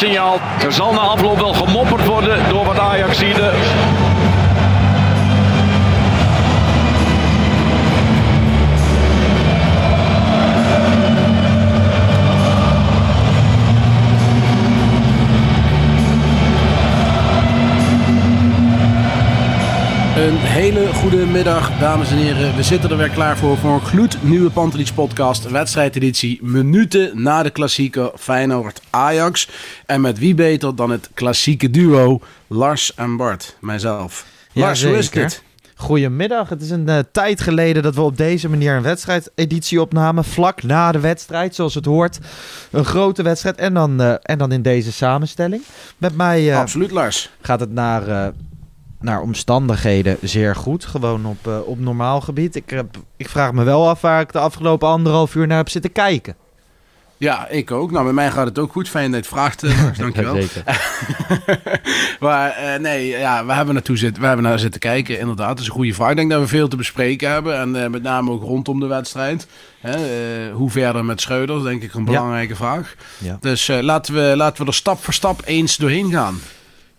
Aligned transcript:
Fluitsignaal. 0.00 0.40
Er 0.64 0.72
zal 0.72 0.92
na 0.92 0.98
afloop 0.98 1.38
wel 1.38 1.52
gemopperd 1.52 2.06
worden 2.06 2.48
door 2.48 2.64
wat 2.64 2.78
Ajaxide. 2.78 3.52
Een 20.20 20.36
hele 20.36 20.94
goede 20.94 21.26
middag, 21.26 21.78
dames 21.78 22.10
en 22.10 22.16
heren. 22.16 22.56
We 22.56 22.62
zitten 22.62 22.90
er 22.90 22.96
weer 22.96 23.10
klaar 23.10 23.38
voor 23.38 23.56
voor 23.56 23.70
een 23.70 23.80
gloednieuwe 23.80 24.50
Pantelich 24.50 24.94
podcast. 24.94 25.50
Wedstrijdeditie 25.50 26.38
minuten 26.42 27.22
na 27.22 27.42
de 27.42 27.50
klassieke 27.50 28.12
Feyenoord-Ajax. 28.16 29.48
En 29.86 30.00
met 30.00 30.18
wie 30.18 30.34
beter 30.34 30.76
dan 30.76 30.90
het 30.90 31.10
klassieke 31.14 31.70
duo 31.70 32.20
Lars 32.46 32.94
en 32.94 33.16
Bart, 33.16 33.56
mijzelf. 33.60 34.26
Lars, 34.52 34.84
hoe 34.84 34.96
is 34.96 35.10
dit? 35.10 35.42
Goedemiddag. 35.74 36.48
Het 36.48 36.62
is 36.62 36.70
een 36.70 36.88
eh, 36.88 36.98
tijd 37.12 37.40
geleden 37.40 37.82
dat 37.82 37.94
we 37.94 38.00
op 38.00 38.16
deze 38.16 38.48
manier 38.48 38.74
een 38.74 38.82
wedstrijdeditie 38.82 39.80
opnamen. 39.80 40.24
Vlak 40.24 40.62
na 40.62 40.92
de 40.92 41.00
wedstrijd, 41.00 41.54
zoals 41.54 41.74
het 41.74 41.84
hoort. 41.84 42.18
Een 42.70 42.84
grote 42.84 43.22
wedstrijd. 43.22 43.56
En 43.56 43.74
dan, 43.74 44.00
eh, 44.00 44.14
en 44.22 44.38
dan 44.38 44.52
in 44.52 44.62
deze 44.62 44.92
samenstelling. 44.92 45.62
Met 45.98 46.16
mij 46.16 46.50
eh, 46.50 46.58
Absoluut, 46.58 46.90
Lars. 46.90 47.30
gaat 47.40 47.60
het 47.60 47.72
naar, 47.72 48.32
naar 49.00 49.20
omstandigheden 49.20 50.16
zeer 50.22 50.56
goed. 50.56 50.84
Gewoon 50.84 51.26
op, 51.26 51.46
eh, 51.46 51.58
op 51.64 51.78
normaal 51.78 52.20
gebied. 52.20 52.56
Ik, 52.56 52.70
heb, 52.70 52.96
ik 53.16 53.28
vraag 53.28 53.52
me 53.52 53.64
wel 53.64 53.88
af 53.88 54.00
waar 54.00 54.20
ik 54.20 54.32
de 54.32 54.38
afgelopen 54.38 54.88
anderhalf 54.88 55.34
uur 55.34 55.46
naar 55.46 55.56
heb 55.56 55.68
zitten 55.68 55.92
kijken. 55.92 56.36
Ja, 57.20 57.48
ik 57.48 57.70
ook. 57.70 57.90
Nou, 57.90 58.04
bij 58.04 58.12
mij 58.12 58.30
gaat 58.30 58.46
het 58.46 58.58
ook 58.58 58.72
goed. 58.72 58.88
Fijn 58.88 59.12
dat 59.12 59.12
je 59.12 59.16
het 59.16 59.26
vraagt, 59.26 59.62
eh, 59.62 59.82
Lars. 59.82 59.98
Dankjewel. 60.14 60.38
Maar 62.20 62.50
eh, 62.50 62.80
nee, 62.80 63.06
ja, 63.06 63.46
we 63.46 63.52
hebben, 63.52 63.74
naartoe 63.74 63.96
zitten, 63.96 64.20
we 64.20 64.28
hebben 64.28 64.46
naar 64.46 64.58
zitten 64.58 64.80
kijken. 64.80 65.18
Inderdaad, 65.18 65.48
dat 65.48 65.58
is 65.58 65.66
een 65.66 65.72
goede 65.72 65.94
vraag. 65.94 66.10
Ik 66.10 66.16
denk 66.16 66.30
dat 66.30 66.40
we 66.40 66.46
veel 66.46 66.68
te 66.68 66.76
bespreken 66.76 67.30
hebben. 67.30 67.58
En 67.58 67.90
met 67.90 68.02
name 68.02 68.30
ook 68.30 68.42
rondom 68.42 68.80
de 68.80 68.86
wedstrijd. 68.86 69.46
Hè, 69.80 69.96
hoe 70.52 70.70
verder 70.70 71.04
met 71.04 71.20
Schreuders, 71.20 71.62
denk 71.62 71.82
ik 71.82 71.94
een 71.94 72.04
belangrijke 72.04 72.56
vraag. 72.56 72.94
Ja. 73.18 73.36
Dus 73.40 73.66
laten, 73.80 74.14
we, 74.14 74.32
laten 74.36 74.62
we 74.62 74.68
er 74.68 74.74
stap 74.74 75.04
voor 75.04 75.14
stap 75.14 75.42
eens 75.44 75.76
doorheen 75.76 76.10
gaan. 76.10 76.38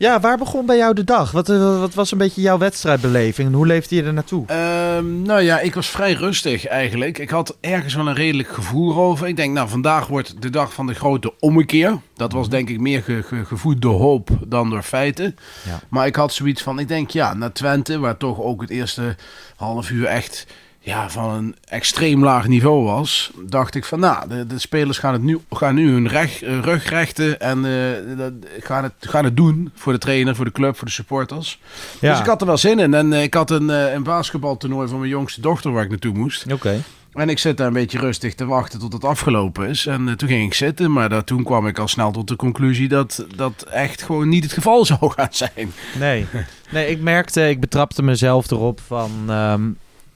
Ja, 0.01 0.19
waar 0.19 0.37
begon 0.37 0.65
bij 0.65 0.77
jou 0.77 0.93
de 0.93 1.03
dag? 1.03 1.31
Wat, 1.31 1.49
eh, 1.49 1.79
wat 1.79 1.93
was 1.93 2.11
een 2.11 2.17
beetje 2.17 2.41
jouw 2.41 2.57
wedstrijdbeleving? 2.57 3.47
En 3.47 3.53
hoe 3.53 3.67
leefde 3.67 3.95
je 3.95 4.03
er 4.03 4.13
naartoe? 4.13 4.45
Ehm, 4.47 5.21
nou 5.21 5.41
ja, 5.41 5.59
ik 5.59 5.73
was 5.75 5.87
vrij 5.89 6.13
rustig 6.13 6.67
eigenlijk. 6.67 7.17
Ik 7.17 7.29
had 7.29 7.57
ergens 7.59 7.93
wel 7.93 8.07
een 8.07 8.13
redelijk 8.13 8.49
gevoel 8.49 8.95
over. 8.95 9.27
Ik 9.27 9.35
denk, 9.35 9.53
nou, 9.53 9.69
vandaag 9.69 10.07
wordt 10.07 10.41
de 10.41 10.49
dag 10.49 10.73
van 10.73 10.87
de 10.87 10.93
grote 10.93 11.33
ommekeer. 11.39 11.97
Dat 12.15 12.31
was 12.31 12.49
denk 12.49 12.69
ik 12.69 12.79
meer 12.79 13.03
ge- 13.03 13.23
ge- 13.23 13.45
gevoed 13.45 13.81
door 13.81 13.99
hoop 13.99 14.29
dan 14.47 14.69
door 14.69 14.81
feiten. 14.83 15.35
Ja. 15.65 15.79
Maar 15.89 16.05
ik 16.05 16.15
had 16.15 16.33
zoiets 16.33 16.61
van, 16.61 16.79
ik 16.79 16.87
denk 16.87 17.09
ja, 17.09 17.33
naar 17.33 17.51
Twente, 17.51 17.99
waar 17.99 18.17
toch 18.17 18.39
ook 18.39 18.61
het 18.61 18.69
eerste 18.69 19.15
half 19.55 19.89
uur 19.89 20.05
echt 20.05 20.45
ja, 20.83 21.09
van 21.09 21.29
een 21.33 21.55
extreem 21.67 22.23
laag 22.23 22.47
niveau 22.47 22.83
was, 22.83 23.31
dacht 23.45 23.75
ik 23.75 23.85
van, 23.85 23.99
nou, 23.99 24.27
de, 24.29 24.47
de 24.47 24.59
spelers 24.59 24.97
gaan, 24.97 25.13
het 25.13 25.21
nu, 25.21 25.39
gaan 25.49 25.75
nu 25.75 25.91
hun 25.91 26.07
reg, 26.07 26.41
eh, 26.41 26.59
rug 26.59 26.89
rechten 26.89 27.39
en 27.39 27.65
eh, 27.65 28.17
dat- 28.17 28.33
gaan, 28.59 28.83
het, 28.83 28.93
gaan 28.99 29.23
het 29.23 29.37
doen 29.37 29.71
voor 29.75 29.93
de 29.93 29.99
trainer, 29.99 30.35
voor 30.35 30.45
de 30.45 30.51
club, 30.51 30.77
voor 30.77 30.85
de 30.87 30.93
supporters. 30.93 31.59
Dus 31.99 32.19
ik 32.19 32.25
had 32.25 32.41
er 32.41 32.47
wel 32.47 32.57
zin 32.57 32.79
in. 32.79 32.93
En 32.93 33.13
eh, 33.13 33.23
ik 33.23 33.33
had 33.33 33.51
een, 33.51 33.69
een 33.69 34.03
basketbaltoernooi 34.03 34.87
van 34.87 34.97
mijn 34.99 35.09
jongste 35.11 35.41
dochter 35.41 35.71
waar 35.71 35.83
ik 35.83 35.89
naartoe 35.89 36.13
moest. 36.13 36.51
Oké. 36.51 36.81
En 37.13 37.29
ik 37.29 37.37
zit 37.39 37.57
daar 37.57 37.67
een 37.67 37.73
beetje 37.73 37.99
rustig 37.99 38.33
te 38.35 38.45
wachten 38.45 38.79
tot 38.79 38.93
het 38.93 39.03
afgelopen 39.03 39.67
is. 39.69 39.85
En 39.85 40.17
toen 40.17 40.27
ging 40.29 40.45
ik 40.45 40.53
zitten, 40.53 40.91
maar 40.91 41.09
dat, 41.09 41.25
toen 41.25 41.43
kwam 41.43 41.67
ik 41.67 41.79
al 41.79 41.87
snel 41.87 42.11
tot 42.11 42.27
de 42.27 42.35
conclusie 42.35 42.87
dat 42.87 43.25
dat 43.35 43.61
echt 43.71 44.01
gewoon 44.03 44.29
niet 44.29 44.43
het 44.43 44.53
geval 44.53 44.85
zou 44.91 45.11
gaan 45.15 45.27
zijn. 45.31 45.71
Nee. 45.99 46.25
nee, 46.71 46.87
ik 46.89 47.01
merkte, 47.01 47.49
ik 47.49 47.59
betrapte 47.59 48.03
mezelf 48.03 48.51
erop 48.51 48.79
van 48.87 49.11
ehm, 49.27 49.61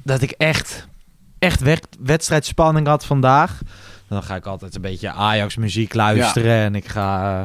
dat 0.05 0.21
ik 0.21 0.31
echt, 0.31 0.87
echt 1.39 1.59
wed- 1.61 1.87
wedstrijdspanning 1.99 2.87
had 2.87 3.05
vandaag. 3.05 3.59
Dan 4.07 4.23
ga 4.23 4.35
ik 4.35 4.45
altijd 4.45 4.75
een 4.75 4.81
beetje 4.81 5.11
Ajax 5.11 5.55
muziek 5.55 5.93
luisteren 5.93 6.51
en 6.63 6.75
ik 6.75 6.87
ga 6.87 7.41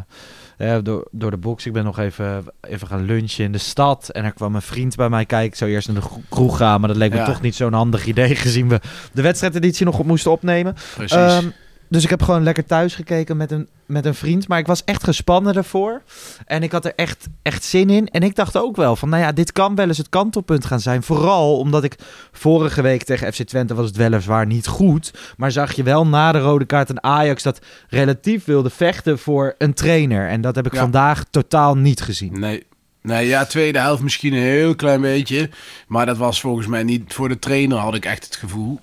eh, 0.56 0.74
eh, 0.76 0.84
door, 0.84 1.08
door 1.10 1.30
de 1.30 1.36
box. 1.36 1.66
Ik 1.66 1.72
ben 1.72 1.84
nog 1.84 1.98
even, 1.98 2.44
even 2.60 2.86
gaan 2.86 3.04
lunchen 3.04 3.44
in 3.44 3.52
de 3.52 3.58
stad 3.58 4.08
en 4.08 4.24
er 4.24 4.32
kwam 4.32 4.54
een 4.54 4.62
vriend 4.62 4.96
bij 4.96 5.08
mij 5.08 5.24
kijken. 5.24 5.48
Ik 5.48 5.54
zou 5.54 5.70
eerst 5.70 5.88
naar 5.92 6.02
de 6.02 6.08
kroeg 6.28 6.56
gaan, 6.56 6.80
maar 6.80 6.88
dat 6.88 6.98
leek 6.98 7.10
me 7.10 7.16
Ja. 7.16 7.24
toch 7.24 7.40
niet 7.40 7.54
zo'n 7.54 7.72
handig 7.72 8.06
idee 8.06 8.36
gezien 8.36 8.68
we 8.68 8.80
de 9.12 9.22
wedstrijdeditie 9.22 9.86
nog 9.86 9.98
op 9.98 10.06
moesten 10.06 10.30
opnemen. 10.30 10.74
Precies. 10.94 11.16
Ehm, 11.16 11.46
dus 11.90 12.04
ik 12.04 12.10
heb 12.10 12.22
gewoon 12.22 12.42
lekker 12.42 12.64
thuis 12.66 12.94
gekeken 12.94 13.36
met 13.36 13.50
een, 13.50 13.68
met 13.86 14.04
een 14.06 14.14
vriend. 14.14 14.48
Maar 14.48 14.58
ik 14.58 14.66
was 14.66 14.84
echt 14.84 15.04
gespannen 15.04 15.54
ervoor. 15.54 16.02
En 16.46 16.62
ik 16.62 16.72
had 16.72 16.84
er 16.84 16.92
echt, 16.96 17.26
echt 17.42 17.64
zin 17.64 17.90
in. 17.90 18.08
En 18.08 18.22
ik 18.22 18.34
dacht 18.34 18.56
ook 18.56 18.76
wel 18.76 18.96
van, 18.96 19.08
nou 19.08 19.22
ja, 19.22 19.32
dit 19.32 19.52
kan 19.52 19.74
wel 19.74 19.86
eens 19.88 19.98
het 19.98 20.08
kantelpunt 20.08 20.64
gaan 20.64 20.80
zijn. 20.80 21.02
Vooral 21.02 21.58
omdat 21.58 21.84
ik 21.84 21.96
vorige 22.32 22.82
week 22.82 23.02
tegen 23.04 23.32
FC 23.32 23.42
Twente 23.42 23.74
was 23.74 23.86
het 23.86 23.96
weliswaar 23.96 24.46
niet 24.46 24.66
goed. 24.66 25.12
Maar 25.36 25.52
zag 25.52 25.72
je 25.72 25.82
wel 25.82 26.06
na 26.06 26.32
de 26.32 26.40
rode 26.40 26.64
kaart 26.64 26.88
een 26.90 27.02
Ajax 27.02 27.42
dat 27.42 27.60
relatief 27.88 28.44
wilde 28.44 28.70
vechten 28.70 29.18
voor 29.18 29.54
een 29.58 29.74
trainer. 29.74 30.28
En 30.28 30.40
dat 30.40 30.54
heb 30.54 30.66
ik 30.66 30.72
Ja. 30.74 30.80
vandaag 30.80 31.24
totaal 31.30 31.76
niet 31.76 32.00
gezien. 32.00 32.40
Nee. 32.40 32.66
Nee, 33.02 33.26
ja, 33.26 33.44
tweede 33.44 33.78
helft 33.78 34.02
misschien 34.02 34.32
een 34.32 34.42
heel 34.42 34.74
klein 34.74 35.00
beetje. 35.00 35.50
Maar 35.86 36.06
dat 36.06 36.16
was 36.16 36.40
volgens 36.40 36.66
mij 36.66 36.82
niet 36.82 37.12
voor 37.12 37.28
de 37.28 37.38
trainer, 37.38 37.78
had 37.78 37.94
ik 37.94 38.04
echt 38.04 38.24
het 38.24 38.36
gevoel. 38.36 38.80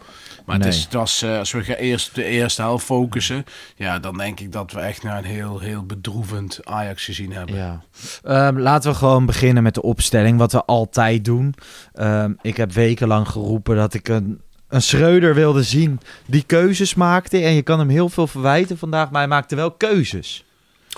Maar 0.47 0.57
het, 0.57 0.65
is, 0.65 0.87
eh, 1.23 1.37
als 1.37 1.51
we 1.51 1.77
eerst 1.77 2.15
de 2.15 2.23
eerste 2.23 2.61
helft 2.61 2.85
focussen, 2.85 3.43
ja, 3.75 3.99
dan 3.99 4.17
denk 4.17 4.39
ik 4.39 4.51
dat 4.51 4.71
we 4.71 4.79
echt 4.79 5.03
naar 5.03 5.17
een 5.17 5.23
heel, 5.23 5.59
heel 5.59 5.83
bedroevend 5.83 6.59
Ajax 6.63 7.05
gezien 7.05 7.31
hebben. 7.31 7.55
Ja. 7.55 7.81
Ehm, 8.23 8.57
laten 8.57 8.91
we 8.91 8.97
gewoon 8.97 9.25
beginnen 9.25 9.63
met 9.63 9.73
de 9.73 9.81
opstelling, 9.81 10.37
wat 10.37 10.51
we 10.51 10.65
altijd 10.65 11.25
doen. 11.25 11.53
Ehm, 11.93 12.31
ik 12.41 12.57
heb 12.57 12.71
wekenlang 12.71 13.27
geroepen 13.27 13.75
dat 13.75 13.93
ik 13.93 14.07
een, 14.07 14.41
een 14.67 14.81
Schreuder 14.81 15.35
wilde 15.35 15.63
zien 15.63 15.99
die 16.25 16.43
keuzes 16.43 16.95
maakte. 16.95 17.37
En 17.37 17.53
je 17.53 17.61
kan 17.61 17.79
hem 17.79 17.89
heel 17.89 18.09
veel 18.09 18.27
verwijten 18.27 18.77
vandaag, 18.77 19.09
maar 19.09 19.21
hij 19.21 19.29
maakte 19.29 19.55
wel 19.55 19.71
keuzes 19.71 20.45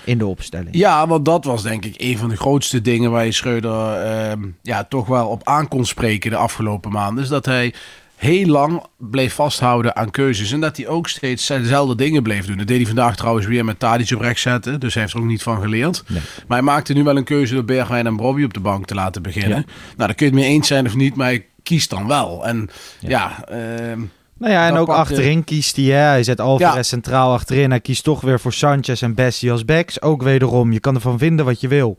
in 0.03 0.17
de 0.17 0.25
opstelling. 0.25 0.75
Ja, 0.75 1.07
want 1.07 1.25
dat 1.25 1.45
was 1.45 1.63
denk 1.63 1.85
ik 1.85 1.95
een 1.97 2.17
van 2.17 2.29
de 2.29 2.37
grootste 2.37 2.81
dingen 2.81 3.11
waar 3.11 3.25
je 3.25 3.31
Schreuder 3.31 3.93
ehm, 3.93 4.47
ja, 4.61 4.83
toch 4.83 5.07
wel 5.07 5.27
op 5.27 5.47
aan 5.47 5.67
kon 5.67 5.85
spreken 5.85 6.31
de 6.31 6.37
afgelopen 6.37 6.91
maanden. 6.91 7.23
Is 7.23 7.29
dat 7.29 7.45
hij 7.45 7.73
heel 8.19 8.45
lang 8.45 8.83
bleef 8.97 9.33
vasthouden 9.33 9.95
aan 9.95 10.11
keuzes. 10.11 10.51
En 10.51 10.59
dat 10.59 10.77
hij 10.77 10.87
ook 10.87 11.07
steeds 11.07 11.47
dezelfde 11.47 11.95
dingen 11.95 12.23
bleef 12.23 12.45
doen. 12.45 12.57
Dat 12.57 12.67
deed 12.67 12.77
hij 12.77 12.85
vandaag 12.85 13.15
trouwens 13.15 13.45
weer 13.45 13.65
met 13.65 13.79
Tadic 13.79 14.11
op 14.11 14.21
rechts 14.21 14.41
zetten. 14.41 14.79
Dus 14.79 14.93
hij 14.93 15.03
heeft 15.03 15.15
er 15.15 15.19
ook 15.19 15.25
niet 15.25 15.43
van 15.43 15.61
geleerd. 15.61 16.03
Nee. 16.07 16.21
Maar 16.47 16.57
hij 16.57 16.65
maakte 16.65 16.93
nu 16.93 17.03
wel 17.03 17.17
een 17.17 17.23
keuze 17.23 17.53
door 17.53 17.65
Bergwijn 17.65 18.05
en 18.05 18.15
Bobby 18.15 18.43
op 18.43 18.53
de 18.53 18.59
bank 18.59 18.85
te 18.85 18.95
laten 18.95 19.21
beginnen. 19.21 19.65
Nou, 19.65 19.65
daar 19.95 20.13
kun 20.13 20.25
je 20.25 20.31
het 20.31 20.41
mee 20.41 20.51
eens 20.51 20.67
zijn 20.67 20.85
of 20.85 20.95
niet, 20.95 21.15
maar 21.15 21.27
hij 21.27 21.45
kiest 21.63 21.89
dan 21.89 22.07
wel. 22.07 22.47
En 22.47 22.69
ja, 22.99 23.45
ehm, 23.47 24.01
Nou 24.39 24.51
ja, 24.53 24.67
en 24.67 24.75
ook 24.77 24.87
achterin 24.89 25.43
kiest 25.43 25.75
hij. 25.75 25.85
Hè? 25.85 25.97
Hij 25.97 26.23
zet 26.23 26.39
Alvarez 26.39 26.75
Ja. 26.75 26.83
centraal 26.83 27.33
achterin. 27.33 27.69
Hij 27.69 27.79
kiest 27.79 28.03
toch 28.03 28.21
weer 28.21 28.39
voor 28.39 28.53
Sanchez 28.53 29.01
en 29.03 29.15
Bessie 29.15 29.51
als 29.51 29.65
backs. 29.65 30.01
Ook 30.01 30.23
wederom, 30.23 30.71
je 30.71 30.79
kan 30.79 30.95
ervan 30.95 31.17
vinden 31.17 31.45
wat 31.45 31.61
je 31.61 31.67
wil. 31.67 31.97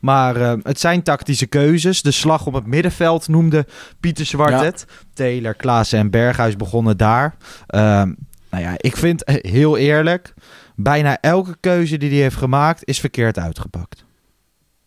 Maar 0.00 0.36
eh, 0.36 0.52
het 0.62 0.80
zijn 0.80 1.02
tactische 1.02 1.46
keuzes. 1.46 2.02
De 2.02 2.10
slag 2.10 2.46
op 2.46 2.54
het 2.54 2.66
middenveld 2.66 3.28
noemde 3.28 3.66
Pieter 4.00 4.26
Zwart 4.26 4.50
Ja. 4.50 4.64
het. 4.64 4.86
Taylor, 5.14 5.54
Klaassen 5.54 5.98
en 5.98 6.10
Berghuis 6.10 6.56
begonnen 6.56 6.96
daar. 6.96 7.36
Ehm, 7.66 8.12
nou 8.50 8.64
ja, 8.64 8.74
ik 8.76 8.96
vind 8.96 9.24
eh, 9.24 9.34
heel 9.52 9.76
eerlijk... 9.76 10.34
bijna 10.76 11.18
elke 11.20 11.56
keuze 11.60 11.96
die 11.96 12.10
hij 12.10 12.18
heeft 12.18 12.36
gemaakt 12.36 12.82
is 12.84 13.00
verkeerd 13.00 13.38
uitgepakt. 13.38 14.04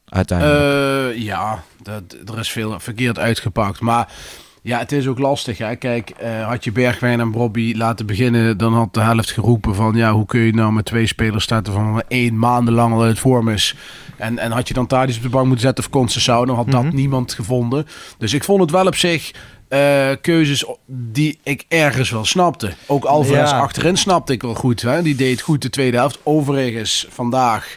Uiteindelijk. 0.06 1.16
Eh, 1.16 1.22
ja, 1.24 1.64
dat, 1.82 2.04
er 2.26 2.40
is 2.40 2.52
veel 2.52 2.80
verkeerd 2.80 3.20
uitgepakt. 3.20 3.80
Maar 3.80 4.08
ja, 4.64 4.80
het 4.80 4.92
is 4.92 5.08
ook 5.08 5.20
lastig. 5.20 5.58
Hè? 5.58 5.76
Kijk, 5.76 6.10
eh, 6.10 6.48
had 6.48 6.64
je 6.64 6.72
Bergwijn 6.72 7.20
en 7.20 7.32
Bobby 7.32 7.74
laten 7.78 8.06
beginnen, 8.06 8.58
dan 8.58 8.74
had 8.74 8.94
de 8.94 9.00
helft 9.02 9.32
geroepen 9.32 9.76
van 9.76 9.96
ja, 9.96 10.12
hoe 10.14 10.26
kun 10.26 10.40
je 10.40 10.54
nou 10.54 10.74
met 10.74 10.86
twee 10.86 11.08
spelers 11.08 11.44
starten 11.44 11.74
van 11.74 12.04
één 12.08 12.38
maandenlang 12.40 12.94
al 12.94 13.02
in 13.02 13.08
het 13.10 13.20
vorm 13.20 13.50
is. 13.50 13.76
En, 14.18 14.38
en 14.40 14.52
had 14.52 14.68
je 14.68 14.74
dan 14.74 14.88
Tadic 14.88 15.16
op 15.16 15.22
de 15.22 15.30
bank 15.30 15.46
moeten 15.48 15.66
zetten 15.66 15.84
of 15.84 15.90
Conceição, 15.90 16.46
dan 16.48 16.56
had 16.56 16.66
Mhm. 16.66 16.84
dat 16.84 16.94
niemand 16.94 17.34
gevonden. 17.34 17.86
Dus 18.18 18.34
ik 18.34 18.44
vond 18.44 18.62
het 18.62 18.72
wel 18.72 18.86
op 18.88 18.96
zich 18.96 19.32
eh, 19.68 20.10
keuzes 20.22 20.66
die 20.86 21.40
ik 21.44 21.66
ergens 21.68 22.10
wel 22.10 22.26
snapte. 22.26 22.72
Ook 22.88 23.04
Alvarez 23.06 23.52
Ja. 23.52 23.60
achterin 23.60 23.98
snapte 23.98 24.34
ik 24.34 24.42
wel 24.42 24.54
goed. 24.54 24.82
Hè? 24.82 25.02
Die 25.02 25.16
deed 25.16 25.42
goed 25.42 25.62
de 25.62 25.70
tweede 25.70 25.98
helft. 25.98 26.20
Overigens 26.24 27.08
vandaag 27.10 27.76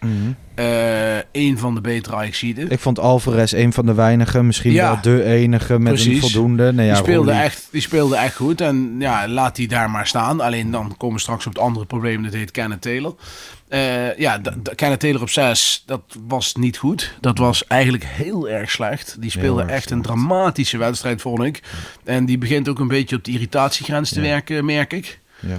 eh 0.57 1.17
een 1.33 1.59
van 1.59 1.75
de 1.75 1.81
betere 1.81 2.17
Ajaxiden. 2.17 2.71
Ik 2.71 2.81
vond 2.81 2.99
Alvarez 2.99 3.53
een 3.53 3.73
van 3.73 3.87
de 3.87 3.95
weinigen, 3.95 4.47
misschien 4.47 4.73
Ja. 4.73 4.87
wel 4.93 5.01
de 5.01 5.25
enige 5.25 5.79
met 5.79 5.93
Precies. 5.93 6.15
een 6.15 6.21
voldoende. 6.21 6.73
Nee, 6.73 6.87
ja, 6.87 6.93
die, 6.95 7.03
speelde 7.03 7.31
echt, 7.33 7.69
die 7.71 7.81
speelde 7.81 8.17
echt 8.17 8.35
goed. 8.37 8.61
En 8.61 8.95
ja, 8.99 9.29
laat 9.29 9.57
die 9.57 9.69
daar 9.69 9.91
maar 9.91 10.07
staan. 10.07 10.41
Alleen 10.41 10.71
dan 10.71 10.95
komen 10.97 11.17
we 11.17 11.23
straks 11.23 11.47
op 11.47 11.53
het 11.55 11.63
andere 11.63 11.87
probleem. 11.87 12.23
Dat 12.23 12.33
heet 12.33 12.51
Kenneth 12.51 12.81
Taylor. 12.83 13.15
Eh, 13.69 14.19
ja, 14.19 14.41
Kenneth 14.75 15.01
Taylor 15.01 15.21
op 15.23 15.31
6, 15.31 15.83
dat 15.87 16.03
was 16.27 16.55
niet 16.55 16.77
goed. 16.79 17.15
Dat 17.21 17.39
was 17.39 17.67
eigenlijk 17.67 18.05
heel 18.05 18.49
erg 18.49 18.71
slecht. 18.71 19.17
Die 19.21 19.31
speelde 19.31 19.63
echt 19.63 19.91
een 19.91 20.03
dramatische 20.03 20.79
wedstrijd, 20.79 21.21
vond 21.21 21.43
ik. 21.43 21.63
En 22.05 22.25
die 22.27 22.39
begint 22.39 22.69
ook 22.69 22.79
een 22.79 22.89
beetje 22.89 23.17
op 23.17 23.25
de 23.25 23.31
irritatiegrens 23.31 24.09
te 24.13 24.21
Ja. 24.21 24.27
werken, 24.27 24.65
merk 24.65 24.93
ik. 24.93 25.19
Ja. 25.41 25.57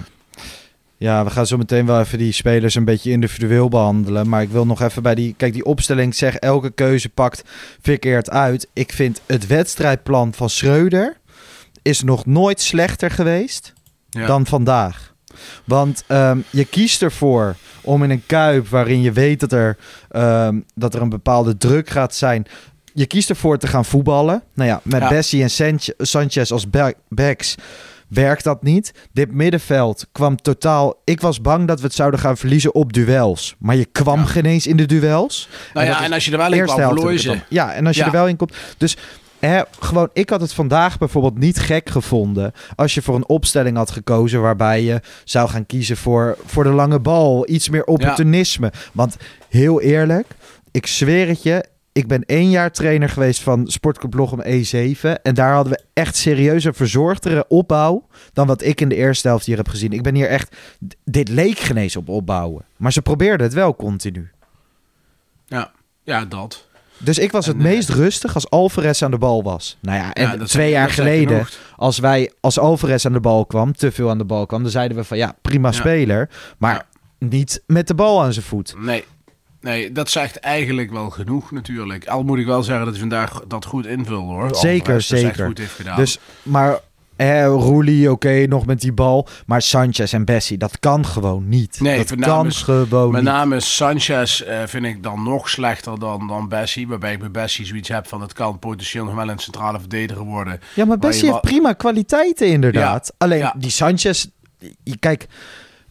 Ja, 0.97 1.23
we 1.23 1.29
gaan 1.29 1.47
zo 1.47 1.57
meteen 1.57 1.85
wel 1.85 1.99
even 1.99 2.17
die 2.17 2.31
spelers 2.31 2.75
een 2.75 2.85
beetje 2.85 3.11
individueel 3.11 3.69
behandelen. 3.69 4.29
Maar 4.29 4.41
ik 4.41 4.49
wil 4.49 4.65
nog 4.65 4.81
even 4.81 5.03
bij 5.03 5.15
die... 5.15 5.33
Kijk, 5.37 5.53
die 5.53 5.65
opstelling 5.65 6.15
zeg 6.15 6.35
elke 6.35 6.69
keuze 6.71 7.09
pakt 7.09 7.43
verkeerd 7.81 8.29
uit. 8.29 8.67
Ik 8.73 8.91
vind 8.93 9.21
het 9.25 9.47
wedstrijdplan 9.47 10.33
van 10.33 10.49
Schreuder 10.49 11.17
is 11.81 12.03
nog 12.03 12.25
nooit 12.25 12.61
slechter 12.61 13.11
geweest 13.11 13.73
Ja. 14.09 14.25
dan 14.25 14.45
vandaag. 14.45 15.13
Want 15.63 16.03
ehm, 16.07 16.39
je 16.49 16.65
kiest 16.65 17.01
ervoor 17.01 17.55
om 17.81 18.03
in 18.03 18.09
een 18.09 18.23
kuip 18.25 18.67
waarin 18.67 19.01
je 19.01 19.11
weet 19.11 19.39
dat 19.39 19.51
er, 19.51 19.77
ehm, 20.09 20.59
dat 20.75 20.93
er 20.93 21.01
een 21.01 21.09
bepaalde 21.09 21.57
druk 21.57 21.89
gaat 21.89 22.15
zijn. 22.15 22.45
Je 22.93 23.05
kiest 23.05 23.29
ervoor 23.29 23.57
te 23.57 23.67
gaan 23.67 23.85
voetballen. 23.85 24.43
Nou 24.53 24.69
ja, 24.69 24.79
met 24.83 25.01
Ja. 25.01 25.09
Bessie 25.09 25.41
en 25.41 25.49
Sanch- 25.49 25.93
Sanchez 25.97 26.51
als 26.51 26.69
ba- 26.69 26.93
backs 27.09 27.55
werkt 28.09 28.43
dat 28.43 28.63
niet. 28.63 28.93
Dit 29.13 29.31
middenveld 29.31 30.05
kwam 30.11 30.35
totaal... 30.35 31.01
Ik 31.03 31.21
was 31.21 31.41
bang 31.41 31.67
dat 31.67 31.79
we 31.79 31.85
het 31.85 31.95
zouden 31.95 32.19
gaan 32.19 32.37
verliezen 32.37 32.75
op 32.75 32.93
duels. 32.93 33.55
Maar 33.59 33.75
je 33.75 33.85
kwam 33.85 34.19
Ja. 34.19 34.25
geen 34.25 34.45
eens 34.45 34.67
in 34.67 34.77
de 34.77 34.85
duels. 34.85 35.49
Nou 35.73 35.85
dat 35.87 35.95
ja, 35.95 36.03
en 36.03 36.13
als 36.13 36.25
je 36.25 36.31
er 36.31 36.37
wel 36.37 36.53
in 36.53 36.63
kwam, 36.63 36.75
verloor 36.75 37.13
je. 37.13 37.39
Ja, 37.49 37.73
en 37.73 37.85
als 37.87 37.95
je 37.95 38.01
Ja. 38.01 38.07
er 38.07 38.13
wel 38.13 38.27
in 38.27 38.35
komt... 38.35 38.55
Dus 38.77 38.97
hè, 39.39 39.61
gewoon, 39.79 40.09
ik 40.13 40.29
had 40.29 40.41
het 40.41 40.53
vandaag 40.53 40.97
bijvoorbeeld 40.97 41.37
niet 41.37 41.59
gek 41.59 41.89
gevonden... 41.89 42.51
als 42.75 42.93
je 42.93 43.01
voor 43.01 43.15
een 43.15 43.27
opstelling 43.29 43.77
had 43.77 43.91
gekozen... 43.91 44.41
waarbij 44.41 44.83
je 44.83 45.01
zou 45.23 45.49
gaan 45.49 45.65
kiezen 45.65 45.97
voor, 45.97 46.37
voor 46.45 46.63
de 46.63 46.69
lange 46.69 46.99
bal. 46.99 47.49
Iets 47.49 47.69
meer 47.69 47.83
opportunisme. 47.83 48.71
Want 48.93 49.15
heel 49.49 49.81
eerlijk, 49.81 50.27
ik 50.71 50.87
zweer 50.87 51.27
het 51.27 51.43
je... 51.43 51.65
Ik 51.97 52.07
ben 52.07 52.25
één 52.25 52.49
jaar 52.49 52.71
trainer 52.71 53.09
geweest 53.09 53.41
van 53.41 53.67
Sportclub 53.67 54.13
Lochem 54.13 54.41
E7. 54.41 55.21
En 55.21 55.33
daar 55.33 55.53
hadden 55.53 55.73
we 55.73 55.83
echt 55.93 56.15
serieus 56.15 56.63
een 56.63 56.73
verzorgdere 56.73 57.45
opbouw... 57.47 58.07
dan 58.33 58.47
wat 58.47 58.63
ik 58.63 58.81
in 58.81 58.89
de 58.89 58.95
eerste 58.95 59.27
helft 59.27 59.45
hier 59.45 59.57
heb 59.57 59.67
gezien. 59.67 59.91
Ik 59.91 60.01
ben 60.03 60.15
hier 60.15 60.27
echt... 60.27 60.55
Dit 61.03 61.29
leek 61.29 61.59
genees 61.59 61.95
op 61.95 62.09
opbouwen. 62.09 62.65
Maar 62.77 62.91
ze 62.93 63.01
probeerden 63.01 63.45
het 63.45 63.55
wel 63.55 63.75
continu. 63.75 64.29
Ja, 65.45 65.71
ja 66.03 66.25
dat. 66.25 66.67
Dus 66.97 67.17
ik 67.17 67.31
was 67.31 67.45
het 67.45 67.55
En, 67.55 67.61
eh, 67.65 67.67
meest 67.67 67.89
rustig 67.89 68.33
als 68.33 68.49
Alvarez 68.49 69.01
aan 69.01 69.11
de 69.11 69.17
bal 69.17 69.43
was. 69.43 69.77
Nou 69.81 69.97
ja, 69.97 70.13
en 70.13 70.39
Ja, 70.39 70.45
twee 70.45 70.69
jaar 70.71 70.89
geleden, 70.89 71.47
als 71.75 71.99
wij 71.99 72.31
als 72.39 72.59
Alvarez 72.59 73.05
aan 73.05 73.13
de 73.13 73.19
bal 73.19 73.45
kwam, 73.45 73.73
te 73.75 73.91
veel 73.91 74.09
aan 74.09 74.17
de 74.17 74.25
bal 74.25 74.45
kwam, 74.45 74.61
dan 74.61 74.71
zeiden 74.71 74.97
we 74.97 75.03
van 75.03 75.17
ja, 75.17 75.35
prima 75.41 75.67
Ja. 75.67 75.73
speler, 75.73 76.29
maar 76.57 76.73
Ja. 76.73 77.27
niet 77.27 77.63
met 77.67 77.87
de 77.87 77.95
bal 77.95 78.23
aan 78.23 78.33
zijn 78.33 78.45
voet. 78.45 78.73
Nee. 78.77 79.03
Nee, 79.61 79.91
dat 79.91 80.09
zegt 80.09 80.39
eigenlijk 80.39 80.91
wel 80.91 81.09
genoeg 81.09 81.51
natuurlijk. 81.51 82.07
Al 82.07 82.23
moet 82.23 82.37
ik 82.39 82.45
wel 82.45 82.63
zeggen 82.63 82.83
dat 82.85 82.93
hij 82.93 82.99
vandaag 83.09 83.41
dat 83.47 83.65
goed 83.65 83.85
invulde 83.85 84.33
hoor. 84.33 84.55
Zeker, 84.55 84.93
Alvarez 84.93 85.07
zeker. 85.07 85.45
goed 85.45 85.57
heeft 85.57 85.73
gedaan. 85.75 85.95
Dus, 85.95 86.19
maar 86.43 86.79
eh, 87.15 87.45
Roelie, 87.45 88.11
oké, 88.11 88.45
nog 88.47 88.65
met 88.65 88.81
die 88.81 88.91
bal, 88.93 89.27
maar 89.45 89.61
Sanchez 89.61 90.13
en 90.13 90.25
Bessie, 90.25 90.57
dat 90.57 90.79
kan 90.79 91.05
gewoon 91.05 91.49
niet. 91.49 91.79
Nee, 91.79 91.97
dat 91.97 92.09
met 92.17 92.27
kan 92.27 92.45
is- 92.47 92.61
gewoon 92.61 93.11
Met 93.11 93.21
niet. 93.21 93.31
name 93.31 93.59
Sanchez 93.59 94.41
eh, 94.41 94.63
vind 94.65 94.85
ik 94.85 95.03
dan 95.03 95.23
nog 95.23 95.49
slechter 95.49 95.99
dan, 95.99 96.27
dan 96.27 96.49
Bessie. 96.49 96.87
Waarbij 96.87 97.13
ik 97.13 97.19
bij 97.19 97.31
Bessie 97.31 97.65
zoiets 97.65 97.89
heb 97.89 98.07
van 98.07 98.21
het 98.21 98.33
kan 98.33 98.59
potentieel 98.59 99.05
nog 99.05 99.15
wel 99.15 99.29
een 99.29 99.39
centrale 99.39 99.79
verdediger 99.79 100.23
worden. 100.23 100.59
Ja, 100.73 100.85
maar 100.85 100.97
Bessie 100.99 101.29
heeft 101.29 101.41
prima 101.41 101.73
kwaliteiten 101.73 102.47
inderdaad. 102.47 103.13
Alleen 103.17 103.37
ja. 103.37 103.55
die 103.57 103.71
Sanchez, 103.71 104.25
kijk, 104.99 105.27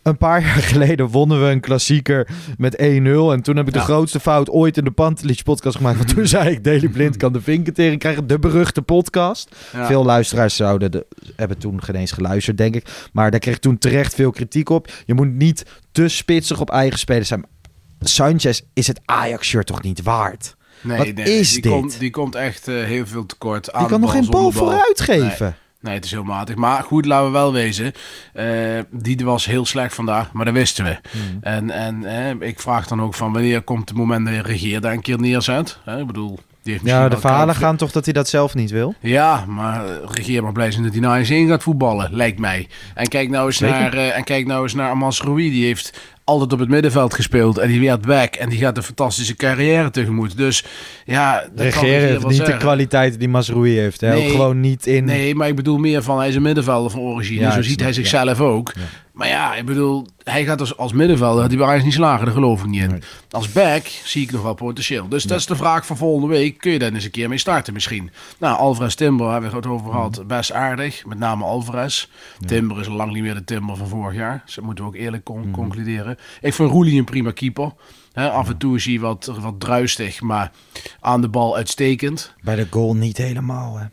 een 0.07 0.17
paar 0.17 0.41
jaar 0.47 0.63
geleden 0.63 1.09
wonnen 1.09 1.45
we 1.45 1.51
een 1.51 1.61
klassieker 1.61 2.29
met 2.59 2.77
1-0. 2.77 2.83
En 2.85 3.43
toen 3.43 3.57
heb 3.57 3.67
ik 3.67 3.73
de 3.73 3.79
Ja. 3.79 3.85
grootste 3.85 4.21
fout 4.21 4.51
ooit 4.51 4.77
in 4.77 4.85
de 4.85 4.91
Pantelich 4.91 5.43
podcast 5.43 5.77
gemaakt. 5.77 5.97
Want 5.97 6.15
toen 6.15 6.27
zei 6.27 6.51
ik, 6.51 6.65
Daily 6.65 6.89
Blind 6.89 7.17
kan 7.17 7.33
de 7.33 7.41
vinken 7.41 7.75
tegen 7.75 7.99
krijgen. 7.99 8.27
De 8.27 8.39
beruchte 8.39 8.83
podcast. 8.83 9.57
Ja. 9.73 9.87
Veel 9.87 10.05
luisteraars 10.05 10.57
zouden 10.57 10.91
de, 10.91 11.07
hebben 11.37 11.59
toen 11.59 11.83
geen 11.83 11.97
eens 11.97 12.13
geluisterd, 12.13 12.59
denk 12.59 12.75
ik. 12.75 13.09
Maar 13.13 13.31
daar 13.31 13.41
kreeg 13.41 13.55
ik 13.55 13.61
toen 13.61 13.79
terecht 13.79 14.15
veel 14.15 14.31
kritiek 14.31 14.69
op. 14.69 14.93
Je 15.07 15.15
moet 15.15 15.33
niet 15.33 15.65
te 15.93 16.09
spitsig 16.09 16.61
op 16.61 16.71
eigen 16.71 16.99
spelers 16.99 17.29
zijn. 17.29 17.45
Sanchez 18.01 18.61
is 18.73 18.87
het 18.87 19.01
Ajax-shirt 19.05 19.67
toch 19.67 19.83
niet 19.83 20.03
waard? 20.03 20.57
Nee, 20.83 20.99
Wat 20.99 21.15
nee, 21.15 21.39
is 21.39 21.53
die 21.53 21.63
dit? 21.63 21.73
Komt, 21.73 21.99
die 21.99 22.11
komt 22.11 22.35
echt 22.35 22.69
eh, 22.69 22.75
heel 22.75 23.07
veel 23.07 23.27
tekort 23.27 23.73
aan 23.73 23.81
Die 23.81 23.91
kan 23.91 24.01
nog 24.01 24.11
geen 24.13 24.27
bal 24.31 24.51
vooruit 24.51 25.01
geven. 25.01 25.47
Nee, 25.47 25.66
het 25.95 26.05
is 26.05 26.11
heel 26.11 26.23
matig. 26.25 26.55
Maar 26.55 26.83
goed, 26.83 27.07
laten 27.07 27.27
we 27.27 27.33
wel 27.33 27.53
wezen. 27.53 27.93
eh, 28.33 28.47
die 28.91 29.25
was 29.25 29.47
heel 29.47 29.67
slecht 29.67 29.95
vandaag, 29.95 30.33
maar 30.33 30.45
dat 30.45 30.55
wisten 30.55 30.85
we. 30.85 30.99
Hmm. 31.11 31.39
En, 31.41 31.71
en 31.71 32.05
eh, 32.05 32.49
ik 32.49 32.61
vraag 32.61 32.87
dan 32.87 33.03
ook 33.03 33.15
van 33.15 33.33
wanneer 33.33 33.63
komt 33.63 33.89
het 33.89 33.99
moment 33.99 34.27
dat 34.27 34.35
je 34.35 34.43
regeer 34.43 34.81
daar 34.81 34.93
een 34.93 35.01
keer 35.01 35.19
neerzet. 35.21 35.79
Ik 35.99 36.07
bedoel, 36.07 36.39
Ja, 36.83 37.09
de 37.09 37.19
verhalen 37.19 37.55
gaan 37.55 37.77
toch 37.77 37.93
dat 37.93 38.05
hij 38.05 38.15
dat 38.15 38.29
zelf 38.29 38.55
niet 38.55 38.71
wil? 38.71 38.95
Ja, 39.01 39.45
maar 39.49 39.85
eh, 39.85 39.93
regeer 40.11 40.43
maar 40.43 40.53
blij 40.53 40.71
zijn 40.71 40.83
dat 40.85 40.93
hij 40.93 41.01
naar 41.01 41.19
eens 41.19 41.31
in 41.31 41.49
gaat 41.49 41.63
voetballen, 41.63 42.09
lijkt 42.13 42.39
mij. 42.39 42.69
En 42.95 43.09
kijk 43.09 43.29
nou 43.31 43.47
eens, 43.47 43.57
Zeker. 43.57 43.81
naar, 43.81 43.93
eh, 43.93 44.17
en 44.17 44.25
kijk 44.25 44.47
nou 44.47 44.63
eens 44.63 44.75
naar 44.75 44.91
Amas 44.91 45.23
Rui. 45.23 45.51
Die 45.51 45.65
heeft 45.65 45.99
altijd 46.25 46.53
op 46.53 46.59
het 46.59 46.69
middenveld 46.69 47.15
gespeeld 47.15 47.59
en 47.59 47.69
die 47.69 47.81
werd 47.81 48.07
back. 48.07 48.35
En 48.35 48.49
die 48.49 48.59
gaat 48.59 48.77
een 48.77 48.83
fantastische 48.83 49.35
carrière 49.35 49.91
tegemoet. 49.91 50.37
Dus 50.37 50.65
ja, 51.05 51.41
dat 51.55 51.65
Regeren 51.65 52.09
heeft 52.09 52.21
niet 52.21 52.29
de 52.29 52.35
zeggen. 52.35 52.59
kwaliteiten 52.59 53.19
die 53.19 53.29
Masroei 53.29 53.79
heeft. 53.79 54.01
Hè? 54.01 54.15
Nee. 54.15 54.25
Ook 54.25 54.31
gewoon 54.31 54.61
niet 54.61 54.87
in... 54.87 55.05
Nee, 55.05 55.35
maar 55.35 55.49
ik 55.49 55.57
bedoel 55.57 55.79
meer 55.79 56.03
van 56.03 56.19
hij 56.19 56.29
is 56.29 56.35
een 56.35 56.43
middenvelder 56.43 56.91
van 56.91 57.01
origine. 57.01 57.41
Ja, 57.41 57.51
Zo 57.51 57.63
ziet 57.63 57.81
hij 57.81 57.93
zichzelf 57.93 58.41
ook. 58.41 58.73
Ja. 58.77 58.83
Maar 59.17 59.29
ja, 59.29 59.55
ik 59.55 59.65
bedoel, 59.67 60.07
hij 60.23 60.45
gaat 60.45 60.61
als, 60.61 60.77
als 60.77 60.93
middenvelder, 60.93 61.41
gaat 61.41 61.49
hij 61.51 61.59
bij 61.59 61.67
Ajax 61.69 61.85
niet 61.85 61.93
slagen, 61.93 62.25
daar 62.25 62.35
geloof 62.35 62.61
ik 62.61 62.67
niet 62.67 62.83
in. 62.83 62.91
Nee. 62.91 63.01
Als 63.31 63.53
back 63.53 63.87
zie 63.87 64.23
ik 64.23 64.33
nog 64.33 64.43
wel 64.43 64.55
potentieel. 64.55 65.09
Dus 65.09 65.23
dat 65.25 65.39
is 65.39 65.47
de 65.47 65.57
vraag 65.57 65.87
van 65.87 65.97
volgende 65.97 66.29
week. 66.29 66.59
Kun 66.59 66.73
je 66.73 66.79
daar 66.79 66.93
eens 66.93 67.05
een 67.05 67.11
keer 67.11 67.29
mee 67.29 67.39
starten 67.39 67.73
misschien? 67.73 68.11
Nou, 68.39 68.59
Alvarez 68.59 68.95
Timber 68.95 69.31
hebben 69.33 69.51
we 69.51 69.57
het 69.57 69.67
over 69.67 69.91
gehad. 69.91 70.19
Mhm. 70.19 70.27
Best 70.27 70.53
aardig, 70.53 71.07
met 71.07 71.19
name 71.19 71.45
Alvarez. 71.45 72.07
Timber 72.47 72.81
is 72.81 72.89
lang 72.89 73.13
niet 73.13 73.23
meer 73.23 73.35
de 73.35 73.45
Timber 73.45 73.77
van 73.77 73.89
vorig 73.89 74.17
jaar. 74.17 74.43
Dus 74.45 74.55
dat 74.55 74.65
moeten 74.65 74.85
we 74.85 74.91
ook 74.91 74.97
eerlijk 74.97 75.25
con- 75.25 75.41
Mhm. 75.41 75.51
concluderen. 75.51 76.17
Ik 76.41 76.55
vind 76.55 76.71
Roelie 76.71 76.99
een 76.99 77.05
prima 77.05 77.31
keeper. 77.31 77.73
Af 78.15 78.49
en 78.49 78.57
toe 78.57 78.77
is 78.77 78.85
hij 78.85 79.01
wat, 79.01 79.33
wat 79.41 79.61
druistig, 79.61 80.21
maar 80.21 80.51
aan 81.01 81.21
de 81.21 81.29
bal 81.29 81.57
uitstekend. 81.57 82.35
Bij 82.43 82.55
de 82.57 82.67
goal 82.71 82.95
niet 82.95 83.17
helemaal. 83.17 83.79
Hè? 83.79 83.85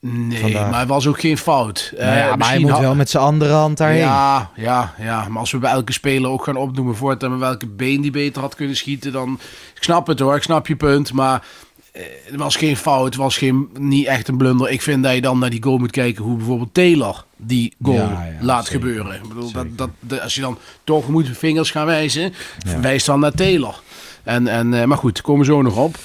Nee, 0.00 0.40
Vandaag. 0.40 0.70
maar 0.70 0.80
het 0.80 0.88
was 0.88 1.06
ook 1.06 1.20
geen 1.20 1.38
fout. 1.38 1.92
Nou 1.98 2.04
ja, 2.16 2.28
Eh, 2.30 2.36
maar 2.36 2.48
hij 2.48 2.58
moet 2.58 2.78
wel 2.78 2.94
met 2.94 3.10
zijn 3.10 3.22
andere 3.22 3.52
hand 3.52 3.76
daarheen. 3.76 3.98
Ja, 3.98 4.50
ja, 4.56 4.94
ja, 4.98 5.28
maar 5.28 5.38
als 5.40 5.50
we 5.52 5.58
bij 5.58 5.70
elke 5.70 5.92
speler 5.92 6.30
ook 6.30 6.44
gaan 6.44 6.56
opnoemen 6.56 6.96
voortaan 6.96 7.38
welke 7.38 7.66
been 7.66 8.00
die 8.00 8.10
beter 8.10 8.42
had 8.42 8.54
kunnen 8.54 8.76
schieten, 8.76 9.12
dan... 9.12 9.38
Ik 9.76 9.82
snap 9.82 10.06
het 10.06 10.18
hoor, 10.18 10.36
ik 10.36 10.42
snap 10.42 10.66
je 10.66 10.76
punt, 10.76 11.12
maar 11.12 11.42
eh, 11.92 12.02
het 12.24 12.36
was 12.36 12.56
geen 12.56 12.76
fout, 12.76 13.04
het 13.04 13.16
was 13.16 13.36
geen, 13.38 13.68
niet 13.78 14.06
echt 14.06 14.28
een 14.28 14.36
blunder. 14.36 14.70
Ik 14.70 14.82
vind 14.82 15.02
dat 15.02 15.14
je 15.14 15.20
dan 15.20 15.38
naar 15.38 15.50
die 15.50 15.62
goal 15.62 15.78
moet 15.78 15.90
kijken 15.90 16.24
hoe 16.24 16.36
bijvoorbeeld 16.36 16.74
Taylor 16.74 17.24
die 17.36 17.74
goal 17.82 17.96
Ja, 17.96 18.02
ja, 18.24 18.44
laat 18.44 18.66
zeker. 18.66 18.80
gebeuren. 18.80 19.14
Ik 19.14 19.28
bedoel, 19.28 19.52
dat, 19.52 19.66
dat, 20.00 20.20
als 20.20 20.34
je 20.34 20.40
dan 20.40 20.58
toch 20.84 21.08
moet 21.08 21.28
vingers 21.32 21.70
gaan 21.70 21.86
wijzen, 21.86 22.32
wijs 22.80 23.04
dan 23.04 23.20
naar 23.20 23.32
Taylor. 23.32 23.80
En, 24.22 24.46
en, 24.46 24.74
eh, 24.74 24.84
maar 24.84 24.98
goed, 24.98 25.20
komen 25.20 25.40
we 25.46 25.52
zo 25.52 25.62
nog 25.62 25.76
op. 25.76 25.96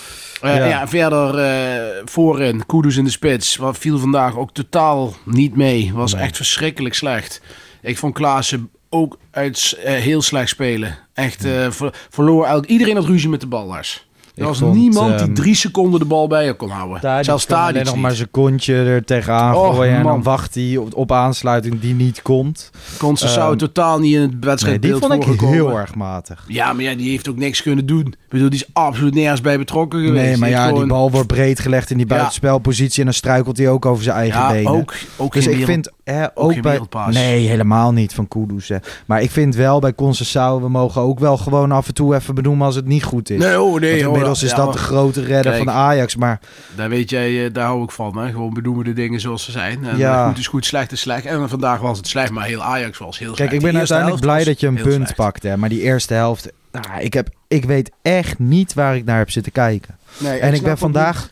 Eh, 0.46 0.56
Ja. 0.58 0.66
ja. 0.66 0.88
verder 0.88 1.38
eh, 1.40 2.02
voorin, 2.06 2.66
Kudus 2.66 2.98
in 2.98 3.04
de 3.04 3.10
spits. 3.10 3.56
Wat 3.56 3.78
viel 3.78 4.00
vandaag 4.00 4.38
ook 4.38 4.52
totaal 4.54 5.14
niet 5.24 5.56
mee. 5.56 5.92
Was 5.94 6.14
Nee. 6.14 6.22
echt 6.24 6.36
verschrikkelijk 6.36 6.96
slecht. 6.96 7.42
Ik 7.82 7.98
vond 7.98 8.14
Klaassen 8.14 8.70
ook 8.90 9.18
uit, 9.32 9.78
eh, 9.84 9.94
heel 9.94 10.22
slecht 10.22 10.50
spelen. 10.50 10.98
Echt 11.14 11.42
ver- 11.70 11.94
verloor 12.10 12.46
elk, 12.46 12.66
iedereen 12.66 12.96
had 12.96 13.06
ruzie 13.06 13.30
met 13.30 13.42
de 13.42 13.48
bal, 13.48 13.66
Lars. 13.66 14.08
Er 14.36 14.46
was 14.46 14.58
vond, 14.58 14.76
niemand 14.76 15.18
die 15.18 15.28
ehm, 15.28 15.34
drie 15.34 15.56
seconden 15.56 16.00
de 16.00 16.06
bal 16.06 16.28
bij 16.28 16.46
je 16.46 16.54
kon 16.54 16.70
houden. 16.70 17.00
Tadic 17.02 17.26
Zelfs 17.26 17.46
Tadic 17.46 17.84
nog 17.84 17.94
niet. 17.94 18.02
maar 18.02 18.12
zijn 18.12 18.32
kontje 18.32 18.74
er 18.76 19.04
tegenaan 19.06 19.54
gooien. 19.54 19.94
En 19.96 20.04
dan 20.04 20.12
man. 20.12 20.24
wacht 20.24 20.56
hij 20.56 20.78
op, 20.78 20.96
op 20.96 21.12
aansluiting 21.12 21.80
die 21.80 21.94
niet 21.94 22.22
komt. 22.22 22.72
Conceição 22.98 23.38
ehm, 23.50 23.56
totaal 23.58 24.00
niet 24.00 24.14
in 24.16 24.22
het 24.22 24.32
Nee, 24.32 24.40
wedstrijdbeeld 24.40 25.00
die 25.02 25.10
vond 25.10 25.14
ik 25.22 25.28
voorgekomen. 25.28 25.54
heel 25.56 25.80
erg 25.80 25.96
matig. 25.96 26.44
Ja, 26.48 26.74
maar 26.74 26.84
ja, 26.84 26.96
die 26.96 27.10
heeft 27.10 27.30
ook 27.30 27.38
niks 27.38 27.62
kunnen 27.62 27.86
doen. 27.86 28.06
Ik 28.08 28.16
bedoel, 28.30 28.50
die 28.50 28.60
is 28.60 28.70
absoluut 28.74 29.14
nergens 29.14 29.42
bij 29.42 29.58
betrokken 29.58 30.00
geweest. 30.06 30.24
Nee, 30.26 30.38
maar 30.38 30.50
Die 30.50 30.58
ja, 30.58 30.72
die 30.72 30.86
bal 30.86 31.12
wordt 31.12 31.28
breed 31.28 31.60
gelegd 31.60 31.90
in 31.92 31.98
die 31.98 32.06
buitenspelpositie. 32.06 33.00
En 33.00 33.06
dan 33.06 33.14
struikelt 33.14 33.58
hij 33.58 33.70
ook 33.70 33.86
over 33.86 34.04
zijn 34.04 34.16
eigen 34.18 34.40
Ja, 34.40 34.52
benen. 34.52 34.72
ook, 34.72 34.94
ook 35.18 35.34
Dus 35.34 35.48
ik 35.48 35.66
vind 35.66 35.92
hè, 36.06 36.26
Ook 36.34 36.62
bij... 36.62 36.80
Nee, 37.10 37.48
helemaal 37.48 37.92
niet 37.92 38.14
van 38.14 38.28
Kudus. 38.28 38.68
hè. 38.70 38.78
Maar 39.06 39.22
ik 39.22 39.32
vind 39.32 39.56
wel 39.56 39.80
bij 39.80 39.94
Conceição, 39.96 40.62
we 40.62 40.70
mogen 40.70 41.02
ook 41.02 41.20
wel 41.20 41.38
gewoon 41.38 41.72
af 41.72 41.88
en 41.88 41.94
toe 41.94 42.16
even 42.16 42.36
benoemen 42.36 42.66
als 42.66 42.76
het 42.76 42.86
niet 42.86 43.04
goed 43.04 43.30
is. 43.30 43.40
Nee, 43.40 43.62
oh 43.62 43.70
Want 43.70 43.82
nee. 43.82 44.00
inmiddels 44.00 44.40
hoor. 44.42 44.50
is 44.50 44.56
Ja, 44.56 44.64
dat 44.64 44.74
de 44.74 44.80
grote 44.80 45.22
redder 45.24 45.52
Kijk. 45.52 45.64
van 45.64 45.74
Ajax. 45.74 46.16
Maar 46.16 46.40
Daar 46.76 46.90
weet 46.90 47.10
jij, 47.10 47.46
eh, 47.46 47.54
daar 47.54 47.66
hou 47.66 47.84
ik 47.84 47.92
van. 47.92 48.18
Hè? 48.18 48.32
Gewoon 48.32 48.54
benoemen 48.54 48.86
de 48.86 48.94
dingen 48.94 49.20
zoals 49.20 49.44
ze 49.44 49.52
zijn. 49.52 49.86
En 49.86 49.98
Ja. 49.98 50.22
eh, 50.22 50.28
goed 50.28 50.38
is 50.38 50.48
goed, 50.48 50.66
slecht 50.66 50.92
is 50.92 51.00
slecht. 51.00 51.26
En 51.26 51.50
vandaag 51.50 51.80
was 51.80 51.98
het 51.98 52.08
slecht, 52.08 52.32
maar 52.32 52.46
heel 52.46 52.64
Ajax 52.64 52.98
was 52.98 53.20
heel 53.20 53.28
kijk, 53.34 53.38
slecht. 53.50 53.54
ik 53.54 53.72
ben 53.72 53.78
uiteindelijk 53.80 54.22
blij 54.22 54.44
dat 54.44 54.60
je 54.60 54.68
een 54.68 54.74
punt 54.82 54.94
slecht. 54.94 55.16
pakt. 55.16 55.44
Hè. 55.44 55.58
Maar 55.58 55.70
die 55.70 55.82
eerste 55.82 56.14
helft, 56.14 56.52
nou, 56.72 56.86
ik, 57.02 57.14
heb, 57.14 57.30
ik 57.48 57.66
weet 57.66 57.92
echt 58.02 58.40
niet 58.40 58.74
waar 58.74 58.96
ik 58.96 59.06
naar 59.06 59.18
heb 59.18 59.32
zitten 59.32 59.52
kijken. 59.52 59.98
Nee, 60.18 60.40
En 60.40 60.54
ik 60.54 60.62
ben 60.62 60.78
vandaag 60.78 61.30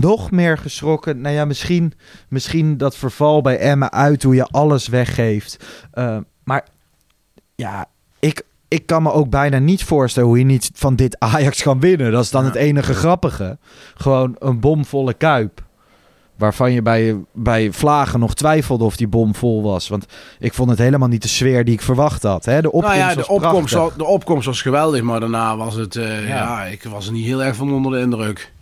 nog 0.00 0.30
meer 0.30 0.58
geschrokken. 0.58 1.20
Nou 1.20 1.34
ja, 1.34 1.44
misschien, 1.44 1.92
misschien 2.28 2.76
dat 2.76 2.96
verval 2.96 3.40
bij 3.42 3.58
Emma 3.58 3.90
uit 3.90 4.22
hoe 4.22 4.34
je 4.34 4.44
alles 4.46 4.88
weggeeft. 4.88 5.64
Eh, 5.92 6.16
maar 6.44 6.64
ja, 7.54 7.86
ik, 8.20 8.42
ik 8.68 8.86
kan 8.86 9.02
me 9.02 9.12
ook 9.12 9.30
bijna 9.30 9.58
niet 9.58 9.84
voorstellen 9.84 10.28
hoe 10.28 10.38
je 10.38 10.44
niet 10.44 10.70
van 10.74 10.96
dit 10.96 11.18
Ajax 11.18 11.62
kan 11.62 11.80
winnen. 11.80 12.12
Dat 12.12 12.24
is 12.24 12.30
dan 12.30 12.42
Ja. 12.42 12.48
het 12.48 12.56
enige 12.56 12.94
grappige. 12.94 13.58
Gewoon 13.94 14.36
een 14.38 14.60
bomvolle 14.60 15.14
kuip. 15.14 15.64
Waarvan 16.36 16.72
je 16.72 16.82
bij, 16.82 17.16
bij 17.32 17.72
Vlagen 17.72 18.20
nog 18.20 18.34
twijfelde 18.34 18.84
of 18.84 18.96
die 18.96 19.08
bom 19.08 19.34
vol 19.34 19.62
was. 19.62 19.88
Want 19.88 20.06
ik 20.38 20.54
vond 20.54 20.70
het 20.70 20.78
helemaal 20.78 21.08
niet 21.08 21.22
de 21.22 21.28
sfeer 21.28 21.64
die 21.64 21.74
ik 21.74 21.82
verwacht 21.82 22.22
had. 22.22 22.44
Hè? 22.44 22.60
De 22.62 22.72
opkomst 22.72 22.96
nou 22.98 23.10
ja, 23.10 23.14
was 23.16 23.26
de 23.26 23.32
opkomst, 23.32 23.52
prachtig. 23.72 23.78
was, 23.78 24.06
de 24.06 24.12
opkomst 24.12 24.46
was 24.46 24.62
geweldig, 24.62 25.02
maar 25.02 25.20
daarna 25.20 25.56
was 25.56 25.74
het... 25.74 25.96
eh, 25.96 26.28
Ja. 26.28 26.36
ja. 26.36 26.64
ik 26.64 26.82
was 26.82 27.06
er 27.06 27.12
niet 27.12 27.24
heel 27.24 27.42
erg 27.42 27.56
van 27.56 27.72
onder 27.72 27.92
de 27.92 27.98
indruk. 28.00 28.52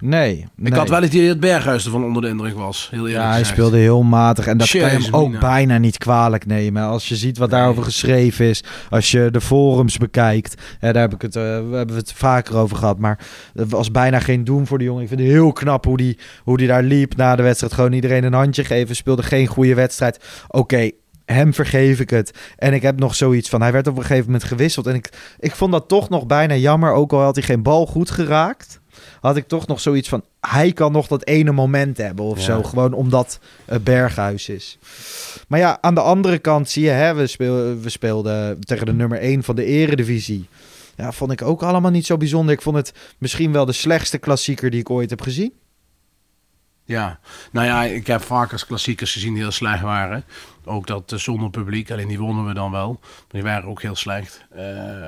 Nee, 0.00 0.46
Ik 0.62 0.72
had 0.74 0.88
wel 0.88 1.02
het 1.02 1.12
idee 1.14 1.28
dat 1.28 1.40
Berghuis 1.40 1.84
ervan 1.84 2.04
onder 2.04 2.22
de 2.22 2.28
indruk 2.28 2.54
was. 2.56 2.88
Heel 2.90 2.98
eerlijk 2.98 3.16
Ja, 3.16 3.22
hij 3.28 3.38
gezegd. 3.38 3.50
speelde 3.50 3.76
heel 3.76 4.02
matig. 4.02 4.46
En 4.46 4.58
dat 4.58 4.70
kan 4.70 4.80
je 4.80 4.86
hem 4.86 5.14
ook 5.14 5.26
mina. 5.26 5.38
bijna 5.40 5.78
niet 5.78 5.98
kwalijk 5.98 6.46
nemen. 6.46 6.82
Als 6.82 7.08
je 7.08 7.16
ziet 7.16 7.38
wat 7.38 7.50
Nee. 7.50 7.58
daarover 7.58 7.82
geschreven 7.82 8.46
is. 8.46 8.62
Als 8.90 9.10
je 9.10 9.28
de 9.30 9.40
forums 9.40 9.96
bekijkt. 9.98 10.54
Hè, 10.78 10.92
daar 10.92 11.02
heb 11.02 11.14
ik 11.14 11.22
het, 11.22 11.36
eh, 11.36 11.42
we 11.42 11.48
hebben 11.76 11.86
we 11.86 11.94
het 12.00 12.12
vaker 12.12 12.56
over 12.56 12.76
gehad. 12.76 12.98
Maar 12.98 13.18
het 13.54 13.70
was 13.70 13.90
bijna 13.90 14.20
geen 14.20 14.44
doen 14.44 14.66
voor 14.66 14.78
de 14.78 14.84
jongen. 14.84 15.02
Ik 15.02 15.08
vind 15.08 15.20
het 15.20 15.28
heel 15.28 15.52
knap 15.52 15.84
hoe 15.84 15.96
die, 15.96 16.18
hoe 16.44 16.56
die 16.56 16.66
daar 16.66 16.82
liep 16.82 17.16
na 17.16 17.36
de 17.36 17.42
wedstrijd. 17.42 17.72
Gewoon 17.72 17.92
iedereen 17.92 18.24
een 18.24 18.32
handje 18.32 18.64
geven. 18.64 18.96
Speelde 18.96 19.22
geen 19.22 19.46
goede 19.46 19.74
wedstrijd. 19.74 20.24
Oké. 20.48 20.90
Hem 21.24 21.54
vergeef 21.54 22.00
ik 22.00 22.10
het. 22.10 22.38
En 22.56 22.72
ik 22.74 22.82
heb 22.82 22.98
nog 22.98 23.14
zoiets 23.14 23.48
van. 23.48 23.60
Hij 23.62 23.72
werd 23.72 23.86
op 23.86 23.96
een 23.96 24.02
gegeven 24.02 24.24
moment 24.24 24.44
gewisseld. 24.44 24.86
En 24.86 24.94
ik, 24.94 25.10
ik 25.38 25.54
vond 25.54 25.72
dat 25.72 25.88
toch 25.88 26.08
nog 26.08 26.26
bijna 26.26 26.54
jammer. 26.54 26.92
Ook 26.92 27.12
al 27.12 27.20
had 27.20 27.34
hij 27.34 27.44
geen 27.44 27.62
bal 27.62 27.86
goed 27.86 28.10
geraakt. 28.10 28.79
Had 29.20 29.36
ik 29.36 29.48
toch 29.48 29.66
nog 29.66 29.80
zoiets 29.80 30.08
van. 30.08 30.24
Hij 30.40 30.72
kan 30.72 30.92
nog 30.92 31.06
dat 31.06 31.24
ene 31.26 31.52
moment 31.52 31.96
hebben 31.96 32.24
of 32.24 32.38
Ja. 32.38 32.44
zo. 32.44 32.62
Gewoon 32.62 32.92
omdat 32.92 33.38
het 33.64 33.84
Berghuis 33.84 34.48
is. 34.48 34.78
Maar 35.48 35.58
ja, 35.58 35.78
aan 35.80 35.94
de 35.94 36.00
andere 36.00 36.38
kant 36.38 36.68
zie 36.68 36.82
je. 36.84 36.90
Hè, 36.90 37.14
we, 37.14 37.26
speel, 37.26 37.80
we 37.80 37.88
speelden 37.88 38.60
tegen 38.60 38.86
de 38.86 38.92
nummer 38.92 39.18
1 39.18 39.42
van 39.42 39.56
de 39.56 39.64
Eredivisie. 39.64 40.48
Ja, 40.96 41.12
vond 41.12 41.32
ik 41.32 41.42
ook 41.42 41.62
allemaal 41.62 41.90
niet 41.90 42.06
zo 42.06 42.16
bijzonder. 42.16 42.54
Ik 42.54 42.62
vond 42.62 42.76
het 42.76 42.92
misschien 43.18 43.52
wel 43.52 43.64
de 43.64 43.72
slechtste 43.72 44.18
klassieker 44.18 44.70
die 44.70 44.80
ik 44.80 44.90
ooit 44.90 45.10
heb 45.10 45.20
gezien. 45.20 45.52
Ja, 46.84 47.18
nou 47.52 47.66
ja, 47.66 47.82
ik 47.84 48.06
heb 48.06 48.22
vaak 48.22 48.52
als 48.52 48.66
klassiekers 48.66 49.12
gezien 49.12 49.32
die 49.32 49.42
heel 49.42 49.50
slecht 49.50 49.82
waren. 49.82 50.24
Ook 50.70 50.86
dat 50.86 51.12
eh, 51.12 51.18
zonder 51.18 51.50
publiek, 51.50 51.90
alleen 51.90 52.08
die 52.08 52.18
wonnen 52.18 52.46
we 52.46 52.54
dan 52.54 52.70
wel. 52.70 52.98
Maar 53.00 53.10
die 53.28 53.42
waren 53.42 53.68
ook 53.68 53.82
heel 53.82 53.96
slecht. 53.96 54.44
Eh, 54.56 54.64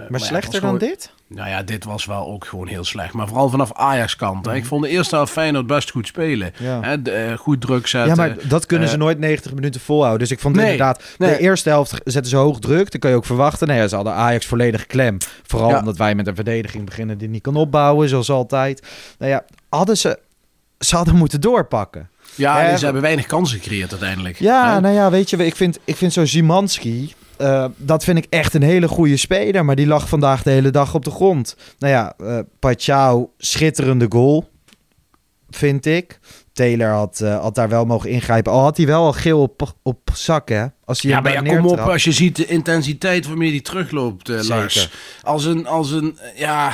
Maar, 0.09 0.21
slechter 0.21 0.61
dan 0.61 0.79
dit? 0.79 1.13
Nou 1.29 1.49
ja, 1.49 1.63
dit 1.63 1.85
was 1.85 2.05
wel 2.05 2.27
ook 2.27 2.45
gewoon 2.45 2.67
heel 2.67 2.85
slecht. 2.85 3.13
Maar 3.13 3.27
vooral 3.29 3.49
vanaf 3.49 3.73
Ajax 3.75 4.17
kant. 4.17 4.47
Mhm. 4.47 4.55
Ik 4.55 4.65
vond 4.65 4.83
de 4.83 4.89
eerste 4.89 5.15
helft 5.15 5.33
Feyenoord 5.33 5.67
best 5.67 5.91
goed 5.91 6.07
spelen. 6.07 6.53
Ja. 6.59 6.81
Hè, 6.83 7.03
de, 7.03 7.11
eh, 7.11 7.37
goed 7.37 7.61
druk 7.61 7.87
zetten. 7.87 8.11
Ja, 8.11 8.17
maar 8.17 8.37
dat 8.49 8.67
kunnen 8.67 8.89
ze 8.89 8.97
nooit 8.97 9.19
90 9.19 9.55
minuten 9.55 9.81
volhouden. 9.81 10.19
Dus 10.21 10.31
ik 10.31 10.41
vond 10.41 10.55
Nee, 10.57 10.65
inderdaad, 10.65 11.03
de 11.19 11.39
eerste 11.39 11.69
helft 11.69 11.91
zetten 12.05 12.31
ze 12.31 12.37
hoog 12.37 12.59
druk. 12.59 12.91
Dan 12.91 13.01
kun 13.01 13.11
je 13.11 13.17
ook 13.17 13.25
verwachten. 13.27 13.69
Nee, 13.69 13.89
ze 13.89 13.95
hadden 13.95 14.13
Ajax 14.15 14.47
volledig 14.47 14.87
klem. 14.87 15.17
Vooral 15.43 15.69
Ja. 15.71 15.79
omdat 15.79 15.97
wij 15.97 16.15
met 16.15 16.27
een 16.27 16.35
verdediging 16.35 16.85
beginnen 16.85 17.19
die 17.19 17.29
niet 17.29 17.43
kan 17.43 17.57
opbouwen, 17.57 18.09
zoals 18.09 18.31
altijd. 18.31 18.83
Nou 19.19 19.31
ja, 19.31 19.45
hadden 19.69 19.97
ze, 19.97 20.19
ze 20.85 20.97
hadden 20.97 21.17
moeten 21.17 21.41
doorpakken. 21.41 22.11
Ja, 22.35 22.69
Eh, 22.69 22.77
ze 22.77 22.85
hebben 22.85 23.03
weinig 23.03 23.27
kansen 23.27 23.59
gecreëerd 23.61 23.91
uiteindelijk. 23.91 24.39
Ja, 24.39 24.81
nou 24.81 24.95
ja, 24.95 25.11
weet 25.11 25.31
je, 25.31 25.37
ik 25.37 25.57
vind, 25.57 25.79
ik 25.85 25.97
vind 25.97 26.13
zo 26.13 26.25
Zimanski, 26.27 27.13
eh, 27.37 27.65
dat 27.77 28.05
vind 28.05 28.19
ik 28.19 28.27
echt 28.31 28.55
een 28.55 28.63
hele 28.63 28.89
goede 28.89 29.17
speler. 29.17 29.65
Maar 29.65 29.77
die 29.77 29.87
lag 29.87 30.09
vandaag 30.09 30.43
de 30.43 30.51
hele 30.51 30.71
dag 30.71 30.95
op 30.95 31.05
de 31.05 31.11
grond. 31.11 31.57
Nou 31.79 31.93
ja, 31.93 32.15
eh 32.19 32.39
Pachau, 32.59 33.27
schitterende 33.39 34.07
goal, 34.09 34.51
vind 35.51 35.87
ik. 35.87 36.19
Taylor 36.53 36.89
had, 36.91 37.19
had 37.19 37.55
daar 37.55 37.69
wel 37.69 37.85
mogen 37.85 38.11
ingrijpen. 38.11 38.53
Al 38.53 38.61
had 38.63 38.77
hij 38.77 38.87
wel 38.87 39.05
al 39.05 39.13
geel 39.13 39.41
op, 39.41 39.75
op 39.83 40.11
zak, 40.15 40.49
hè? 40.49 40.67
Als 40.85 41.03
hij 41.03 41.11
Ja, 41.11 41.21
maar 41.21 41.33
ja, 41.33 41.43
kom 41.57 41.67
op, 41.67 41.79
als 41.79 42.05
je 42.05 42.13
ziet 42.13 42.37
de 42.37 42.47
intensiteit 42.47 43.27
waarmee 43.27 43.51
die 43.51 43.63
terugloopt, 43.63 44.27
Zeker. 44.27 44.49
Lars. 44.49 44.91
Als 45.23 45.45
een, 45.45 45.67
als 45.67 45.91
een, 45.91 46.19
ja, 46.35 46.73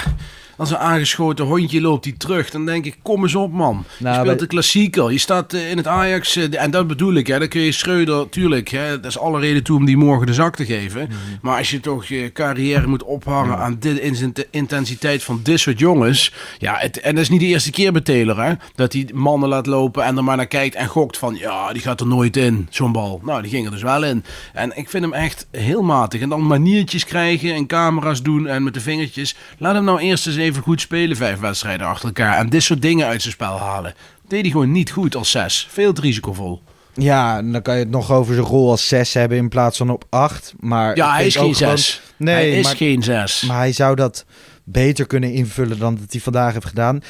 als 0.59 0.71
een 0.71 0.77
aangeschoten 0.79 1.45
hondje 1.45 1.81
loopt 1.81 2.05
die 2.05 2.17
terug, 2.17 2.51
dan 2.51 2.67
denk 2.67 2.85
ik, 2.85 2.97
kom 3.03 3.23
eens 3.23 3.35
op 3.35 3.53
man. 3.53 3.75
Nou, 3.75 3.85
je 3.99 4.13
speelt 4.13 4.27
wij- 4.27 4.37
de 4.37 4.47
klassieker, 4.47 5.13
je 5.13 5.19
staat 5.19 5.53
eh, 5.53 5.71
in 5.71 5.77
het 5.77 5.87
Ajax, 5.87 6.37
eh, 6.37 6.63
en 6.63 6.71
dat 6.71 6.87
bedoel 6.87 7.15
ik, 7.15 7.27
hè, 7.27 7.39
dan 7.39 7.49
kun 7.49 7.61
je 7.61 7.73
Schreuder, 7.73 8.29
tuurlijk, 8.29 8.69
hè, 8.69 9.01
dat 9.01 9.11
is 9.11 9.19
alle 9.19 9.41
reden 9.41 9.63
toe 9.63 9.77
om 9.77 9.85
die 9.85 9.97
morgen 9.97 10.27
de 10.27 10.35
zak 10.35 10.57
te 10.57 10.65
geven. 10.65 11.01
Mhm. 11.03 11.17
Maar 11.43 11.59
als 11.59 11.71
je 11.71 11.81
toch 11.81 12.07
je 12.07 12.31
carrière 12.33 12.87
moet 12.87 13.03
ophangen 13.03 13.59
aan 13.59 13.77
dit, 13.81 13.99
in 13.99 14.31
de 14.33 14.47
intensiteit 14.51 15.23
van 15.23 15.41
dit 15.43 15.61
soort 15.61 15.79
jongens, 15.79 16.33
ja, 16.59 16.75
het, 16.79 17.01
en 17.01 17.15
dat 17.15 17.23
is 17.23 17.29
niet 17.31 17.41
de 17.41 17.47
eerste 17.47 17.71
keer 17.71 17.93
bij 17.93 18.01
Taylor, 18.01 18.43
hè, 18.45 18.53
dat 18.75 18.93
hij 18.93 19.09
mannen 19.15 19.49
laat 19.49 19.67
lopen 19.67 20.05
en 20.05 20.17
er 20.17 20.25
maar 20.25 20.37
naar 20.37 20.47
kijkt 20.47 20.75
en 20.75 20.87
gokt 20.87 21.19
van, 21.19 21.35
ja, 21.35 21.73
die 21.73 21.83
gaat 21.83 22.01
er 22.01 22.07
nooit 22.07 22.37
in, 22.37 22.67
zo'n 22.71 22.93
bal. 22.93 23.21
Nou, 23.25 23.43
die 23.43 23.51
ging 23.51 23.65
er 23.67 23.73
dus 23.73 23.83
wel 23.83 24.05
in. 24.05 24.25
En 24.53 24.77
ik 24.77 24.91
vind 24.91 25.05
hem 25.05 25.13
echt 25.13 25.47
heel 25.51 25.83
matig. 25.83 26.21
En 26.21 26.29
dan 26.29 26.47
maniertjes 26.47 27.05
krijgen 27.05 27.55
en 27.55 27.67
camera's 27.67 28.23
doen 28.23 28.47
en 28.47 28.63
met 28.63 28.75
de 28.75 28.81
vingertjes. 28.81 29.37
Laat 29.59 29.75
hem 29.75 29.85
nou 29.85 29.99
eerst 30.01 30.27
eens 30.27 30.37
even 30.37 30.47
goed 30.57 30.81
spelen, 30.81 31.17
vijf 31.17 31.39
wedstrijden 31.39 31.87
achter 31.87 32.07
elkaar. 32.07 32.39
En 32.39 32.49
dit 32.49 32.63
soort 32.63 32.83
dingen 32.83 33.07
uit 33.07 33.21
zijn 33.23 33.35
spel 33.35 33.59
halen. 33.59 33.95
Deed 34.29 34.41
hij 34.41 34.51
gewoon 34.51 34.73
niet 34.73 34.91
goed 34.91 35.17
als 35.17 35.31
zes. 35.31 35.69
Veel 35.71 35.93
te 35.93 36.01
risicovol. 36.01 36.63
Ja, 36.95 37.43
dan 37.43 37.63
kan 37.63 37.75
je 37.75 37.81
het 37.81 37.91
nog 37.91 38.13
over 38.13 38.35
zijn 38.35 38.47
rol 38.47 38.71
als 38.71 38.89
6 38.89 39.15
hebben 39.15 39.39
in 39.39 39.49
plaats 39.49 39.77
van 39.79 39.91
op 39.91 40.05
8. 40.09 40.55
Maar 40.61 40.97
Ja, 40.97 41.13
hij 41.13 41.27
is 41.27 41.37
geen 41.37 41.55
gewoon- 41.55 41.77
zes. 41.79 42.01
Nee, 42.17 42.35
hij 42.35 42.51
is 42.59 42.65
maar, 42.65 42.77
geen 42.77 43.03
zes. 43.03 43.43
maar 43.43 43.57
hij 43.57 43.73
zou 43.73 43.95
dat 43.95 44.25
beter 44.65 45.07
kunnen 45.07 45.33
invullen 45.33 45.79
dan 45.79 45.95
dat 46.01 46.13
hij 46.13 46.21
vandaag 46.21 46.53
heeft 46.53 46.67
gedaan. 46.67 47.01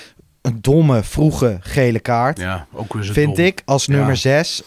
Een 0.42 0.58
domme, 0.60 1.02
vroege 1.02 1.58
gele 1.60 1.98
kaart. 2.00 2.38
ja, 2.38 2.66
ook 2.72 2.92
weer 2.94 3.02
zo 3.02 3.12
vind 3.12 3.36
dom. 3.36 3.44
ik 3.44 3.62
als 3.64 3.86
nummer 3.86 4.08
Ja. 4.08 4.14
6. 4.14 4.62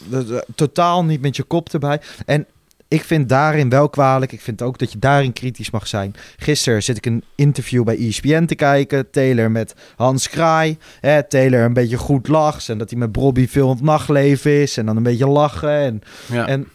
Totaal 0.54 1.04
niet 1.04 1.20
met 1.20 1.36
je 1.36 1.42
kop 1.42 1.68
erbij. 1.72 2.00
En 2.26 2.46
ik 2.92 3.04
vind 3.04 3.28
daarin 3.28 3.68
wel 3.68 3.88
kwalijk. 3.88 4.32
Ik 4.32 4.40
vind 4.40 4.62
ook 4.62 4.78
dat 4.78 4.92
je 4.92 4.98
daarin 4.98 5.32
kritisch 5.32 5.70
mag 5.70 5.86
zijn. 5.86 6.14
Gisteren 6.36 6.82
zit 6.82 6.96
ik 6.96 7.06
een 7.06 7.24
interview 7.34 7.84
bij 7.84 7.98
ESPN 7.98 8.44
te 8.44 8.54
kijken. 8.54 9.10
Taylor 9.10 9.50
met 9.50 9.74
Hans 9.96 10.28
Kraai. 10.28 10.76
Hè, 11.00 11.22
Taylor 11.28 11.64
een 11.64 11.72
beetje 11.72 11.96
goed 11.96 12.28
lacht. 12.28 12.68
En 12.68 12.78
dat 12.78 12.90
hij 12.90 12.98
met 12.98 13.12
Bobby 13.12 13.48
veel 13.48 13.68
het 13.68 13.80
nachtleven 13.80 14.60
is. 14.60 14.76
En 14.76 14.86
dan 14.86 14.96
een 14.96 15.02
beetje 15.02 15.26
lachen. 15.28 15.70
En 15.70 16.00
Ja. 16.32 16.46
en 16.46 16.68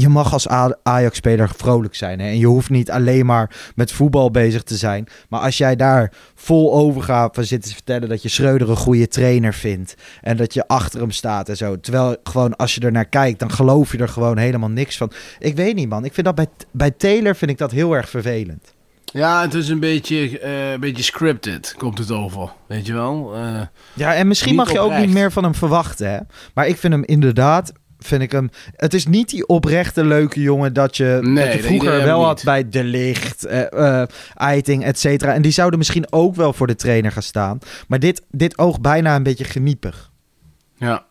je 0.00 0.08
mag 0.08 0.32
als 0.32 0.48
Ajax-speler 0.82 1.50
vrolijk 1.56 1.94
zijn. 1.94 2.20
Hè? 2.20 2.26
En 2.26 2.38
je 2.38 2.46
hoeft 2.46 2.70
niet 2.70 2.90
alleen 2.90 3.26
maar 3.26 3.72
met 3.74 3.92
voetbal 3.92 4.30
bezig 4.30 4.62
te 4.62 4.76
zijn. 4.76 5.06
Maar 5.28 5.40
als 5.40 5.58
jij 5.58 5.76
daar 5.76 6.12
vol 6.34 6.74
overgave 6.74 7.44
zit 7.44 7.62
te 7.62 7.72
vertellen 7.72 8.08
dat 8.08 8.22
je 8.22 8.28
Schreuder 8.28 8.70
een 8.70 8.76
goede 8.76 9.08
trainer 9.08 9.54
vindt. 9.54 9.94
En 10.20 10.36
dat 10.36 10.54
je 10.54 10.68
achter 10.68 11.00
hem 11.00 11.10
staat 11.10 11.48
en 11.48 11.56
zo. 11.56 11.80
Terwijl 11.80 12.16
gewoon 12.22 12.56
als 12.56 12.74
je 12.74 12.80
er 12.80 12.92
naar 12.92 13.04
kijkt, 13.04 13.38
dan 13.38 13.50
geloof 13.50 13.92
je 13.92 13.98
er 13.98 14.08
gewoon 14.08 14.38
helemaal 14.38 14.68
niks 14.68 14.96
van. 14.96 15.12
Ik 15.38 15.56
weet 15.56 15.74
niet, 15.74 15.88
man. 15.88 16.04
Ik 16.04 16.14
vind 16.14 16.26
dat 16.26 16.34
bij, 16.34 16.48
bij 16.70 16.90
Taylor 16.90 17.36
vind 17.36 17.50
ik 17.50 17.58
dat 17.58 17.70
heel 17.70 17.92
erg 17.92 18.08
vervelend. 18.08 18.74
Ja, 19.04 19.42
het 19.42 19.54
is 19.54 19.68
een 19.68 19.80
beetje, 19.80 20.38
eh, 20.38 20.72
een 20.72 20.80
beetje 20.80 21.02
scripted, 21.02 21.74
komt 21.78 21.98
het 21.98 22.10
over. 22.10 22.52
Weet 22.66 22.86
je 22.86 22.92
wel? 22.92 23.34
Eh, 23.34 23.60
Ja, 23.92 24.14
en 24.14 24.28
misschien 24.28 24.54
mag 24.54 24.72
je 24.72 24.80
ook 24.80 24.96
niet 24.96 25.12
meer 25.12 25.32
van 25.32 25.42
hem 25.42 25.54
verwachten. 25.54 26.10
Hè? 26.10 26.18
Maar 26.54 26.66
ik 26.66 26.76
vind 26.76 26.92
hem 26.92 27.04
inderdaad. 27.04 27.72
Vind 28.06 28.22
ik 28.22 28.32
hem. 28.32 28.50
Het 28.76 28.94
is 28.94 29.06
niet 29.06 29.28
die 29.28 29.46
oprechte 29.46 30.04
leuke 30.04 30.40
jongen 30.40 30.72
dat 30.72 30.96
je, 30.96 31.18
Nee, 31.22 31.44
dat 31.44 31.54
je 31.54 31.62
vroeger 31.62 32.04
wel 32.04 32.24
had 32.24 32.42
bij 32.44 32.68
De 32.68 32.84
Licht, 32.84 33.44
eh 33.44 34.00
eh, 34.02 34.08
Eiting, 34.34 34.84
et 34.84 34.98
cetera. 34.98 35.32
En 35.34 35.42
die 35.42 35.52
zouden 35.52 35.78
misschien 35.78 36.12
ook 36.12 36.34
wel 36.34 36.52
voor 36.52 36.66
de 36.66 36.74
trainer 36.74 37.12
gaan 37.12 37.22
staan. 37.22 37.58
Maar 37.88 37.98
dit, 37.98 38.22
dit 38.30 38.58
oogt 38.58 38.80
bijna 38.80 39.16
een 39.16 39.22
beetje 39.22 39.44
geniepig. 39.44 40.10
ja. 40.76 41.04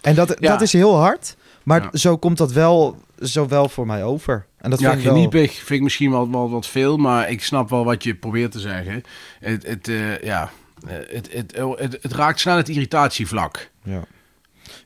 En 0.00 0.14
dat, 0.14 0.36
Ja. 0.40 0.50
dat 0.52 0.60
is 0.60 0.72
heel 0.72 0.96
hard. 0.96 1.36
Maar 1.62 1.82
Ja. 1.82 1.88
zo 1.98 2.16
komt 2.16 2.38
dat 2.38 2.52
wel, 2.52 2.96
zo 3.22 3.48
wel 3.48 3.68
voor 3.68 3.86
mij 3.86 4.04
over. 4.04 4.46
En 4.58 4.70
dat 4.70 4.80
ja, 4.80 4.86
vind 4.88 4.98
ik 5.00 5.06
wel... 5.06 5.14
geniepig 5.14 5.52
vind 5.54 5.70
ik 5.70 5.82
misschien 5.82 6.10
wel, 6.10 6.30
wel 6.30 6.50
wat 6.50 6.66
veel, 6.66 6.96
maar 6.96 7.30
ik 7.30 7.42
snap 7.42 7.70
wel 7.70 7.84
wat 7.84 8.02
je 8.04 8.14
probeert 8.14 8.52
te 8.52 8.60
zeggen. 8.60 9.02
Het, 9.40 9.66
het, 9.66 9.88
eh, 9.88 10.18
ja, 10.22 10.50
eh, 10.86 10.94
het, 11.08 11.28
het, 11.32 11.56
het, 11.78 11.98
het 12.02 12.12
raakt 12.12 12.40
snel 12.40 12.56
het 12.56 12.68
irritatievlak. 12.68 13.70
Ja. 13.82 14.02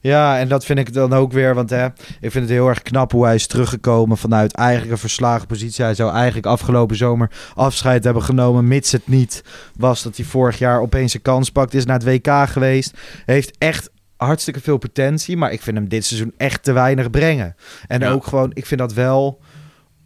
Ja, 0.03 0.39
en 0.39 0.49
dat 0.49 0.65
vind 0.65 0.79
ik 0.79 0.93
dan 0.93 1.13
ook 1.13 1.33
weer, 1.33 1.55
want 1.55 1.71
hè, 1.71 1.85
ik 2.21 2.31
vind 2.31 2.35
het 2.35 2.49
heel 2.49 2.69
erg 2.69 2.83
knap 2.83 3.13
hoe 3.13 3.25
hij 3.25 3.35
is 3.35 3.47
teruggekomen 3.47 4.17
vanuit 4.17 4.53
eigenlijk 4.53 4.91
een 4.93 4.99
verslagen 4.99 5.47
positie. 5.47 5.85
Hij 5.85 5.95
zou 5.95 6.13
eigenlijk 6.13 6.47
afgelopen 6.47 6.97
zomer 6.97 7.31
afscheid 7.55 8.05
hebben 8.05 8.23
genomen, 8.23 8.69
mits 8.69 8.93
het 8.93 9.09
niet 9.09 9.45
was 9.77 10.03
dat 10.03 10.17
hij 10.17 10.25
vorig 10.25 10.59
jaar 10.59 10.81
opeens 10.81 11.15
een 11.15 11.23
kans 11.23 11.51
pakt. 11.51 11.75
Is 11.75 11.85
naar 11.85 11.99
het 11.99 12.05
WK 12.05 12.49
geweest, 12.49 12.97
heeft 13.25 13.57
echt 13.59 13.91
hartstikke 14.17 14.61
veel 14.61 14.79
potentie. 14.79 15.37
Maar 15.37 15.53
ik 15.53 15.63
vind 15.63 15.77
hem 15.77 15.89
dit 15.89 16.05
seizoen 16.05 16.35
echt 16.37 16.63
te 16.63 16.73
weinig 16.73 17.11
brengen. 17.11 17.55
En 17.87 18.01
Ja. 18.01 18.11
ook 18.11 18.27
gewoon, 18.27 18.51
ik 18.55 18.67
vind 18.67 18.81
dat 18.81 18.93
wel 18.93 19.41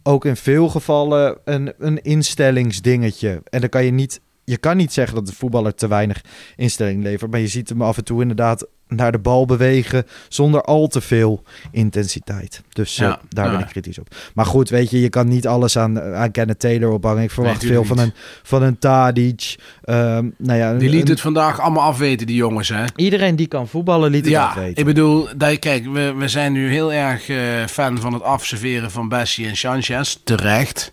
ook 0.03 0.25
in 0.25 0.35
veel 0.35 0.69
gevallen 0.69 1.37
een, 1.45 1.73
een 1.77 2.01
instellingsdingetje. 2.01 3.41
En 3.49 3.59
dan 3.59 3.69
kan 3.69 3.85
je 3.85 3.91
niet, 3.91 4.21
je 4.49 4.57
kan 4.57 4.77
niet 4.77 4.93
zeggen 4.93 5.15
dat 5.15 5.27
de 5.27 5.33
voetballer 5.33 5.75
te 5.75 5.87
weinig 5.87 6.21
instelling 6.55 7.03
levert. 7.03 7.31
Maar 7.31 7.39
je 7.39 7.47
ziet 7.47 7.69
hem 7.69 7.81
af 7.81 7.97
en 7.97 8.03
toe 8.03 8.21
inderdaad 8.21 8.67
naar 8.87 9.11
de 9.11 9.19
bal 9.19 9.45
bewegen 9.45 10.05
zonder 10.27 10.61
al 10.61 10.87
te 10.87 11.01
veel 11.01 11.43
intensiteit. 11.71 12.61
Dus 12.73 12.97
eh, 12.99 13.07
Ja, 13.07 13.19
daar 13.29 13.51
ben 13.51 13.59
ik 13.59 13.65
kritisch 13.67 13.99
op. 13.99 14.15
Maar 14.33 14.45
goed, 14.45 14.69
weet 14.69 14.89
je, 14.89 15.01
je 15.01 15.09
kan 15.09 15.27
niet 15.27 15.47
alles 15.47 15.77
aan, 15.77 16.01
aan 16.01 16.31
Kenneth 16.31 16.59
Taylor 16.59 16.91
ophangen. 16.91 17.23
Ik 17.23 17.31
verwacht 17.31 17.61
Nee, 17.61 17.71
veel 17.71 17.83
van 17.83 17.99
een, 17.99 18.13
van 18.43 18.63
een 18.63 18.79
Tadic. 18.79 19.55
Ehm, 19.83 20.29
nou 20.37 20.59
ja, 20.59 20.73
Die 20.73 20.89
een- 20.89 20.95
liet 20.95 21.07
het 21.07 21.21
vandaag 21.21 21.59
allemaal 21.59 21.83
afweten, 21.83 22.27
die 22.27 22.35
jongens, 22.35 22.69
hè? 22.69 22.83
Iedereen 22.95 23.35
die 23.35 23.47
kan 23.47 23.67
voetballen 23.67 24.11
liet 24.11 24.23
het 24.23 24.33
Ja, 24.33 24.45
afweten. 24.47 24.75
ik 24.77 24.85
bedoel, 24.85 25.27
dat, 25.37 25.59
kijk, 25.59 25.85
we, 25.85 26.13
we 26.17 26.27
zijn 26.27 26.51
nu 26.51 26.69
heel 26.71 26.93
erg 26.93 27.29
eh, 27.29 27.65
fan 27.65 27.99
van 27.99 28.13
het 28.13 28.23
afserveren 28.23 28.91
van 28.91 29.09
Bessie 29.09 29.47
en 29.47 29.57
Sanchez. 29.57 30.15
Terecht. 30.23 30.91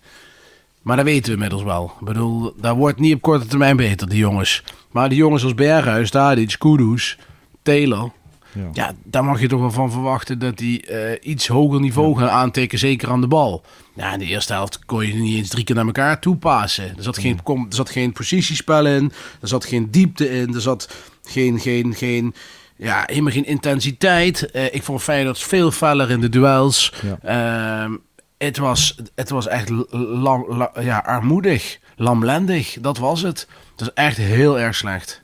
Maar 0.84 0.96
dat 0.96 1.04
weten 1.04 1.24
we 1.24 1.32
inmiddels 1.32 1.62
wel. 1.62 1.92
Ik 2.00 2.06
bedoel, 2.06 2.54
dat 2.60 2.76
wordt 2.76 2.98
niet 2.98 3.14
op 3.14 3.20
korte 3.20 3.46
termijn 3.46 3.76
beter, 3.76 4.08
die 4.08 4.18
jongens. 4.18 4.62
Maar 4.90 5.08
die 5.08 5.18
jongens 5.18 5.42
als 5.42 5.54
Berghuis, 5.54 6.10
Tadic, 6.10 6.54
Kudus, 6.58 7.18
Taylor... 7.62 8.12
Ja. 8.54 8.68
Ja, 8.72 8.92
daar 9.04 9.24
mag 9.24 9.40
je 9.40 9.48
toch 9.48 9.60
wel 9.60 9.70
van 9.70 9.90
verwachten 9.90 10.38
dat 10.38 10.58
die 10.58 10.86
eh, 10.86 11.30
iets 11.30 11.46
hoger 11.46 11.80
niveau 11.80 12.18
gaan 12.18 12.28
aantikken, 12.28 12.78
zeker 12.78 13.10
aan 13.10 13.20
de 13.20 13.26
bal. 13.26 13.64
Ja, 13.94 14.12
in 14.12 14.18
de 14.18 14.24
eerste 14.24 14.52
helft 14.52 14.84
kon 14.84 15.06
je 15.06 15.14
niet 15.14 15.36
eens 15.36 15.48
drie 15.48 15.64
keer 15.64 15.74
naar 15.74 15.86
elkaar 15.86 16.20
toepassen. 16.20 16.96
Er 16.96 17.02
zat 17.02 17.18
geen, 17.18 17.42
kom, 17.42 17.66
er 17.68 17.74
zat 17.74 17.90
geen 17.90 18.12
positiespel 18.12 18.86
in, 18.86 19.12
er 19.40 19.48
zat 19.48 19.64
geen 19.64 19.90
diepte 19.90 20.30
in, 20.30 20.54
er 20.54 20.60
zat 20.60 20.94
geen, 21.22 21.60
geen, 21.60 21.94
geen, 21.94 22.34
ja, 22.76 23.02
helemaal 23.06 23.32
geen 23.32 23.46
intensiteit. 23.46 24.50
Eh, 24.50 24.74
ik 24.74 24.82
vond 24.82 25.02
Feyenoord 25.02 25.38
veel 25.38 25.70
feller 25.70 26.10
in 26.10 26.20
de 26.20 26.28
duels. 26.28 26.92
Ehm, 27.22 27.92
het, 28.38 28.58
was, 28.58 28.96
het 29.14 29.30
was 29.30 29.46
echt 29.46 29.68
lam, 29.90 30.44
la- 30.48 30.72
ja, 30.80 30.98
armoedig, 30.98 31.78
lamlendig, 31.96 32.76
dat 32.80 32.98
was 32.98 33.22
het. 33.22 33.48
Het 33.70 33.80
was 33.80 33.92
echt 33.94 34.16
heel 34.16 34.58
erg 34.58 34.74
slecht. 34.74 35.22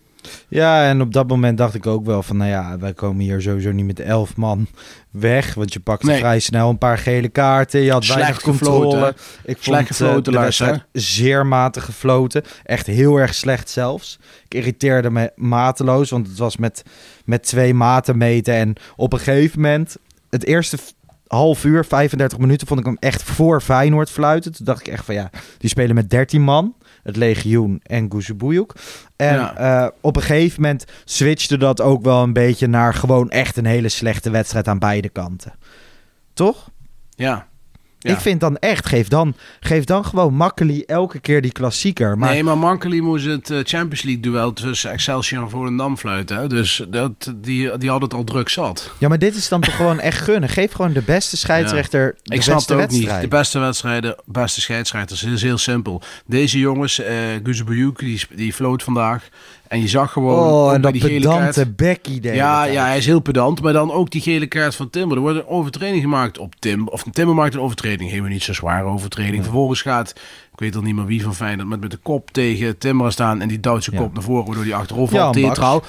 Ja, 0.48 0.88
en 0.88 1.00
op 1.00 1.12
dat 1.12 1.28
moment 1.28 1.58
dacht 1.58 1.74
ik 1.74 1.86
ook 1.86 2.04
wel 2.04 2.22
van, 2.22 2.36
nou 2.36 2.50
ja, 2.50 2.78
wij 2.78 2.94
komen 2.94 3.20
hier 3.22 3.40
sowieso 3.42 3.72
niet 3.72 3.86
met 3.86 4.00
elf 4.00 4.36
man 4.36 4.66
weg. 5.10 5.54
Want 5.54 5.72
je 5.72 5.80
pakte 5.80 6.06
Nee. 6.06 6.18
vrij 6.18 6.38
snel 6.38 6.68
een 6.68 6.78
paar 6.78 6.98
gele 6.98 7.28
kaarten. 7.28 7.80
Je 7.80 7.90
had 7.92 8.04
Slecht 8.04 8.20
weinig 8.20 8.40
controle. 8.42 9.14
Ik 9.44 9.56
Slecht 9.60 9.76
vond 9.86 9.86
gefloten, 9.86 10.32
eh, 10.32 10.38
de 10.38 10.44
wedstrijd 10.44 10.84
zeer 10.92 11.46
matig 11.46 11.84
gefloten. 11.84 12.42
Echt 12.64 12.86
heel 12.86 13.16
erg 13.16 13.34
slecht 13.34 13.70
zelfs. 13.70 14.18
Ik 14.44 14.54
irriteerde 14.54 15.10
me 15.10 15.32
mateloos, 15.36 16.10
want 16.10 16.26
het 16.26 16.38
was 16.38 16.56
met, 16.56 16.82
met 17.24 17.42
twee 17.42 17.74
maten 17.74 18.18
meten. 18.18 18.54
En 18.54 18.74
op 18.96 19.12
een 19.12 19.18
gegeven 19.18 19.60
moment, 19.60 19.96
het 20.30 20.44
eerste 20.46 20.78
half 21.30 21.64
uur, 21.64 21.84
35 21.84 22.38
minuten, 22.38 22.66
vond 22.66 22.80
ik 22.80 22.86
hem 22.86 22.96
echt 23.00 23.22
voor 23.22 23.60
Feyenoord 23.60 24.10
fluiten. 24.10 24.52
Toen 24.52 24.64
dacht 24.64 24.80
ik 24.80 24.88
echt 24.92 25.04
van 25.04 25.14
ja, 25.14 25.30
die 25.58 25.70
spelen 25.70 25.94
met 25.94 26.10
13 26.10 26.42
man. 26.42 26.74
Het 27.02 27.16
legioen 27.16 27.80
en 27.82 28.10
Guzebuyuk. 28.12 28.72
En 29.16 29.34
Ja. 29.34 29.56
eh, 29.56 29.88
op 30.00 30.16
een 30.16 30.22
gegeven 30.22 30.60
moment 30.62 30.84
switchte 31.04 31.58
dat 31.58 31.80
ook 31.80 32.02
wel 32.02 32.22
een 32.22 32.32
beetje 32.32 32.66
naar 32.66 32.94
gewoon 32.94 33.30
echt 33.30 33.56
een 33.56 33.64
hele 33.64 33.88
slechte 33.88 34.30
wedstrijd 34.30 34.68
aan 34.68 34.78
beide 34.78 35.08
kanten. 35.08 35.52
Toch? 36.34 36.70
Ja. 37.10 37.46
Ja. 38.02 38.12
Ik 38.12 38.20
vind 38.20 38.40
dan 38.40 38.56
echt, 38.56 38.86
geef 38.86 39.08
dan, 39.08 39.34
geef 39.60 39.84
dan 39.84 40.04
gewoon 40.04 40.34
makkelijk 40.34 40.78
elke 40.86 41.18
keer 41.20 41.42
die 41.42 41.52
klassieker. 41.52 42.18
Maar 42.18 42.30
Nee, 42.30 42.42
maar 42.42 42.58
Mankeli 42.58 43.00
moest 43.02 43.24
het 43.24 43.50
eh, 43.50 43.58
Champions 43.62 44.02
League 44.02 44.22
duel 44.22 44.52
tussen 44.52 44.90
Excelsior 44.90 45.42
en 45.42 45.50
Volendam 45.50 45.96
fluiten. 45.96 46.36
Hè? 46.36 46.46
Dus 46.46 46.84
dat, 46.88 47.32
die, 47.36 47.78
die 47.78 47.90
had 47.90 48.02
het 48.02 48.14
al 48.14 48.24
druk 48.24 48.48
zat. 48.48 48.90
ja, 48.98 49.08
maar 49.08 49.18
dit 49.18 49.34
is 49.34 49.48
dan 49.48 49.60
toch 49.60 49.76
gewoon 49.76 50.00
echt 50.00 50.20
gunnen. 50.20 50.48
Geef 50.48 50.72
gewoon 50.72 50.92
de 50.92 51.02
beste 51.02 51.36
scheidsrechter 51.36 52.16
de 52.22 52.34
Ik 52.34 52.42
snap 52.42 52.54
beste 52.56 52.72
het 52.74 52.82
ook 52.82 52.88
niet. 52.88 52.98
wedstrijd. 52.98 53.30
De 53.30 53.36
beste 53.36 53.58
wedstrijden, 53.58 54.16
beste 54.24 54.60
scheidsrechters. 54.60 55.20
Het 55.20 55.32
is 55.32 55.42
heel 55.42 55.58
simpel. 55.58 56.02
Deze 56.26 56.58
jongens, 56.58 57.02
Guzebuyuk, 57.42 57.98
die, 57.98 58.20
die 58.34 58.52
floot 58.52 58.82
vandaag. 58.82 59.28
En 59.70 59.80
je 59.80 59.88
zag 59.88 60.12
gewoon 60.12 60.48
Oh, 60.48 60.72
en 60.74 60.80
dat 60.80 60.92
die 60.92 61.00
gele 61.00 61.20
kaart... 61.20 61.36
pedante 61.38 61.70
Becky 61.70 62.18
Ja, 62.22 62.64
ja, 62.64 62.84
hij 62.86 62.96
is 62.96 63.06
heel 63.06 63.20
pedant. 63.20 63.62
Maar 63.62 63.72
dan 63.72 63.92
ook 63.92 64.10
die 64.10 64.20
gele 64.20 64.46
kaart 64.46 64.74
van 64.74 64.90
Timber. 64.90 65.16
Er 65.16 65.22
wordt 65.22 65.38
een 65.38 65.46
overtreding 65.46 66.02
gemaakt 66.02 66.38
op 66.38 66.54
Tim. 66.58 66.88
Of 66.88 67.04
Timber 67.12 67.34
maakt 67.34 67.54
een 67.54 67.60
overtreding. 67.60 68.10
Helemaal 68.10 68.30
niet 68.30 68.42
zo 68.42 68.52
zware 68.52 68.84
overtreding. 68.84 69.42
Vervolgens 69.42 69.82
gaat, 69.82 70.10
ik 70.52 70.58
weet 70.58 70.76
al 70.76 70.82
niet 70.82 70.94
meer 70.94 71.04
wie 71.04 71.22
van 71.22 71.34
Feyenoord, 71.34 71.68
met, 71.68 71.80
met 71.80 71.90
de 71.90 71.96
kop 71.96 72.30
tegen 72.30 72.78
Timber 72.78 73.12
staan. 73.12 73.40
En 73.40 73.48
die 73.48 73.60
duwt 73.60 73.84
zijn 73.84 73.96
Ja. 73.96 74.02
kop 74.02 74.14
naar 74.14 74.22
voren, 74.22 74.44
waardoor 74.46 74.64
die 74.64 74.74
achterover 74.74 75.14
Ja, 75.14 75.20
valt. 75.22 75.34
Theatraal. 75.34 75.82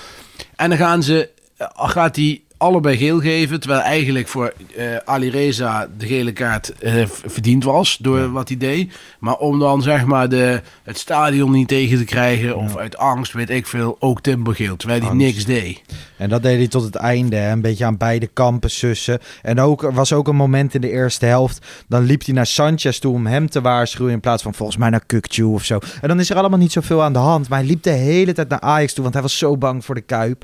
En 0.55 0.69
dan 0.69 0.77
gaan 0.77 1.03
ze, 1.03 1.29
eh, 1.57 1.67
gaat 1.75 2.15
hij 2.15 2.41
allebei 2.61 2.97
geel 2.97 3.19
geven. 3.19 3.59
Terwijl 3.59 3.81
eigenlijk 3.81 4.27
voor 4.27 4.53
eh 4.75 4.85
Ali 5.05 5.29
Reza 5.29 5.87
de 5.97 6.07
gele 6.07 6.31
kaart 6.31 6.73
eh, 6.73 7.05
verdiend 7.07 7.63
was 7.63 7.97
door 7.97 8.31
wat 8.31 8.47
hij 8.47 8.57
deed. 8.57 8.93
Maar 9.19 9.37
om 9.37 9.59
dan 9.59 9.81
zeg 9.81 10.05
maar 10.05 10.29
de, 10.29 10.61
het 10.83 10.97
stadion 10.97 11.51
niet 11.51 11.67
tegen 11.67 11.97
te 11.97 12.05
krijgen. 12.05 12.57
Of 12.57 12.77
uit 12.77 12.97
angst, 12.97 13.33
weet 13.33 13.49
ik 13.49 13.67
veel, 13.67 13.95
ook 13.99 14.21
Timber 14.21 14.55
geel. 14.55 14.75
Terwijl 14.75 15.01
hij 15.01 15.13
niks 15.13 15.45
deed. 15.45 15.81
En 16.17 16.29
dat 16.29 16.43
deed 16.43 16.57
hij 16.57 16.67
tot 16.67 16.83
het 16.83 16.95
einde. 16.95 17.35
Hè? 17.35 17.51
Een 17.51 17.61
beetje 17.61 17.85
aan 17.85 17.97
beide 17.97 18.27
kampen 18.27 18.71
sussen. 18.71 19.19
En 19.41 19.59
ook, 19.59 19.83
er 19.83 19.93
was 19.93 20.13
ook 20.13 20.27
een 20.27 20.35
moment 20.35 20.73
in 20.73 20.81
de 20.81 20.91
eerste 20.91 21.25
helft. 21.25 21.65
Dan 21.87 22.03
liep 22.03 22.25
hij 22.25 22.33
naar 22.33 22.45
Sanchez 22.45 22.99
toe 22.99 23.13
om 23.13 23.25
hem 23.25 23.49
te 23.49 23.61
waarschuwen. 23.61 24.13
In 24.13 24.19
plaats 24.19 24.43
van 24.43 24.53
volgens 24.53 24.77
mij 24.77 24.89
naar 24.89 25.05
Kukcu 25.05 25.43
of 25.43 25.65
zo. 25.65 25.79
En 26.01 26.07
dan 26.07 26.19
is 26.19 26.29
er 26.29 26.37
allemaal 26.37 26.59
niet 26.59 26.71
zoveel 26.71 27.03
aan 27.03 27.13
de 27.13 27.19
hand. 27.19 27.49
Maar 27.49 27.59
hij 27.59 27.67
liep 27.67 27.83
de 27.83 27.89
hele 27.89 28.33
tijd 28.33 28.49
naar 28.49 28.59
Ajax 28.59 28.93
toe. 28.93 29.03
Want 29.03 29.13
hij 29.13 29.23
was 29.23 29.37
zo 29.37 29.57
bang 29.57 29.85
voor 29.85 29.95
de 29.95 30.01
Kuip. 30.01 30.43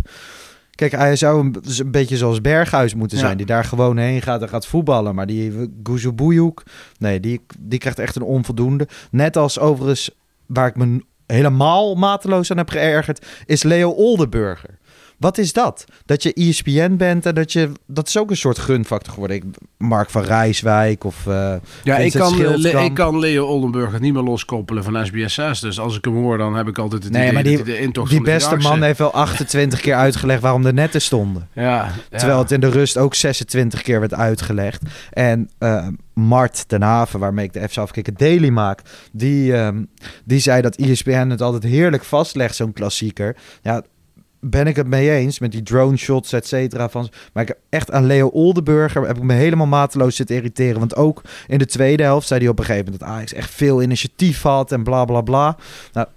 Kijk, 0.78 0.92
hij 0.92 1.16
zou 1.16 1.40
een, 1.40 1.92
beetje 1.92 2.18
zoals 2.18 2.42
Berghuis 2.42 2.94
moeten 2.94 3.18
Ja. 3.18 3.24
zijn. 3.24 3.38
Die 3.38 3.46
daar 3.46 3.64
gewoon 3.64 3.98
heen 3.98 4.22
gaat 4.22 4.42
en 4.42 4.50
gaat 4.50 4.68
voetballen. 4.68 5.16
Maar 5.16 5.26
die 5.26 5.70
Guzubuyuk, 5.84 6.64
nee, 7.00 7.20
die, 7.20 7.42
die 7.60 7.80
krijgt 7.80 8.00
echt 8.00 8.16
een 8.16 8.22
onvoldoende. 8.22 8.88
Net 9.12 9.38
als 9.38 9.60
overigens, 9.60 10.10
waar 10.46 10.68
ik 10.68 10.76
me 10.76 11.04
helemaal 11.26 11.96
mateloos 11.96 12.52
aan 12.52 12.58
heb 12.58 12.70
geërgerd, 12.70 13.26
is 13.46 13.64
Leo 13.64 13.90
Oldenburger. 13.90 14.78
Wat 15.18 15.38
is 15.38 15.54
dat? 15.54 15.86
Dat 16.06 16.24
je 16.24 16.34
ESPN 16.34 16.96
bent 16.96 17.26
en 17.26 17.36
dat 17.36 17.52
je... 17.52 17.72
Dat 17.88 18.08
is 18.08 18.18
ook 18.18 18.30
een 18.30 18.38
soort 18.38 18.60
gunfactor 18.60 19.14
geworden. 19.14 19.38
Ik, 19.38 19.44
Mark 19.78 20.10
van 20.10 20.24
Rijswijk 20.24 21.04
of... 21.04 21.28
eh, 21.28 21.34
Ja, 21.84 21.96
ik 21.98 22.02
Vincent 22.12 22.24
kan, 22.24 22.38
Le- 22.38 22.58
Schildkamp. 22.58 22.86
ik 22.90 22.94
kan 22.94 23.20
Leo 23.20 23.46
Oldenburger 23.46 24.00
niet 24.00 24.14
meer 24.14 24.22
loskoppelen 24.24 24.84
van 24.84 25.06
SBS6. 25.08 25.60
Dus 25.60 25.80
als 25.80 25.98
ik 25.98 26.06
hem 26.06 26.14
hoor, 26.14 26.38
dan 26.38 26.56
heb 26.56 26.68
ik 26.68 26.78
altijd 26.78 27.04
het 27.04 27.12
Nee, 27.12 27.22
idee 27.22 27.34
maar 27.34 27.44
dat 27.44 27.52
die, 27.54 27.64
hij 27.64 27.74
de 27.74 27.80
intocht 27.86 28.10
die 28.10 28.20
de 28.20 28.26
beste 28.26 28.56
man 28.56 28.82
heeft 28.82 29.00
wel 29.00 29.12
28 29.14 29.80
keer 29.82 29.96
uitgelegd 29.96 30.42
waarom 30.42 30.64
de 30.64 30.74
netten 30.74 31.02
stonden. 31.02 31.48
Ja, 31.54 31.64
ja. 31.64 32.18
Terwijl 32.18 32.40
het 32.40 32.52
in 32.52 32.60
de 32.60 32.70
rust 32.70 32.98
ook 32.98 33.16
26 33.16 33.82
keer 33.82 34.00
werd 34.00 34.14
uitgelegd. 34.14 34.82
En 35.12 35.50
eh, 35.58 35.88
Mart 36.14 36.68
ten 36.68 36.82
Haven, 36.82 37.20
waarmee 37.20 37.46
ik 37.46 37.54
de 37.54 37.70
FC 37.70 37.78
Afkikken 37.78 38.14
Daily 38.18 38.50
maak, 38.50 38.82
die, 39.12 39.54
ehm, 39.56 39.84
die 40.26 40.40
zei 40.40 40.62
dat 40.62 40.76
ESPN 40.76 41.28
het 41.30 41.42
altijd 41.42 41.64
heerlijk 41.64 42.04
vastlegt, 42.04 42.56
zo'n 42.56 42.74
klassieker. 42.74 43.36
Ja, 43.62 43.82
ben 44.40 44.68
ik 44.68 44.76
het 44.76 44.88
mee 44.88 45.12
eens 45.12 45.40
met 45.40 45.52
die 45.52 45.64
drone 45.64 45.98
shots, 45.98 46.34
et 46.34 46.48
cetera. 46.48 46.90
Van, 46.90 47.10
maar 47.34 47.44
ik 47.44 47.50
heb 47.50 47.58
echt 47.70 47.92
aan 47.92 48.06
Leo 48.06 48.28
Oldenburger 48.28 49.08
heb 49.08 49.18
ik 49.18 49.24
me 49.24 49.34
helemaal 49.34 49.68
mateloos 49.68 50.16
zitten 50.16 50.36
irriteren. 50.36 50.80
Want 50.80 50.96
ook 50.96 51.22
in 51.48 51.58
de 51.58 51.66
tweede 51.66 52.04
helft 52.04 52.28
zei 52.28 52.40
hij 52.40 52.50
op 52.50 52.60
een 52.60 52.66
gegeven 52.66 52.86
moment 52.86 53.04
dat 53.04 53.14
Ajax 53.14 53.34
echt 53.34 53.52
veel 53.54 53.82
initiatief 53.82 54.42
had 54.42 54.72
en 54.72 54.84
bla 54.84 55.06
bla 55.06 55.22
bla. 55.22 55.58
Nou, 55.94 56.08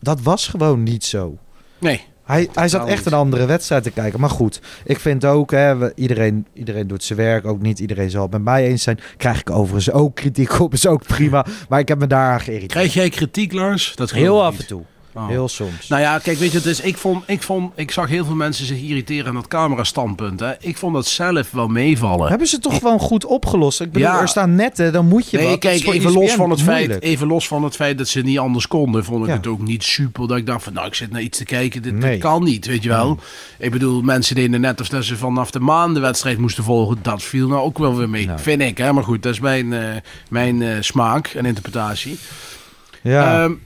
dat 0.00 0.20
was 0.22 0.48
gewoon 0.48 0.82
niet 0.82 1.04
zo. 1.04 1.38
Nee, 1.78 2.04
Hij, 2.24 2.48
hij 2.54 2.68
zat 2.68 2.86
echt 2.88 2.96
niet. 3.04 3.06
een 3.06 3.18
andere 3.18 3.46
wedstrijd 3.46 3.82
te 3.82 3.90
kijken. 3.90 4.20
Maar 4.20 4.30
goed, 4.30 4.60
ik 4.84 4.98
vind 5.00 5.24
ook, 5.24 5.50
hè, 5.50 5.76
we- 5.76 5.92
iedereen, 5.94 6.46
iedereen 6.52 6.86
doet 6.86 7.04
zijn 7.04 7.18
werk. 7.18 7.46
Ook 7.46 7.60
niet 7.62 7.78
iedereen 7.78 8.10
zal 8.10 8.22
het 8.22 8.30
met 8.30 8.42
mij 8.42 8.66
eens 8.66 8.82
zijn. 8.82 8.98
Krijg 9.16 9.40
ik 9.40 9.50
overigens 9.50 9.90
ook 9.90 10.14
kritiek 10.14 10.60
op, 10.60 10.72
is 10.72 10.86
ook 10.86 11.02
prima. 11.06 11.46
Maar 11.68 11.78
ik 11.78 11.88
heb 11.88 11.98
me 11.98 12.06
daaraan 12.06 12.40
geïrriteerd. 12.40 12.72
krijg 12.72 12.94
jij 12.94 13.08
kritiek, 13.08 13.52
Lars? 13.52 13.92
Dat 13.96 14.10
Heel 14.10 14.44
af 14.44 14.50
niet. 14.52 14.60
en 14.60 14.66
toe. 14.66 14.82
Oh. 15.18 15.28
Heel 15.28 15.48
soms. 15.48 15.88
Nou 15.88 16.02
ja, 16.02 16.18
kijk, 16.18 16.38
weet 16.38 16.50
je, 16.52 16.56
het 16.58 16.66
is, 16.66 16.80
ik, 16.80 16.96
vond, 16.96 17.22
ik, 17.26 17.42
vond, 17.42 17.72
ik 17.76 17.90
zag 17.90 18.08
heel 18.08 18.24
veel 18.24 18.34
mensen 18.34 18.66
zich 18.66 18.80
irriteren 18.80 19.26
aan 19.28 19.34
dat 19.34 19.48
camerastandpunt. 19.48 20.40
Hè. 20.40 20.52
Ik 20.60 20.76
vond 20.76 20.94
dat 20.94 21.06
zelf 21.06 21.50
wel 21.50 21.68
meevallen. 21.68 22.28
Hebben 22.28 22.46
ze 22.46 22.58
toch 22.58 22.74
gewoon 22.78 22.98
goed 23.00 23.24
opgelost? 23.24 23.80
Ik 23.80 23.92
bedoel, 23.92 24.08
Ja. 24.08 24.20
er 24.20 24.28
staan 24.28 24.54
netten, 24.54 24.92
dan 24.92 25.06
moet 25.08 25.30
je 25.30 25.36
Nee, 25.36 25.48
wat. 25.48 25.58
Kijk, 25.58 25.86
even 25.86 26.12
los, 26.12 26.24
ESPN 26.24 26.36
van 26.36 26.50
het 26.50 26.62
feit, 26.62 27.02
even 27.02 27.26
los 27.26 27.48
van 27.48 27.64
het 27.64 27.76
feit 27.76 27.98
dat 27.98 28.08
ze 28.08 28.20
niet 28.20 28.38
anders 28.38 28.66
konden, 28.68 29.04
vond 29.04 29.22
ik 29.22 29.28
Ja. 29.30 29.36
het 29.36 29.46
ook 29.46 29.60
niet 29.62 29.82
super. 29.84 30.28
Dat 30.28 30.36
ik 30.36 30.46
dacht 30.46 30.62
van, 30.64 30.72
nou, 30.72 30.86
ik 30.86 30.94
zit 30.94 31.10
naar 31.10 31.22
iets 31.22 31.38
te 31.38 31.44
kijken, 31.44 31.82
dit, 31.82 32.18
kan 32.18 32.42
niet, 32.44 32.66
weet 32.66 32.82
je 32.82 32.88
wel. 32.88 33.18
Ik 33.58 33.70
bedoel, 33.70 34.02
mensen 34.02 34.34
deden 34.34 34.60
net 34.60 34.80
of 34.80 34.88
dat 34.88 35.04
ze 35.04 35.16
vanaf 35.16 35.50
de 35.50 35.60
maan 35.60 35.94
de 35.94 36.00
wedstrijd 36.00 36.38
moesten 36.38 36.64
volgen. 36.64 36.98
Dat 37.02 37.22
viel 37.22 37.48
nou 37.48 37.62
ook 37.62 37.78
wel 37.78 37.96
weer 37.96 38.08
mee, 38.08 38.26
Nou. 38.26 38.38
vind 38.40 38.62
ik. 38.62 38.78
Hè? 38.78 38.92
Maar 38.92 39.04
goed, 39.04 39.22
dat 39.22 39.32
is 39.32 39.40
mijn, 39.40 39.72
eh, 39.72 39.80
mijn 40.30 40.62
eh, 40.62 40.76
smaak 40.80 41.26
en 41.26 41.44
interpretatie. 41.46 42.18
Ja, 43.02 43.42
Ehm, 43.42 43.52
ik 43.52 43.58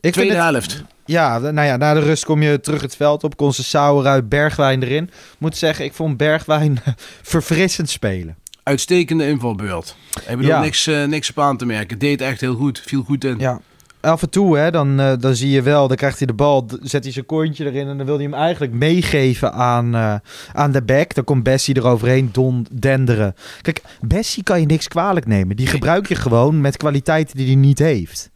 vind 0.00 0.14
tweede 0.14 0.34
het, 0.34 0.42
helft. 0.42 0.82
Ja, 1.04 1.38
nou 1.38 1.66
ja, 1.66 1.76
na 1.76 1.94
de 1.94 2.00
rust 2.00 2.24
kom 2.24 2.42
je 2.42 2.60
terug 2.60 2.82
het 2.82 2.96
veld 2.96 3.24
op. 3.24 3.36
Concessauer 3.36 4.06
uit 4.06 4.28
Bergwijn 4.28 4.82
erin. 4.82 5.10
Moet 5.38 5.56
zeggen, 5.56 5.84
ik 5.84 5.92
vond 5.92 6.16
Bergwijn 6.16 6.78
verfrissend 7.22 7.90
spelen. 7.90 8.36
Uitstekende 8.62 9.26
invalbeurt. 9.28 9.96
Ik 10.28 10.36
bedoel, 10.36 10.46
Ja. 10.46 10.60
niks, 10.60 10.86
eh, 10.86 11.04
niks 11.04 11.30
op 11.30 11.38
aan 11.38 11.56
te 11.56 11.66
merken. 11.66 11.98
Deed 11.98 12.20
echt 12.20 12.40
heel 12.40 12.54
goed, 12.54 12.82
viel 12.86 13.02
goed 13.02 13.24
in. 13.24 13.38
Ja. 13.38 13.60
af 14.00 14.22
en 14.22 14.30
toe, 14.30 14.56
hè, 14.58 14.70
dan, 14.70 15.00
eh, 15.00 15.12
dan 15.20 15.34
zie 15.36 15.50
je 15.50 15.62
wel, 15.62 15.88
dan 15.88 15.96
krijgt 15.96 16.18
hij 16.18 16.26
de 16.26 16.32
bal, 16.32 16.66
zet 16.82 17.04
hij 17.04 17.12
zijn 17.12 17.26
kontje 17.26 17.64
erin 17.64 17.88
en 17.88 17.96
dan 17.96 18.06
wil 18.06 18.14
hij 18.14 18.24
hem 18.24 18.34
eigenlijk 18.34 18.72
meegeven 18.72 19.52
aan, 19.52 19.94
eh, 19.94 20.14
aan 20.52 20.72
de 20.72 20.82
back. 20.82 21.14
Dan 21.14 21.24
komt 21.24 21.42
Bessie 21.42 21.76
eroverheen 21.76 22.28
don, 22.32 22.66
denderen. 22.72 23.34
Kijk, 23.62 23.82
Bessie 24.00 24.42
kan 24.42 24.60
je 24.60 24.66
niks 24.66 24.88
kwalijk 24.88 25.26
nemen. 25.26 25.56
Die 25.56 25.66
gebruik 25.66 26.08
je 26.08 26.14
gewoon 26.14 26.60
met 26.60 26.76
kwaliteiten 26.76 27.36
die 27.36 27.46
hij 27.46 27.54
niet 27.54 27.78
heeft. 27.78 28.30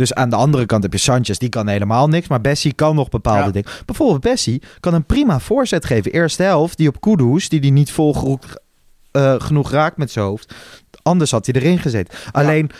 Dus 0.00 0.14
aan 0.14 0.30
de 0.30 0.36
andere 0.36 0.66
kant 0.66 0.82
heb 0.82 0.92
je 0.92 0.98
Sanchez, 0.98 1.38
die 1.38 1.48
kan 1.48 1.68
helemaal 1.68 2.08
niks. 2.08 2.28
Maar 2.28 2.40
Bessie 2.40 2.72
kan 2.72 2.94
nog 2.94 3.08
bepaalde 3.08 3.44
Ja. 3.44 3.50
dingen. 3.50 3.70
Bijvoorbeeld 3.86 4.20
Bessie 4.20 4.62
kan 4.80 4.94
een 4.94 5.04
prima 5.04 5.40
voorzet 5.40 5.84
geven. 5.84 6.12
Eerste 6.12 6.42
helft, 6.42 6.76
die 6.76 6.88
op 6.88 7.00
Kudus, 7.00 7.48
die 7.48 7.60
die 7.60 7.72
niet 7.72 7.90
vol 7.90 8.38
eh, 9.10 9.34
genoeg 9.38 9.70
raakt 9.70 9.96
met 9.96 10.10
zijn 10.10 10.24
hoofd. 10.24 10.54
Anders 11.02 11.30
had 11.30 11.46
hij 11.46 11.54
erin 11.54 11.78
gezeten. 11.78 12.14
Alleen, 12.32 12.70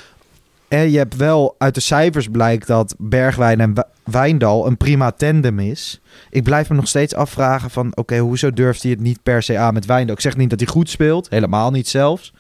eh, 0.69 0.91
je 0.91 0.99
hebt 0.99 1.17
wel 1.17 1.55
uit 1.59 1.75
de 1.75 1.81
cijfers 1.81 2.29
blijkt 2.29 2.67
dat 2.67 2.95
Bergwijn 2.99 3.61
en 3.61 3.75
Wijndal 4.05 4.67
een 4.67 4.77
prima 4.77 5.11
tandem 5.11 5.59
is. 5.59 6.01
Ik 6.31 6.43
blijf 6.43 6.69
me 6.69 6.75
nog 6.77 6.89
steeds 6.89 7.15
afvragen 7.15 7.71
van... 7.71 7.97
oké, 7.97 8.19
hoezo 8.19 8.51
durft 8.53 8.83
hij 8.83 8.91
het 8.91 9.01
niet 9.01 9.23
per 9.23 9.43
se 9.43 9.59
aan 9.59 9.75
met 9.75 9.87
Wijndal? 9.87 10.15
Ik 10.15 10.21
zeg 10.21 10.37
niet 10.37 10.51
dat 10.51 10.61
hij 10.61 10.69
goed 10.69 10.91
speelt, 10.91 11.31
helemaal 11.31 11.71
niet 11.71 11.89
zelfs. 11.89 12.33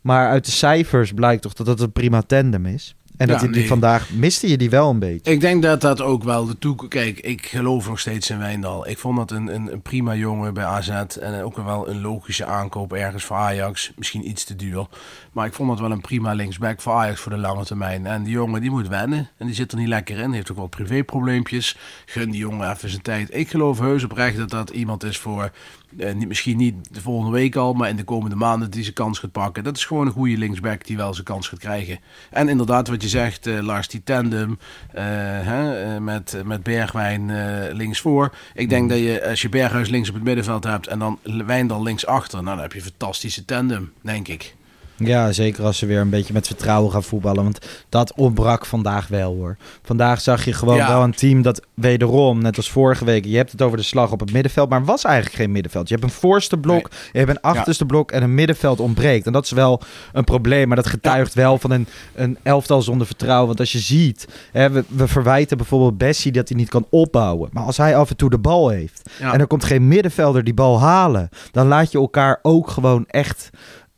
Maar 0.00 0.28
uit 0.28 0.44
de 0.44 0.50
cijfers 0.50 1.12
blijkt 1.12 1.42
toch 1.42 1.52
dat 1.52 1.66
het 1.66 1.80
een 1.80 1.92
prima 1.92 2.22
tandem 2.22 2.66
is. 2.66 2.94
En 3.20 3.26
dat 3.26 3.36
Ja, 3.36 3.42
hij 3.42 3.52
die 3.52 3.60
nee. 3.60 3.68
vandaag 3.68 4.10
miste 4.10 4.48
je 4.48 4.56
die 4.56 4.70
wel 4.70 4.90
een 4.90 4.98
beetje. 4.98 5.32
Ik 5.32 5.40
denk 5.40 5.62
dat 5.62 5.80
dat 5.80 6.00
ook 6.00 6.24
wel 6.24 6.46
de 6.46 6.58
toekomst... 6.58 6.92
Kijk, 6.92 7.20
ik 7.20 7.46
geloof 7.46 7.88
nog 7.88 8.00
steeds 8.00 8.30
in 8.30 8.38
Wijndal. 8.38 8.88
Ik 8.88 8.98
vond 8.98 9.16
dat 9.16 9.30
een, 9.30 9.54
een, 9.54 9.72
een 9.72 9.82
prima 9.82 10.14
jongen 10.14 10.54
bij 10.54 10.64
AZ. 10.64 10.88
En 10.88 11.42
ook 11.42 11.56
wel 11.56 11.88
een 11.88 12.00
logische 12.00 12.44
aankoop 12.44 12.92
ergens 12.92 13.24
voor 13.24 13.36
Ajax. 13.36 13.92
Misschien 13.96 14.28
iets 14.28 14.44
te 14.44 14.56
duur. 14.56 14.86
Maar 15.32 15.46
ik 15.46 15.52
vond 15.52 15.68
dat 15.68 15.80
wel 15.80 15.90
een 15.90 16.00
prima 16.00 16.32
linksback 16.32 16.80
voor 16.80 16.92
Ajax 16.92 17.20
voor 17.20 17.32
de 17.32 17.38
lange 17.38 17.64
termijn. 17.64 18.06
En 18.06 18.22
die 18.22 18.32
jongen 18.32 18.60
die 18.60 18.70
moet 18.70 18.88
wennen. 18.88 19.28
En 19.36 19.46
die 19.46 19.54
zit 19.54 19.72
er 19.72 19.78
niet 19.78 19.88
lekker 19.88 20.18
in. 20.18 20.32
Heeft 20.32 20.50
ook 20.50 20.56
wel 20.56 20.66
privéprobleempjes. 20.66 21.76
Gun 22.06 22.30
die 22.30 22.40
jongen 22.40 22.70
even 22.70 22.90
zijn 22.90 23.02
tijd. 23.02 23.34
Ik 23.34 23.48
geloof 23.48 23.78
heus 23.78 24.04
oprecht 24.04 24.36
dat 24.36 24.50
dat 24.50 24.70
iemand 24.70 25.04
is 25.04 25.18
voor... 25.18 25.50
eh, 25.98 26.14
niet, 26.14 26.28
misschien 26.28 26.56
niet 26.56 26.94
de 26.94 27.00
volgende 27.00 27.32
week 27.32 27.56
al, 27.56 27.72
maar 27.72 27.88
in 27.88 27.96
de 27.96 28.04
komende 28.04 28.36
maanden 28.36 28.70
die 28.70 28.82
zijn 28.82 28.94
kans 28.94 29.18
gaat 29.18 29.32
pakken. 29.32 29.64
Dat 29.64 29.76
is 29.76 29.84
gewoon 29.84 30.06
een 30.06 30.12
goede 30.12 30.38
linksback 30.38 30.86
die 30.86 30.96
wel 30.96 31.14
zijn 31.14 31.26
kans 31.26 31.48
gaat 31.48 31.58
krijgen. 31.58 31.98
En 32.30 32.48
inderdaad, 32.48 32.88
wat 32.88 33.02
je 33.02 33.08
zegt, 33.08 33.46
eh, 33.46 33.58
Lars, 33.58 33.88
die 33.88 34.02
tandem 34.02 34.58
eh, 34.92 35.04
hè, 35.04 36.00
met, 36.00 36.42
met 36.44 36.62
Bergwijn 36.62 37.28
linksvoor. 37.72 38.34
Ik 38.54 38.68
denk 38.68 38.88
dat 38.88 38.98
je, 38.98 39.28
als 39.28 39.42
je 39.42 39.48
Berghuis 39.48 39.88
links 39.88 40.08
op 40.08 40.14
het 40.14 40.24
middenveld 40.24 40.64
hebt 40.64 40.86
en 40.86 40.98
dan 40.98 41.18
Wijndal 41.22 41.82
links 41.82 42.06
achter, 42.06 42.42
nou, 42.42 42.54
dan 42.54 42.62
heb 42.62 42.72
je 42.72 42.78
een 42.78 42.84
fantastische 42.84 43.44
tandem, 43.44 43.92
denk 44.02 44.28
ik. 44.28 44.54
Ja, 45.04 45.32
zeker 45.32 45.64
als 45.64 45.78
ze 45.78 45.86
weer 45.86 46.00
een 46.00 46.10
beetje 46.10 46.32
met 46.32 46.46
vertrouwen 46.46 46.92
gaan 46.92 47.02
voetballen. 47.02 47.42
Want 47.42 47.58
dat 47.88 48.12
ontbrak 48.16 48.66
vandaag 48.66 49.08
wel 49.08 49.34
hoor. 49.34 49.56
Vandaag 49.82 50.20
zag 50.20 50.44
je 50.44 50.52
gewoon 50.52 50.76
Ja. 50.76 50.88
wel 50.88 51.02
een 51.02 51.14
team 51.14 51.42
dat 51.42 51.62
wederom, 51.74 52.42
net 52.42 52.56
als 52.56 52.70
vorige 52.70 53.04
week, 53.04 53.24
je 53.24 53.36
hebt 53.36 53.52
het 53.52 53.62
over 53.62 53.76
de 53.76 53.82
slag 53.82 54.12
op 54.12 54.20
het 54.20 54.32
middenveld, 54.32 54.68
maar 54.68 54.84
was 54.84 55.04
eigenlijk 55.04 55.36
geen 55.36 55.52
middenveld. 55.52 55.88
Je 55.88 55.94
hebt 55.94 56.06
een 56.06 56.18
voorste 56.18 56.58
blok, 56.58 56.90
je 57.12 57.18
hebt 57.18 57.30
een 57.30 57.40
achterste 57.40 57.86
blok 57.86 58.10
en 58.12 58.22
een 58.22 58.34
middenveld 58.34 58.80
ontbreekt. 58.80 59.26
En 59.26 59.32
dat 59.32 59.44
is 59.44 59.50
wel 59.50 59.80
een 60.12 60.24
probleem, 60.24 60.66
maar 60.66 60.76
dat 60.76 60.86
getuigt 60.86 61.34
wel 61.34 61.58
van 61.58 61.70
een, 61.70 61.86
een 62.14 62.38
elftal 62.42 62.82
zonder 62.82 63.06
vertrouwen. 63.06 63.46
Want 63.46 63.60
als 63.60 63.72
je 63.72 63.78
ziet, 63.78 64.28
hè, 64.52 64.70
we, 64.70 64.84
we 64.88 65.08
verwijten 65.08 65.56
bijvoorbeeld 65.56 65.98
Bessie 65.98 66.32
dat 66.32 66.48
hij 66.48 66.58
niet 66.58 66.68
kan 66.68 66.86
opbouwen. 66.90 67.48
Maar 67.52 67.64
als 67.64 67.76
hij 67.76 67.96
af 67.96 68.10
en 68.10 68.16
toe 68.16 68.30
de 68.30 68.38
bal 68.38 68.68
heeft 68.68 69.10
en 69.20 69.40
er 69.40 69.46
komt 69.46 69.64
geen 69.64 69.88
middenvelder 69.88 70.44
die 70.44 70.54
bal 70.54 70.80
halen, 70.80 71.28
dan 71.50 71.66
laat 71.66 71.92
je 71.92 71.98
elkaar 71.98 72.38
ook 72.42 72.70
gewoon 72.70 73.04
echt 73.06 73.50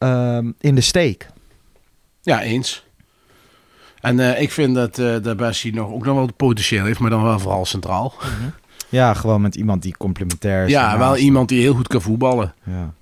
ehm, 0.02 0.50
in 0.60 0.74
de 0.74 0.80
steek. 0.80 1.26
Ja, 2.22 2.42
eens. 2.42 2.84
En 4.00 4.20
eh, 4.20 4.40
ik 4.40 4.52
vind 4.52 4.74
dat, 4.74 4.98
eh 4.98 5.16
dat 5.22 5.36
Bessie 5.36 5.74
nog, 5.74 5.90
ook 5.92 6.04
nog 6.04 6.14
wel 6.14 6.26
het 6.26 6.36
potentieel 6.36 6.84
heeft, 6.84 6.98
maar 6.98 7.10
dan 7.10 7.22
wel 7.22 7.38
vooral 7.38 7.64
centraal. 7.66 8.14
Ja, 8.88 9.14
gewoon 9.14 9.40
met 9.40 9.54
iemand 9.54 9.82
die 9.82 9.96
complementair 9.96 10.64
is. 10.64 10.70
Ja, 10.70 10.98
wel 10.98 11.16
iemand 11.16 11.48
die 11.48 11.60
heel 11.60 11.74
goed 11.74 11.88
kan 11.88 12.02
voetballen. 12.02 12.54
Ja. 12.64 12.92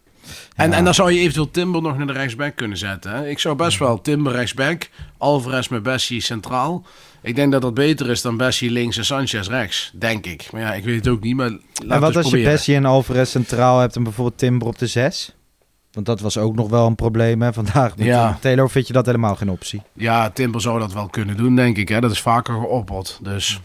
En, 0.57 0.71
Ja. 0.71 0.77
en 0.77 0.85
dan 0.85 0.95
zou 0.95 1.13
je 1.13 1.19
eventueel 1.21 1.51
Timber 1.51 1.83
nog 1.83 1.97
naar 1.99 2.07
de 2.07 2.13
rechtsback 2.13 2.57
kunnen 2.57 2.79
zetten. 2.79 3.11
Hè? 3.15 3.29
Ik 3.29 3.39
zou 3.39 3.57
best 3.57 3.79
wel 3.79 4.01
Timber 4.01 4.33
rechtsback, 4.33 4.91
Alvarez 5.19 5.69
met 5.69 5.83
Bessie 5.83 6.21
centraal. 6.21 6.85
Ik 7.23 7.35
denk 7.37 7.53
dat 7.53 7.63
dat 7.63 7.75
beter 7.75 8.11
is 8.11 8.23
dan 8.23 8.37
Bessie 8.37 8.71
links 8.71 8.97
en 8.97 9.05
Sanchez 9.05 9.49
rechts, 9.49 9.91
denk 9.95 10.27
ik. 10.27 10.49
Maar 10.53 10.61
ja, 10.61 10.75
ik 10.75 10.85
weet 10.85 10.97
het 10.97 11.09
ook 11.09 11.23
niet, 11.23 11.37
maar 11.37 11.51
En 11.89 12.01
wat 12.01 12.17
als 12.17 12.31
je. 12.31 12.43
Bessie 12.43 12.75
en 12.75 12.85
Alvarez 12.85 13.31
centraal 13.31 13.79
hebt 13.81 13.97
en 13.97 14.03
bijvoorbeeld 14.03 14.39
Timber 14.39 14.69
op 14.69 14.79
de 14.79 14.87
6? 14.87 15.35
Want 16.05 16.19
dat 16.19 16.21
was 16.33 16.39
ook 16.45 16.55
nog 16.55 16.69
wel 16.69 16.87
een 16.87 16.95
probleem 16.95 17.43
hè, 17.43 17.53
vandaag. 17.53 17.97
Met 17.97 18.07
Ja. 18.07 18.39
Taylor 18.41 18.71
vind 18.71 18.87
je 18.87 18.93
dat 18.93 19.07
helemaal 19.07 19.37
geen 19.37 19.51
optie. 19.51 19.83
Ja, 19.93 20.31
Timber 20.31 20.61
zou 20.61 20.79
dat 20.79 20.93
wel 20.93 21.09
kunnen 21.09 21.37
doen, 21.37 21.57
denk 21.57 21.77
ik. 21.77 21.89
Hè? 21.89 22.01
Dat 22.01 22.11
is 22.11 22.21
vaker 22.21 22.55
geopperd. 22.55 23.19
Dus 23.23 23.61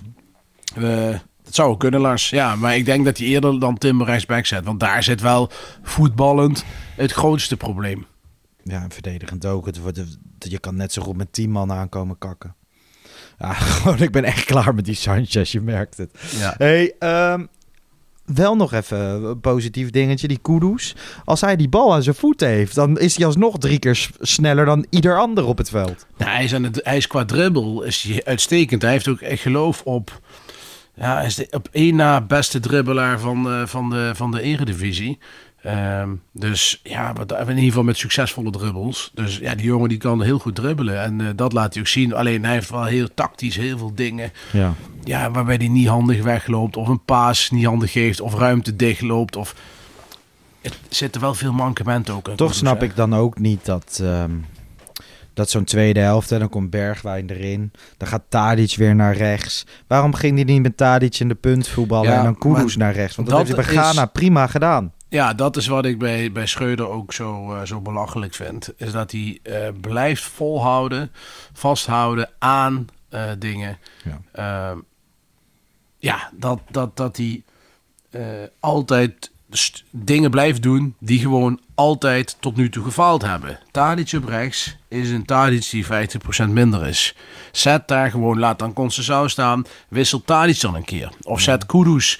we, 0.73 1.19
dat 1.43 1.55
zou 1.55 1.77
kunnen, 1.77 1.99
Lars. 1.99 2.29
Ja, 2.29 2.55
maar 2.55 2.75
ik 2.75 2.85
denk 2.85 3.05
dat 3.05 3.17
hij 3.17 3.27
eerder 3.27 3.59
dan 3.59 3.77
Timber 3.77 4.07
rechtsback 4.07 4.45
zet. 4.45 4.65
Want 4.65 4.79
daar 4.79 5.03
zit 5.03 5.21
wel 5.21 5.49
voetballend 5.81 6.65
het 6.95 7.11
grootste 7.11 7.57
probleem. 7.57 8.05
Ja, 8.63 8.81
en 8.83 8.91
verdedigend 8.91 9.45
ook. 9.45 9.65
Het 9.65 9.81
wordt, 9.81 10.17
je 10.39 10.59
kan 10.59 10.75
net 10.75 10.93
zo 10.93 11.01
goed 11.01 11.17
met 11.17 11.33
10 11.33 11.51
man 11.51 11.71
aankomen 11.71 12.17
kakken. 12.17 12.55
Ja, 13.37 13.53
gewoon, 13.73 13.97
ik 14.01 14.11
ben 14.11 14.23
echt 14.23 14.45
klaar 14.45 14.75
met 14.75 14.85
die 14.85 14.95
Sanchez, 14.95 15.51
je 15.51 15.61
merkt 15.61 15.97
het. 15.97 16.11
Ja. 16.37 16.55
Hey, 16.57 16.93
ehm, 16.99 17.45
wel 18.25 18.55
nog 18.55 18.73
even 18.73 18.99
een 18.99 19.39
positief 19.39 19.89
dingetje, 19.89 20.27
die 20.27 20.39
Kudus. 20.41 20.95
Als 21.25 21.41
hij 21.41 21.55
die 21.55 21.69
bal 21.69 21.93
aan 21.93 22.03
zijn 22.03 22.15
voeten 22.15 22.47
heeft, 22.47 22.75
dan 22.75 22.99
is 22.99 23.15
hij 23.15 23.25
alsnog 23.25 23.57
drie 23.57 23.79
keer 23.79 24.09
sneller 24.19 24.65
dan 24.65 24.85
ieder 24.89 25.19
ander 25.19 25.45
op 25.45 25.57
het 25.57 25.69
veld. 25.69 26.05
Nou, 26.17 26.31
hij, 26.31 26.43
is 26.43 26.53
aan 26.53 26.63
het, 26.63 26.79
hij 26.83 26.97
is 26.97 27.07
qua 27.07 27.25
dribbel 27.25 27.83
is 27.83 28.01
hij 28.01 28.25
uitstekend. 28.25 28.81
Hij 28.81 28.91
heeft 28.91 29.07
ook, 29.07 29.21
ik 29.21 29.39
geloof, 29.39 29.81
op, 29.81 30.19
ja, 30.95 31.15
hij 31.15 31.25
is 31.25 31.35
de, 31.35 31.47
op 31.51 31.67
één 31.71 31.95
na 31.95 32.21
beste 32.21 32.59
dribbelaar 32.59 33.19
van, 33.19 33.51
eh, 33.51 33.65
van, 33.65 33.89
de, 33.89 34.11
van 34.15 34.31
de 34.31 34.41
eredivisie. 34.41 35.17
Ehm, 35.65 36.09
dus 36.31 36.79
ja, 36.83 37.13
wat, 37.13 37.31
in 37.31 37.47
ieder 37.49 37.63
geval 37.63 37.83
met 37.83 37.97
succesvolle 37.97 38.51
dribbles. 38.51 39.11
Dus 39.13 39.37
ja, 39.37 39.55
die 39.55 39.65
jongen 39.65 39.89
die 39.89 39.97
kan 39.97 40.21
heel 40.21 40.39
goed 40.39 40.55
dribbelen. 40.55 41.01
En 41.01 41.21
eh, 41.21 41.27
dat 41.35 41.53
laat 41.53 41.73
hij 41.73 41.81
ook 41.81 41.87
zien. 41.87 42.13
Alleen 42.13 42.43
hij 42.43 42.53
heeft 42.53 42.69
wel 42.69 42.83
heel 42.83 43.07
tactisch 43.13 43.55
heel 43.55 43.77
veel 43.77 43.91
dingen. 43.95 44.31
Ja. 44.51 44.73
Ja, 45.03 45.31
waarbij 45.31 45.55
hij 45.55 45.67
niet 45.67 45.87
handig 45.87 46.23
wegloopt. 46.23 46.77
Of 46.77 46.87
een 46.87 47.03
paas 47.05 47.49
niet 47.51 47.65
handig 47.65 47.91
geeft. 47.91 48.21
Of 48.21 48.33
ruimte 48.33 48.75
dichtloopt. 48.75 49.35
Of... 49.35 49.55
Het 50.61 50.77
zitten 50.89 51.21
wel 51.21 51.33
veel 51.33 51.53
mankementen 51.53 52.13
ook 52.13 52.27
in. 52.27 52.35
Toch 52.35 52.53
snap 52.53 52.83
ik 52.83 52.95
dan 52.95 53.15
ook 53.15 53.39
niet 53.39 53.65
dat, 53.65 53.99
ehm, 54.03 54.31
dat 55.33 55.49
zo'n 55.49 55.63
tweede 55.63 55.99
helft, 55.99 56.31
en 56.31 56.39
dan 56.39 56.49
komt 56.49 56.69
Bergwijn 56.69 57.29
erin. 57.29 57.71
Dan 57.97 58.07
gaat 58.07 58.23
Tadic 58.29 58.75
weer 58.75 58.95
naar 58.95 59.15
rechts. 59.15 59.65
Waarom 59.87 60.13
ging 60.13 60.35
hij 60.35 60.43
niet 60.43 60.61
met 60.61 60.77
Tadic 60.77 61.19
in 61.19 61.27
de 61.27 61.35
punt 61.35 61.67
voetballen 61.67 62.09
Ja, 62.11 62.17
en 62.17 62.23
dan 62.23 62.37
Kudus 62.37 62.75
naar 62.75 62.93
rechts? 62.93 63.15
Want 63.15 63.27
dat, 63.29 63.37
dat 63.37 63.47
heeft 63.47 63.59
hij 63.67 63.75
bij 63.75 63.83
is- 63.83 63.89
Ghana 63.89 64.05
prima 64.05 64.47
gedaan. 64.47 64.93
Ja, 65.09 65.33
dat 65.33 65.57
is 65.57 65.67
wat 65.67 65.85
ik 65.85 65.97
bij, 65.97 66.31
bij 66.31 66.45
Schreuder 66.45 66.87
ook 66.87 67.13
zo, 67.13 67.53
eh, 67.53 67.65
zo 67.65 67.81
belachelijk 67.81 68.33
vind. 68.33 68.73
Is 68.77 68.91
dat 68.91 69.11
hij 69.11 69.39
eh, 69.43 69.67
blijft 69.81 70.23
volhouden, 70.23 71.11
vasthouden 71.53 72.29
aan 72.39 72.87
eh, 73.09 73.31
dingen. 73.39 73.77
Ja. 74.03 74.21
Ehm, 74.31 74.79
ja, 75.97 76.31
dat, 76.33 76.59
dat, 76.71 76.97
dat 76.97 77.17
hij 77.17 77.43
altijd 78.59 79.31
dingen 79.89 80.31
blijft 80.31 80.61
doen 80.61 80.95
die 80.99 81.19
gewoon 81.19 81.59
altijd 81.75 82.37
tot 82.39 82.55
nu 82.55 82.69
toe 82.69 82.83
gefaald 82.83 83.21
hebben. 83.21 83.59
Tadic 83.71 84.13
op 84.13 84.25
rechts 84.27 84.75
is 84.87 85.09
een 85.09 85.25
Tadic 85.25 85.69
die 85.69 85.85
50% 85.85 86.49
minder 86.49 86.87
is. 86.87 87.15
Zet 87.51 87.87
daar 87.87 88.11
gewoon, 88.11 88.39
laat 88.39 88.59
dan 88.59 88.73
Conceição 88.73 89.25
staan, 89.25 89.65
wissel 89.87 90.21
Tadic 90.21 90.59
dan 90.59 90.75
een 90.75 90.85
keer. 90.85 91.09
Of 91.21 91.41
zet 91.41 91.65
Kudus 91.65 92.19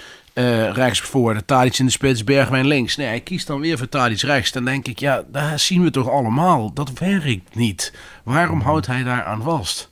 rechts 0.71 0.99
voor, 1.01 1.33
de 1.33 1.45
Tadic 1.45 1.77
in 1.77 1.85
de 1.85 1.91
spits, 1.91 2.23
Bergwijn 2.23 2.67
links. 2.67 2.95
Nee, 2.95 3.07
hij 3.07 3.19
kiest 3.19 3.47
dan 3.47 3.59
weer 3.59 3.77
voor 3.77 3.89
Tadic 3.89 4.21
rechts. 4.21 4.51
Dan 4.51 4.65
denk 4.65 4.87
ik, 4.87 4.99
ja, 4.99 5.23
daar 5.31 5.59
zien 5.59 5.83
we 5.83 5.91
toch 5.91 6.09
allemaal. 6.09 6.73
Dat 6.73 6.99
werkt 6.99 7.55
niet. 7.55 7.93
Waarom 8.23 8.61
houdt 8.61 8.87
hij 8.87 9.03
daar 9.03 9.23
aan 9.23 9.41
vast? 9.41 9.91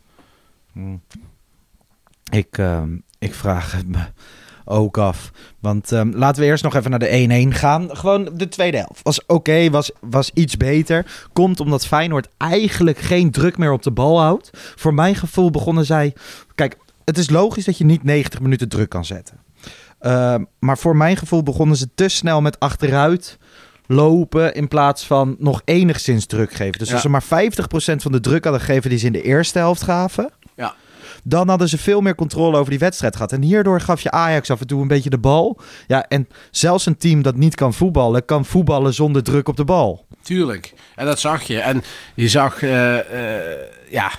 Ik, 2.31 2.57
ehm, 2.57 2.97
ik 3.19 3.33
vraag 3.33 3.71
het 3.71 3.87
me 3.87 4.05
ook 4.65 4.97
af. 4.97 5.31
Want 5.59 5.91
ehm, 5.91 6.11
laten 6.11 6.41
we 6.41 6.47
eerst 6.47 6.63
nog 6.63 6.75
even 6.75 6.89
naar 6.89 6.99
de 6.99 7.47
1-1 7.51 7.53
gaan. 7.55 7.97
Gewoon 7.97 8.29
de 8.33 8.49
tweede 8.49 8.77
helft. 8.77 9.03
Was 9.03 9.25
oké, 9.25 9.69
was, 9.69 9.91
was 10.01 10.31
iets 10.33 10.57
beter. 10.57 11.27
Komt 11.33 11.59
omdat 11.59 11.87
Feyenoord 11.87 12.27
eigenlijk 12.37 12.97
geen 12.97 13.31
druk 13.31 13.57
meer 13.57 13.71
op 13.71 13.83
de 13.83 13.91
bal 13.91 14.19
houdt. 14.19 14.49
Voor 14.75 14.93
mijn 14.93 15.15
gevoel 15.15 15.51
begonnen 15.51 15.85
zij... 15.85 16.13
Kijk, 16.55 16.77
het 17.05 17.17
is 17.17 17.29
logisch 17.29 17.65
dat 17.65 17.77
je 17.77 17.85
niet 17.85 18.03
90 18.03 18.39
minuten 18.39 18.69
druk 18.69 18.89
kan 18.89 19.05
zetten. 19.05 19.42
Ehm, 20.03 20.43
maar 20.59 20.77
voor 20.77 20.95
mijn 20.95 21.17
gevoel 21.17 21.43
begonnen 21.43 21.77
ze 21.77 21.87
te 21.95 22.07
snel 22.07 22.41
met 22.41 22.59
achteruit 22.59 23.37
lopen 23.87 24.53
in 24.53 24.67
plaats 24.67 25.05
van 25.05 25.35
nog 25.39 25.61
enigszins 25.65 26.25
druk 26.25 26.53
geven. 26.53 26.79
Dus 26.79 26.87
Ja. 26.87 26.93
als 26.93 27.01
ze 27.03 27.09
maar 27.09 27.23
50% 27.23 28.01
van 28.01 28.11
de 28.11 28.19
druk 28.19 28.43
hadden 28.43 28.61
gegeven 28.61 28.89
die 28.89 28.99
ze 28.99 29.05
in 29.05 29.11
de 29.11 29.21
eerste 29.21 29.57
helft 29.59 29.81
gaven, 29.83 30.29
Ja. 30.55 30.73
dan 31.23 31.49
hadden 31.49 31.69
ze 31.69 31.77
veel 31.77 32.01
meer 32.01 32.15
controle 32.15 32.57
over 32.57 32.69
die 32.69 32.79
wedstrijd 32.79 33.15
gehad. 33.15 33.31
En 33.31 33.41
hierdoor 33.41 33.81
gaf 33.81 34.01
je 34.01 34.11
Ajax 34.11 34.49
af 34.49 34.61
en 34.61 34.67
toe 34.67 34.81
een 34.81 34.87
beetje 34.87 35.09
de 35.09 35.17
bal. 35.17 35.59
Ja, 35.87 36.05
en 36.07 36.27
zelfs 36.51 36.85
een 36.85 36.97
team 36.97 37.21
dat 37.21 37.35
niet 37.35 37.55
kan 37.55 37.73
voetballen, 37.73 38.25
kan 38.25 38.45
voetballen 38.45 38.93
zonder 38.93 39.23
druk 39.23 39.47
op 39.47 39.57
de 39.57 39.65
bal. 39.65 40.05
Tuurlijk. 40.21 40.73
En 40.95 41.05
dat 41.05 41.19
zag 41.19 41.41
je. 41.43 41.59
En 41.59 41.83
je 42.15 42.27
zag, 42.27 42.61
eh, 42.63 42.99
eh, 42.99 43.59
ja, 43.89 44.11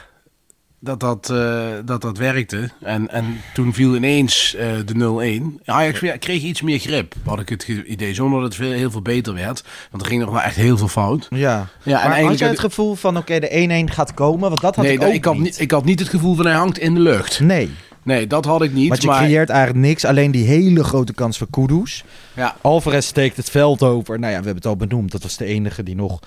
dat 0.85 1.01
dat, 1.01 1.31
eh, 1.31 1.62
dat, 1.85 2.01
dat 2.03 2.18
werkte. 2.18 2.70
En, 2.81 3.11
en 3.11 3.25
toen 3.55 3.73
viel 3.75 3.94
ineens 3.97 4.55
eh, 4.55 4.68
de 4.85 5.40
0-1. 5.61 5.64
Ajax 5.64 6.01
weer- 6.01 6.18
kreeg 6.18 6.42
iets 6.42 6.62
meer 6.62 6.79
grip, 6.79 7.14
had 7.25 7.40
ik 7.40 7.49
het 7.49 7.68
idee. 7.68 8.14
Zonder 8.14 8.40
dat 8.40 8.49
het 8.53 8.62
veel, 8.66 8.73
heel 8.73 8.90
veel 8.90 9.03
beter 9.03 9.35
werd. 9.35 9.64
Want 9.90 10.03
er 10.03 10.09
ging 10.09 10.20
nog 10.23 10.31
wel 10.31 10.40
echt 10.40 10.57
heel 10.57 10.77
veel 10.77 10.88
fout. 10.88 11.27
Ja, 11.31 11.68
Ja, 11.83 12.03
en 12.03 12.09
maar 12.09 12.23
had 12.23 12.38
jij 12.38 12.49
het 12.49 12.59
gevoel 12.59 12.94
van, 12.94 13.16
oké, 13.16 13.38
de 13.40 13.87
1-1 13.88 13.92
gaat 13.92 14.14
komen? 14.14 14.49
Want 14.49 14.61
dat 14.61 14.77
had 14.77 14.85
nee, 14.85 14.94
ik 14.94 15.03
ook 15.03 15.12
ik, 15.12 15.25
had 15.25 15.38
niet. 15.38 15.61
ik 15.61 15.70
had 15.70 15.85
niet 15.85 15.99
het 15.99 16.09
gevoel 16.09 16.35
van 16.35 16.44
hij 16.47 16.55
hangt 16.55 16.79
in 16.79 16.94
de 16.94 17.01
lucht. 17.01 17.40
Nee, 17.40 17.70
Nee, 18.03 18.27
dat 18.27 18.44
had 18.44 18.62
ik 18.62 18.73
niet. 18.73 18.88
want 18.88 19.03
je 19.03 19.09
maar, 19.09 19.23
creëert 19.23 19.49
eigenlijk 19.51 19.87
niks. 19.87 20.05
Alleen 20.05 20.31
die 20.31 20.44
hele 20.47 20.85
grote 20.85 21.12
kans 21.14 21.38
voor 21.38 21.47
Kudus. 21.51 22.05
ja, 22.35 22.57
Alvarez 22.61 23.07
steekt 23.07 23.37
het 23.37 23.51
veld 23.51 23.83
over. 23.83 24.18
Nou 24.18 24.33
ja, 24.33 24.38
we 24.38 24.44
hebben 24.44 24.62
het 24.62 24.66
al 24.66 24.77
benoemd. 24.77 25.11
Dat 25.12 25.23
was 25.23 25.37
de 25.37 25.44
enige 25.44 25.83
die 25.83 25.94
nog 25.94 26.20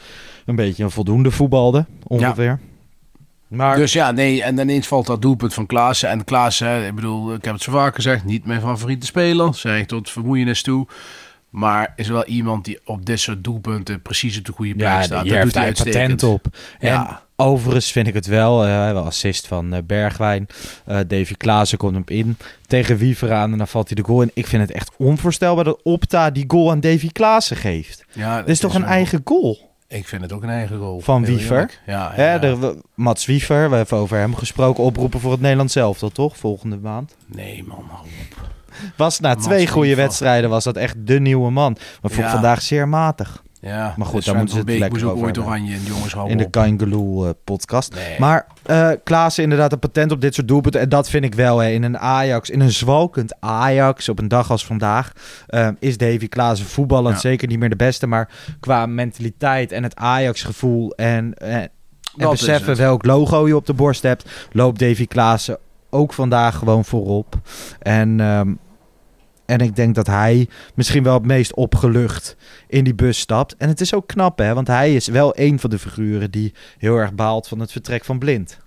een 0.45 0.55
beetje 0.55 0.83
een 0.83 0.91
voldoende 0.91 1.31
voetbalde. 1.31 1.85
Ongeveer. 2.03 2.59
Maar 3.47 3.75
Dus 3.77 3.93
ja, 3.93 4.11
nee, 4.11 4.43
en 4.43 4.59
ineens 4.59 4.87
valt 4.87 5.05
dat 5.05 5.21
doelpunt 5.21 5.53
van 5.53 5.65
Klaassen. 5.65 6.09
En 6.09 6.23
Klaassen, 6.23 6.85
ik 6.85 6.95
bedoel, 6.95 7.33
ik 7.33 7.43
heb 7.45 7.53
het 7.53 7.63
zo 7.63 7.71
vaak 7.71 7.95
gezegd, 7.95 8.23
niet 8.25 8.45
mijn 8.45 8.61
favoriete 8.61 9.05
speler. 9.05 9.55
Zeg 9.55 9.79
ik 9.79 9.87
tot 9.87 10.09
vermoeienis 10.09 10.61
toe. 10.61 10.87
Maar 11.49 11.93
is 11.95 12.07
wel 12.07 12.25
iemand 12.25 12.65
die 12.65 12.79
op 12.85 13.05
dit 13.05 13.19
soort 13.19 13.43
doelpunten 13.43 14.01
precies 14.01 14.37
op 14.37 14.45
de 14.45 14.51
goede 14.51 14.73
plek 14.75 14.87
ja, 14.87 15.01
staat. 15.01 15.25
heeft 15.25 15.43
doet 15.43 15.53
hij 15.53 15.71
patent 15.71 16.23
op. 16.23 16.45
En 16.79 16.91
Ja. 16.91 17.21
overigens 17.35 17.91
vind 17.91 18.07
ik 18.07 18.13
het 18.13 18.25
wel. 18.25 18.65
eh 18.65 18.91
wel 18.91 19.05
assist 19.05 19.47
van 19.47 19.73
eh, 19.73 19.79
Bergwijn. 19.85 20.47
Eh 20.85 20.99
Davy 21.07 21.33
Klaassen 21.37 21.77
komt 21.77 21.93
hem 21.93 22.03
in. 22.05 22.37
Tegen 22.65 22.97
Wiever 22.97 23.33
aan 23.33 23.51
en 23.51 23.57
dan 23.57 23.67
valt 23.67 23.87
hij 23.87 23.95
de 23.95 24.03
goal 24.03 24.21
in. 24.21 24.31
Ik 24.33 24.47
vind 24.47 24.61
het 24.61 24.71
echt 24.71 24.91
onvoorstelbaar 24.97 25.63
dat 25.63 25.79
Opta 25.83 26.29
die 26.31 26.45
goal 26.47 26.71
aan 26.71 26.79
Davy 26.79 27.09
Klaassen 27.11 27.57
geeft. 27.57 28.05
Ja, 28.11 28.37
Dat 28.39 28.47
is 28.49 28.59
toch 28.59 28.73
een 28.75 28.81
wel- 28.81 28.89
eigen 28.89 29.21
goal? 29.23 29.66
Ik 29.89 30.07
vind 30.07 30.21
het 30.21 30.31
ook 30.31 30.43
een 30.43 30.49
eigen 30.49 30.77
goal. 30.77 30.99
Van 30.99 31.23
Heel 31.23 31.35
Wiever? 31.35 31.79
Ja, 31.85 32.13
ja, 32.17 32.31
ja. 32.33 32.37
de, 32.37 32.81
Mats 32.95 33.25
Wiever, 33.25 33.69
we 33.69 33.75
hebben 33.75 33.97
over 33.97 34.17
hem 34.17 34.35
gesproken. 34.35 34.83
Oproepen 34.83 35.19
voor 35.19 35.31
het 35.31 35.41
Nederlands 35.41 35.73
zelf, 35.73 35.99
toch? 36.13 36.37
Volgende 36.37 36.77
maand. 36.77 37.15
Nee, 37.25 37.63
man, 37.67 37.85
hou 37.89 38.01
op. 38.05 38.49
Was 38.97 39.19
na 39.19 39.33
Mats 39.33 39.45
twee 39.45 39.67
goede 39.67 39.87
Wiever. 39.87 40.03
wedstrijden 40.03 40.49
was 40.49 40.63
dat 40.63 40.75
echt 40.75 40.95
de 41.07 41.19
nieuwe 41.19 41.51
man. 41.51 41.77
Maar 42.01 42.11
Ja. 42.17 42.29
vandaag 42.31 42.61
zeer 42.61 42.87
matig. 42.87 43.43
Ja, 43.67 43.93
Maar 43.97 44.07
goed, 44.07 44.25
daar 44.25 44.35
moeten 44.35 44.53
ze 44.53 44.59
het 44.59 44.67
Beek 44.67 44.79
lekker 44.79 45.05
over 45.11 45.25
ooit 45.25 45.37
oranje 45.37 45.73
en 45.73 45.83
jongens 45.83 46.15
In 46.27 46.37
de 46.37 46.45
op. 46.45 46.51
Kangaloo 46.51 47.25
eh, 47.25 47.29
podcast. 47.43 47.95
Nee. 47.95 48.19
Maar 48.19 48.47
eh 48.65 48.89
Klaassen 49.03 49.43
inderdaad 49.43 49.71
een 49.71 49.79
patent 49.79 50.11
op 50.11 50.21
dit 50.21 50.33
soort 50.35 50.47
doelpunten. 50.47 50.81
En 50.81 50.89
dat 50.89 51.09
vind 51.09 51.23
ik 51.23 51.35
wel 51.35 51.57
hè. 51.57 51.69
in 51.69 51.83
een 51.83 51.97
Ajax, 51.97 52.49
in 52.49 52.59
een 52.59 52.71
zwalkend 52.71 53.35
Ajax 53.39 54.09
op 54.09 54.19
een 54.19 54.27
dag 54.27 54.51
als 54.51 54.65
vandaag. 54.65 55.11
eh, 55.47 55.67
is 55.79 55.97
Davy 55.97 56.27
Klaassen 56.27 56.67
voetballend 56.67 57.15
Ja. 57.15 57.21
zeker 57.21 57.47
niet 57.47 57.59
meer 57.59 57.69
de 57.69 57.75
beste. 57.75 58.07
Maar 58.07 58.29
qua 58.59 58.85
mentaliteit 58.85 59.71
en 59.71 59.83
het 59.83 59.95
Ajax 59.95 60.43
gevoel 60.43 60.91
en, 60.95 61.33
is 62.15 62.29
beseffen 62.29 62.75
welk 62.75 63.05
logo 63.05 63.47
je 63.47 63.55
op 63.55 63.65
de 63.65 63.73
borst 63.73 64.03
hebt. 64.03 64.29
Loopt 64.51 64.79
Davy 64.79 65.07
Klaassen 65.07 65.57
ook 65.89 66.13
vandaag 66.13 66.57
gewoon 66.57 66.85
voorop. 66.85 67.35
En, 67.79 68.19
ehm, 68.19 68.53
en 69.47 69.59
ik 69.59 69.75
denk 69.75 69.95
dat 69.95 70.07
hij 70.07 70.47
misschien 70.75 71.03
wel 71.03 71.13
het 71.13 71.25
meest 71.25 71.53
opgelucht 71.53 72.35
in 72.67 72.83
die 72.83 72.95
bus 72.95 73.19
stapt. 73.19 73.55
En 73.57 73.67
het 73.67 73.81
is 73.81 73.93
ook 73.93 74.07
knap 74.07 74.37
hè, 74.37 74.53
want 74.53 74.67
hij 74.67 74.95
is 74.95 75.07
wel 75.07 75.39
een 75.39 75.59
van 75.59 75.69
de 75.69 75.79
figuren 75.79 76.31
die 76.31 76.53
heel 76.77 76.95
erg 76.95 77.13
baalt 77.13 77.47
van 77.47 77.59
het 77.59 77.71
vertrek 77.71 78.05
van 78.05 78.19
Blind. 78.19 78.59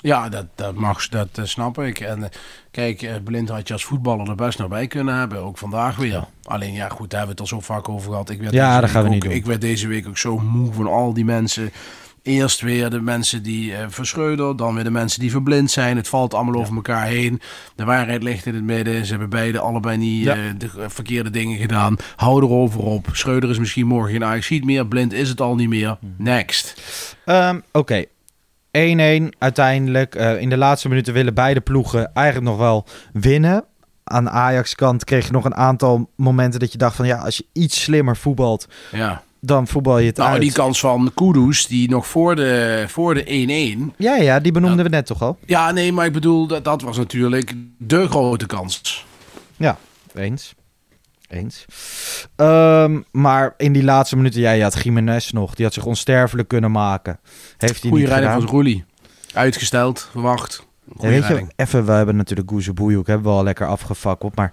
Ja, 0.00 0.28
dat, 0.28 0.46
dat 0.54 0.74
mag, 0.74 1.08
dat 1.08 1.28
eh, 1.34 1.44
snap 1.44 1.78
ik. 1.78 2.00
En 2.00 2.22
eh, 2.22 2.30
kijk, 2.70 3.02
eh, 3.02 3.14
Blind 3.24 3.48
had 3.48 3.68
je 3.68 3.72
als 3.72 3.84
voetballer 3.84 4.28
er 4.28 4.34
best 4.34 4.58
nog 4.58 4.68
bij 4.68 4.86
kunnen 4.86 5.14
hebben. 5.14 5.38
Ook 5.38 5.58
vandaag 5.58 5.96
weer. 5.96 6.24
Alleen 6.42 6.72
ja, 6.72 6.88
goed, 6.88 7.10
daar 7.10 7.18
hebben 7.18 7.36
we 7.36 7.42
het 7.42 7.52
al 7.52 7.58
zo 7.58 7.74
vaak 7.74 7.88
over 7.88 8.10
gehad. 8.10 8.30
Ik 8.30 8.40
werd 8.40 8.52
Ja, 8.52 8.80
dat 8.80 8.90
gaan 8.90 9.02
we 9.02 9.08
week 9.08 9.14
niet 9.14 9.24
ook, 9.24 9.30
doen. 9.30 9.38
Ik 9.38 9.46
werd 9.46 9.60
deze 9.60 9.88
week 9.88 10.08
ook 10.08 10.18
zo 10.18 10.38
moe 10.38 10.72
van 10.72 10.86
al 10.86 11.12
die 11.12 11.24
mensen. 11.24 11.70
Eerst 12.28 12.60
weer 12.60 12.90
de 12.90 13.00
mensen 13.00 13.42
die 13.42 13.72
verschreuden, 13.88 14.56
dan 14.56 14.74
weer 14.74 14.84
de 14.84 14.90
mensen 14.90 15.20
die 15.20 15.30
verblind 15.30 15.70
zijn. 15.70 15.96
Het 15.96 16.08
valt 16.08 16.34
allemaal 16.34 16.60
over 16.60 16.74
elkaar 16.74 17.06
heen. 17.06 17.40
De 17.74 17.84
waarheid 17.84 18.22
ligt 18.22 18.46
in 18.46 18.54
het 18.54 18.64
midden. 18.64 19.04
Ze 19.04 19.10
hebben 19.10 19.28
beide 19.30 19.58
allebei 19.58 19.96
niet 19.96 20.24
Ja. 20.24 20.34
eh, 20.34 20.40
de 20.58 20.70
verkeerde 20.88 21.30
dingen 21.30 21.58
gedaan. 21.58 21.96
Hou 22.16 22.42
erover 22.42 22.80
op. 22.80 23.08
Schreuder 23.12 23.50
is 23.50 23.58
misschien 23.58 23.86
morgen 23.86 24.12
geen 24.12 24.24
Ajax 24.24 24.50
meer. 24.50 24.86
Blind 24.86 25.12
is 25.12 25.28
het 25.28 25.40
al 25.40 25.54
niet 25.54 25.68
meer. 25.68 25.96
Hm. 26.00 26.06
Next. 26.16 26.80
Ehm, 27.24 27.60
Oké, 27.72 28.04
1-1 28.70 29.32
uiteindelijk. 29.38 30.14
Eh, 30.14 30.40
in 30.40 30.48
de 30.48 30.56
laatste 30.56 30.88
minuten 30.88 31.12
willen 31.14 31.34
beide 31.34 31.60
ploegen 31.60 32.10
eigenlijk 32.14 32.46
nog 32.48 32.58
wel 32.58 32.86
winnen. 33.12 33.64
Aan 34.04 34.30
Ajax-kant 34.30 35.04
kreeg 35.04 35.26
je 35.26 35.32
nog 35.32 35.44
een 35.44 35.54
aantal 35.54 36.10
momenten 36.16 36.60
dat 36.60 36.72
je 36.72 36.78
dacht 36.78 36.96
van... 36.96 37.06
ja, 37.06 37.16
als 37.16 37.36
je 37.36 37.46
iets 37.52 37.82
slimmer 37.82 38.16
voetbalt, 38.16 38.68
Ja. 38.92 39.22
Dan 39.40 39.66
voetbal 39.66 39.98
je 39.98 40.06
het 40.06 40.16
Nou, 40.16 40.30
uit. 40.32 40.40
die 40.40 40.52
kans 40.52 40.80
van 40.80 41.10
Kudus, 41.14 41.66
die 41.66 41.88
nog 41.90 42.06
voor 42.06 42.36
de, 42.36 42.84
voor 42.88 43.14
de 43.14 43.24
1-1. 43.92 43.94
Ja, 43.96 44.14
ja, 44.16 44.40
die 44.40 44.52
benoemden 44.52 44.84
we 44.84 44.90
net 44.90 45.06
toch 45.06 45.22
al? 45.22 45.38
Ja, 45.46 45.70
nee, 45.70 45.92
maar 45.92 46.06
ik 46.06 46.12
bedoel, 46.12 46.46
dat, 46.46 46.64
dat 46.64 46.82
was 46.82 46.96
natuurlijk 46.96 47.54
de 47.78 48.08
grote 48.08 48.46
kans. 48.46 49.06
Ja, 49.56 49.78
eens. 50.14 50.54
Eens. 51.28 51.64
Ehm, 52.36 53.00
maar 53.10 53.54
in 53.56 53.72
die 53.72 53.84
laatste 53.84 54.16
minuten, 54.16 54.40
ja, 54.40 54.50
je 54.50 54.62
had 54.62 54.82
Jiménez 54.82 55.30
nog. 55.30 55.54
Die 55.54 55.64
had 55.64 55.74
zich 55.74 55.84
onsterfelijk 55.84 56.48
kunnen 56.48 56.70
maken. 56.70 57.20
Heeft 57.58 57.82
hij 57.82 57.90
Goede 57.90 58.04
niet 58.06 58.14
gedaan. 58.14 58.40
van 58.40 58.50
Roelie. 58.50 58.84
Uitgesteld, 59.34 60.08
verwacht. 60.10 60.66
Ja, 61.00 61.08
weet 61.08 61.26
je, 61.26 61.46
even, 61.56 61.84
we 61.84 61.92
hebben 61.92 62.16
natuurlijk 62.16 62.48
Goeze 62.50 62.72
Boejoek, 62.72 63.06
hebben 63.06 63.26
we 63.32 63.38
al 63.38 63.44
lekker 63.44 63.66
afgefakkeld. 63.66 64.34
Maar 64.36 64.52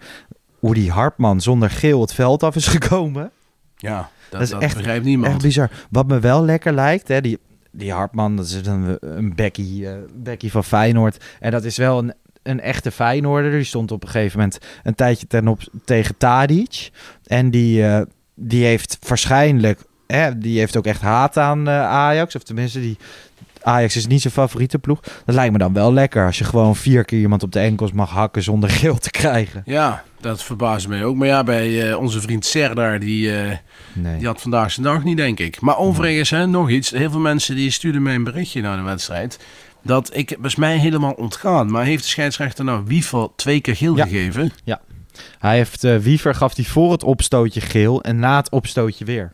hoe 0.60 0.74
die 0.74 0.92
Hartman 0.92 1.42
zonder 1.42 1.70
geel 1.70 2.02
het 2.02 2.14
veld 2.14 2.44
af 2.44 2.56
is 2.56 2.68
gekomen, 2.78 3.32
Ja, 3.78 4.10
dat, 4.30 4.32
Dat 4.32 4.42
is 4.42 4.50
dat 4.50 4.62
echt- 4.62 4.78
begrijpt 4.78 5.06
niemand. 5.06 5.34
echt 5.34 5.42
bizar. 5.42 5.70
Wat 5.90 6.08
me 6.08 6.20
wel 6.20 6.46
lekker 6.46 6.74
lijkt, 6.74 7.08
hè, 7.08 7.22
die, 7.22 7.40
die 7.72 7.92
Hartman, 7.92 8.36
dat 8.36 8.46
is 8.46 8.54
een, 8.66 8.98
een 9.00 9.36
Becky, 9.36 9.86
eh, 9.86 9.94
Becky 10.16 10.50
van 10.50 10.64
Feyenoord. 10.64 11.24
En 11.40 11.52
dat 11.52 11.64
is 11.64 11.78
wel 11.78 11.98
een, 12.00 12.14
een 12.44 12.60
echte 12.62 12.92
Feyenoorder. 12.92 13.52
Die 13.52 13.64
stond 13.64 13.92
op 13.92 14.04
een 14.04 14.10
gegeven 14.10 14.40
moment 14.40 14.58
een 14.84 14.96
tijdje 14.96 15.28
ten 15.28 15.48
op, 15.48 15.60
tegen 15.86 16.18
Tadic. 16.18 16.90
En 17.26 17.52
die, 17.52 17.86
eh, 17.88 18.02
die 18.36 18.66
heeft 18.66 18.98
waarschijnlijk, 19.08 19.80
hè, 20.08 20.38
die 20.38 20.60
heeft 20.60 20.78
ook 20.78 20.86
echt 20.86 21.02
haat 21.02 21.38
aan 21.38 21.68
eh, 21.68 21.82
Ajax. 21.82 22.36
Of 22.36 22.44
tenminste, 22.44 22.80
die, 22.80 22.98
Ajax 23.66 23.96
is 23.96 24.08
niet 24.08 24.22
zijn 24.22 24.34
favoriete 24.34 24.80
ploeg. 24.80 25.00
Dat 25.26 25.36
lijkt 25.36 25.52
me 25.52 25.58
dan 25.58 25.74
wel 25.74 25.94
lekker 25.94 26.26
als 26.26 26.38
je 26.38 26.44
gewoon 26.44 26.76
vier 26.76 27.06
keer 27.06 27.20
iemand 27.20 27.44
op 27.44 27.52
de 27.52 27.60
enkels 27.60 27.92
mag 27.92 28.10
hakken 28.10 28.44
zonder 28.44 28.70
geel 28.80 28.98
te 28.98 29.12
krijgen. 29.12 29.62
Ja, 29.66 30.04
dat 30.20 30.44
verbaast 30.44 30.88
mij 30.88 31.04
ook. 31.04 31.16
Maar 31.16 31.28
ja, 31.28 31.44
bij 31.44 31.90
eh, 31.90 31.98
onze 32.00 32.22
vriend 32.22 32.46
Serdar, 32.46 33.00
die, 33.00 33.38
eh, 33.42 33.58
Nee. 33.94 34.18
die 34.18 34.28
had 34.28 34.42
vandaag 34.42 34.72
zijn 34.72 34.86
dag 34.86 35.04
niet, 35.04 35.18
denk 35.18 35.40
ik. 35.40 35.62
Maar 35.62 35.78
overigens, 35.78 36.30
hè, 36.30 36.48
nog 36.48 36.70
iets. 36.70 36.90
Heel 36.90 37.12
veel 37.12 37.20
mensen 37.20 37.56
die 37.56 37.72
stuurden 37.72 38.02
mij 38.02 38.16
een 38.16 38.24
berichtje 38.24 38.62
na 38.62 38.76
de 38.76 38.82
wedstrijd. 38.82 39.40
Dat 39.84 40.10
ik, 40.14 40.38
was 40.40 40.56
mij 40.56 40.78
helemaal 40.78 41.12
ontgaan. 41.14 41.72
Maar 41.72 41.86
heeft 41.86 42.04
de 42.04 42.10
scheidsrechter 42.10 42.66
nou 42.66 42.84
Wiever 42.86 43.28
twee 43.36 43.62
keer 43.62 43.76
geel 43.76 43.96
Ja. 43.98 44.04
gegeven? 44.06 44.52
Hij 45.40 45.56
heeft 45.58 45.84
eh, 45.84 45.98
Wiever 45.98 46.36
gaf 46.36 46.56
hij 46.56 46.66
voor 46.66 46.92
het 46.92 47.04
opstootje 47.04 47.62
geel 47.62 48.04
en 48.04 48.20
na 48.20 48.38
het 48.38 48.50
opstootje 48.50 49.06
weer. 49.06 49.32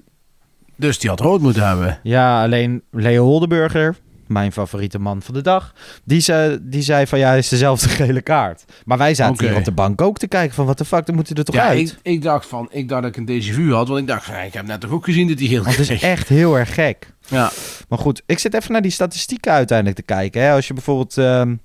Dus 0.76 1.00
die 1.00 1.10
had 1.10 1.20
rood 1.20 1.41
moeten 1.41 1.67
hebben. 1.67 2.00
Ja, 2.04 2.44
alleen 2.44 2.82
Leo 2.91 3.24
Holdenburger, 3.26 3.96
mijn 4.32 4.52
favoriete 4.52 5.00
man 5.00 5.22
van 5.22 5.34
de 5.34 5.41
dag, 5.41 5.74
die 6.04 6.20
zei, 6.20 6.58
die 6.62 6.82
zei 6.82 7.08
van 7.08 7.20
ja, 7.20 7.34
is 7.34 7.48
dezelfde 7.50 7.89
gele 8.04 8.22
kaart. 8.22 8.63
Maar 8.86 8.98
wij 8.98 9.13
zaten 9.13 9.46
hier 9.48 9.56
op 9.58 9.63
de 9.65 9.72
bank 9.72 10.02
ook 10.02 10.17
te 10.17 10.28
kijken 10.28 10.56
van 10.56 10.65
wat 10.65 10.78
de 10.78 10.86
fuck, 10.86 11.06
dan 11.06 11.15
moet 11.15 11.28
hij 11.28 11.38
er 11.38 11.44
toch 11.44 11.56
Ja, 11.56 11.65
uit. 11.67 11.80
ik, 11.80 11.96
ik 12.02 12.22
dacht 12.22 12.48
van, 12.48 12.67
ik 12.72 12.89
dacht 12.89 13.02
dat 13.02 13.17
ik 13.17 13.28
een 13.28 13.41
déjà 13.41 13.54
vu 13.54 13.74
had, 13.74 13.88
want 13.88 14.00
ik 14.00 14.08
dacht, 14.08 14.26
ja, 14.26 14.41
ik 14.41 14.54
heb 14.54 14.65
net 14.65 14.82
toch 14.82 14.91
ook 14.91 15.06
gezien 15.06 15.28
dat 15.28 15.39
hij 15.39 15.48
heel 15.48 15.63
Want 15.63 15.78
het 15.78 15.89
is 15.89 16.02
echt 16.02 16.28
heel 16.28 16.58
erg 16.58 16.74
gek. 16.74 17.08
Ja, 17.28 17.52
Maar 17.90 18.00
goed, 18.00 18.22
ik 18.26 18.40
zit 18.40 18.54
even 18.54 18.72
naar 18.72 18.82
die 18.82 18.92
statistieken 18.92 19.52
uiteindelijk 19.52 19.98
te 19.98 20.04
kijken. 20.04 20.42
Hè. 20.42 20.52
Als 20.52 20.68
je 20.68 20.74
bijvoorbeeld 20.74 21.18
ehm, 21.18 21.56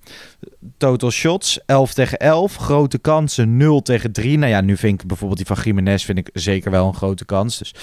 total 0.79 1.11
shots, 1.11 1.59
11 1.67 1.95
tegen 1.95 2.19
11, 2.19 2.57
grote 2.57 2.99
kansen, 2.99 3.57
0 3.57 3.83
tegen 3.83 4.13
3. 4.13 4.39
Nou 4.39 4.51
ja, 4.51 4.61
nu 4.61 4.77
vind 4.77 5.01
ik 5.01 5.07
bijvoorbeeld 5.07 5.39
die 5.47 5.57
van 5.57 5.65
Jiménez 5.65 6.05
vind 6.05 6.19
ik 6.19 6.31
zeker 6.33 6.71
wel 6.71 6.87
een 6.87 6.95
grote 6.95 7.25
kans. 7.25 7.59
Dus. 7.59 7.75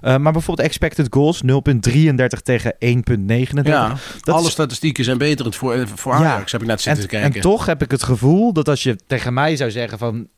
eh, 0.00 0.16
maar 0.16 0.32
bijvoorbeeld 0.32 0.68
expected 0.68 1.06
goals, 1.10 1.42
0,33 1.42 2.42
tegen 2.42 2.74
1,39. 2.78 3.66
ja. 3.72 3.94
Dat 4.20 4.34
alle 4.34 4.46
is- 4.46 4.52
statistieken 4.52 5.04
zijn 5.04 5.18
beter 5.18 5.52
voor, 5.52 5.88
voor 5.94 6.12
Ja. 6.12 6.18
Ajax, 6.34 6.52
heb 6.52 6.60
ik 6.60 6.66
net 6.66 6.80
zitten 6.80 7.02
en, 7.02 7.08
te 7.08 7.14
kijken. 7.16 7.34
en 7.34 7.40
toch 7.40 7.66
heb 7.66 7.82
ik 7.82 7.90
het 7.90 8.02
gevoel 8.02 8.52
dat 8.52 8.68
als 8.68 8.82
je 8.82 8.96
tegen 9.06 9.34
mij 9.34 9.56
zou 9.56 9.70
zeggen 9.70 9.98
van... 9.98 10.28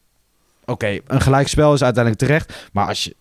Oké, 0.64 0.98
een 1.06 1.20
gelijkspel 1.20 1.74
is 1.74 1.82
uiteindelijk 1.82 2.24
terecht. 2.24 2.68
Maar 2.72 2.86
als 2.88 3.04
je... 3.04 3.16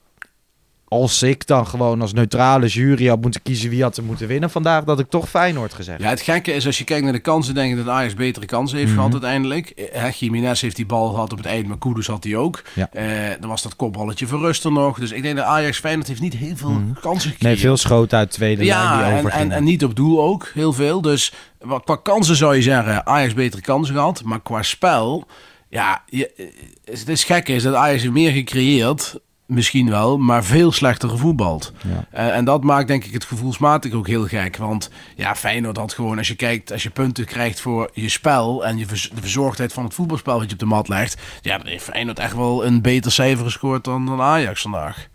Als 0.90 1.24
ik 1.24 1.48
dan 1.48 1.68
gewoon 1.68 2.02
als 2.02 2.14
neutrale 2.14 2.68
jury 2.68 3.08
had 3.08 3.22
moeten 3.22 3.42
kiezen 3.42 3.70
wie 3.70 3.82
had 3.84 3.98
er 3.98 4.04
moeten 4.04 4.28
winnen 4.28 4.50
vandaag, 4.50 4.84
dat 4.84 5.00
ik 5.00 5.10
toch 5.10 5.30
Feyenoord 5.30 5.74
gezegd. 5.74 6.02
Ja, 6.02 6.10
het 6.10 6.22
gekke 6.22 6.54
is 6.54 6.66
als 6.66 6.78
je 6.78 6.84
kijkt 6.84 7.04
naar 7.04 7.14
de 7.14 7.20
kansen, 7.20 7.54
denk 7.54 7.72
ik 7.72 7.78
dat 7.86 7.94
Ajax 7.94 8.14
betere 8.14 8.46
kansen 8.46 8.78
heeft 8.78 8.90
Mhm. 8.90 8.98
gehad 8.98 9.12
uiteindelijk. 9.14 9.70
Eh, 9.70 10.12
Jiménez 10.12 10.62
heeft 10.62 10.76
die 10.76 10.86
bal 10.86 11.10
gehad 11.10 11.32
op 11.32 11.38
het 11.38 11.48
eind, 11.48 11.68
maar 11.68 11.78
Kudus 11.78 12.08
had 12.08 12.22
die 12.22 12.38
ook. 12.38 12.62
Ja. 12.76 12.90
Eh, 12.92 13.06
dan 13.40 13.50
was 13.50 13.62
dat 13.62 13.76
kopballetje 13.76 14.28
voor 14.28 14.40
Ruster 14.40 14.72
nog. 14.72 15.00
Dus 15.00 15.12
ik 15.12 15.22
denk 15.22 15.36
dat 15.36 15.46
Ajax 15.46 15.80
Feyenoord 15.80 16.08
heeft 16.08 16.22
niet 16.22 16.36
heel 16.36 16.56
veel 16.56 16.70
Mhm. 16.70 16.94
kansen 17.02 17.30
gekregen. 17.32 17.48
Nee, 17.56 17.58
veel 17.66 17.78
schoten 17.78 18.18
uit 18.18 18.32
tweede 18.32 18.64
lijn 18.66 18.78
Ja, 18.80 18.98
die 19.22 19.30
en, 19.30 19.32
en, 19.40 19.52
en 19.52 19.64
niet 19.64 19.84
op 19.84 19.96
doel 19.96 20.22
ook, 20.22 20.52
heel 20.54 20.74
veel. 20.74 21.02
Dus 21.02 21.34
wat, 21.60 21.84
qua 21.84 21.96
kansen 21.96 22.36
zou 22.36 22.56
je 22.56 22.62
zeggen, 22.62 23.06
Ajax 23.06 23.34
betere 23.34 23.62
kansen 23.62 23.96
gehad. 23.96 24.22
Maar 24.24 24.42
qua 24.42 24.62
spel, 24.62 25.28
ja, 25.70 26.04
je, 26.06 26.52
het 26.86 27.10
is 27.10 27.24
gek 27.24 27.48
is 27.50 27.64
dat 27.64 27.74
Ajax 27.74 28.02
heeft 28.02 28.14
meer 28.14 28.32
gecreëerd 28.32 29.20
misschien 29.50 29.90
wel, 29.90 30.18
maar 30.18 30.44
veel 30.44 30.72
slechter 30.72 31.10
gevoetbald. 31.10 31.74
Ja. 31.88 32.06
Eh, 32.12 32.36
en 32.36 32.46
dat 32.46 32.64
maakt 32.64 32.88
denk 32.88 33.04
ik 33.04 33.14
het 33.14 33.24
gevoelsmatig 33.24 33.94
ook 33.94 34.08
heel 34.08 34.28
gek. 34.28 34.58
Want 34.58 34.90
ja, 35.16 35.36
Feyenoord 35.36 35.78
had 35.78 35.94
gewoon, 35.94 36.18
als 36.18 36.28
je 36.28 36.36
kijkt, 36.36 36.72
als 36.72 36.84
je 36.84 36.90
punten 36.90 37.26
krijgt 37.26 37.60
voor 37.60 37.90
je 37.94 38.10
spel 38.10 38.66
en 38.66 38.78
je 38.78 38.86
vers- 38.86 39.10
de 39.16 39.22
verzorgdheid 39.22 39.74
van 39.74 39.84
het 39.84 39.94
voetbalspel 39.94 40.40
wat 40.40 40.48
je 40.48 40.54
op 40.54 40.60
de 40.60 40.66
mat 40.66 40.88
legt, 40.88 41.22
ja, 41.42 41.58
dan 41.58 41.68
heeft 41.68 41.84
Feyenoord 41.84 42.20
echt 42.20 42.36
wel 42.36 42.66
een 42.66 42.82
beter 42.82 43.12
cijfer 43.12 43.46
gescoord 43.46 43.84
dan, 43.84 44.06
dan 44.06 44.22
Ajax 44.22 44.62
vandaag. 44.62 45.08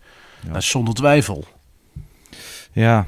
Dat 0.47 0.55
is 0.55 0.69
zonder 0.69 0.93
twijfel. 0.93 1.45
Ja, 2.71 3.05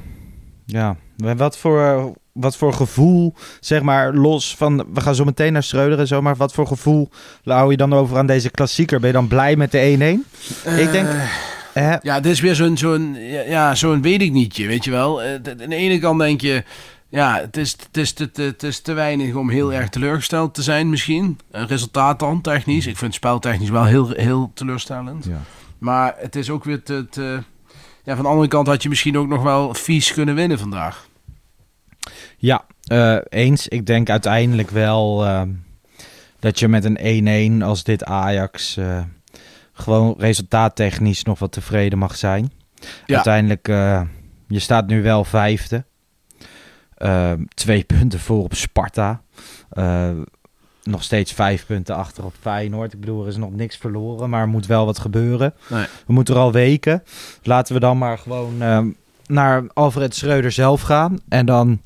ja. 0.66 0.96
Wat 1.16 1.58
voor, 1.58 2.12
wat 2.40 2.56
voor 2.56 2.72
gevoel, 2.72 3.34
zeg 3.60 3.82
maar, 3.82 4.14
los 4.14 4.56
van... 4.56 4.84
We 4.94 5.00
gaan 5.00 5.14
zo 5.14 5.24
meteen 5.24 5.52
naar 5.52 5.62
Schreuder 5.62 5.98
en 5.98 6.06
zo, 6.06 6.22
maar 6.22 6.36
wat 6.36 6.52
voor 6.52 6.66
gevoel 6.66 7.08
hou 7.44 7.70
je 7.70 7.76
dan 7.76 7.92
over 7.92 8.18
aan 8.18 8.26
deze 8.26 8.50
klassieker? 8.50 8.98
Ben 9.00 9.08
je 9.08 9.14
dan 9.14 9.28
blij 9.28 9.56
met 9.56 9.70
de 9.72 10.22
1-1? 10.64 10.74
ik 10.78 10.92
denk... 10.92 11.08
eh, 11.74 11.94
Ja, 12.02 12.20
dit 12.20 12.32
is 12.32 12.40
weer 12.40 12.54
zo'n, 12.54 12.76
zo'n, 12.76 13.14
ja, 13.46 13.74
zo'n 13.74 14.02
weet 14.02 14.22
ik 14.22 14.32
nietje, 14.32 14.66
weet 14.66 14.84
je 14.84 14.90
wel. 14.90 15.22
Eh, 15.22 15.32
Aan 15.34 15.40
de 15.68 15.74
ene 15.74 15.98
kant 15.98 16.18
denk 16.20 16.40
je, 16.40 16.64
ja, 17.08 17.38
het 17.40 17.56
is, 17.56 17.76
het 17.86 17.96
is, 17.96 18.12
te, 18.12 18.30
het 18.34 18.62
is 18.62 18.80
te 18.80 18.92
weinig 18.92 19.34
om 19.34 19.50
heel 19.50 19.72
erg 19.72 19.88
teleurgesteld 19.88 20.54
te 20.54 20.62
zijn 20.62 20.90
misschien. 20.90 21.38
Een 21.50 21.66
resultaat 21.66 22.18
dan, 22.18 22.40
technisch. 22.40 22.86
Ik 22.86 22.96
vind 22.96 23.00
het 23.00 23.14
speltechnisch 23.14 23.70
wel 23.70 23.84
heel, 23.84 24.10
heel 24.10 24.50
teleurstellend. 24.54 25.24
Ja. 25.24 25.40
Maar 25.78 26.14
het 26.18 26.36
is 26.36 26.50
ook 26.50 26.64
weer 26.64 26.82
te, 26.82 27.06
te... 27.10 27.42
Ja, 28.04 28.14
van 28.14 28.24
de 28.24 28.30
andere 28.30 28.48
kant 28.48 28.66
had 28.66 28.82
je 28.82 28.88
misschien 28.88 29.18
ook 29.18 29.28
nog 29.28 29.42
wel 29.42 29.74
vies 29.74 30.12
kunnen 30.12 30.34
winnen 30.34 30.58
vandaag. 30.58 31.06
Ja, 32.36 32.64
eh, 32.84 33.16
eens. 33.28 33.68
Ik 33.68 33.86
denk 33.86 34.10
uiteindelijk 34.10 34.70
wel 34.70 35.24
ehm, 35.24 35.50
dat 36.38 36.58
je 36.58 36.68
met 36.68 36.84
een 36.84 37.60
1-1 37.60 37.64
als 37.64 37.84
dit 37.84 38.04
Ajax 38.04 38.76
eh, 38.76 39.02
gewoon 39.72 40.14
resultaattechnisch 40.18 41.22
nog 41.22 41.38
wat 41.38 41.52
tevreden 41.52 41.98
mag 41.98 42.16
zijn. 42.16 42.52
Ja. 43.06 43.14
Uiteindelijk, 43.14 43.68
eh, 43.68 44.02
je 44.48 44.58
staat 44.58 44.86
nu 44.86 45.02
wel 45.02 45.24
vijfde. 45.24 45.84
Ehm, 46.94 47.44
twee 47.54 47.84
punten 47.84 48.20
voor 48.20 48.42
op 48.44 48.54
Sparta. 48.54 49.22
Nog 50.82 51.02
steeds 51.02 51.32
vijf 51.32 51.66
punten 51.66 51.94
achter 51.94 52.24
op 52.24 52.34
Feyenoord. 52.40 52.92
Ik 52.92 53.00
bedoel, 53.00 53.22
er 53.22 53.28
is 53.28 53.36
nog 53.36 53.52
niks 53.52 53.76
verloren, 53.76 54.30
maar 54.30 54.40
er 54.40 54.48
moet 54.48 54.66
wel 54.66 54.84
wat 54.84 54.98
gebeuren. 54.98 55.54
Nee. 55.68 55.86
We 56.06 56.12
moeten 56.12 56.34
er 56.34 56.40
al 56.40 56.52
weken. 56.52 57.02
Laten 57.42 57.74
we 57.74 57.80
dan 57.80 57.98
maar 57.98 58.18
gewoon 58.18 58.62
ehm, 58.62 58.90
naar 59.28 59.64
Alfred 59.72 60.14
Schreuder 60.14 60.52
zelf 60.52 60.80
gaan. 60.80 61.18
En 61.28 61.46
dan 61.46 61.80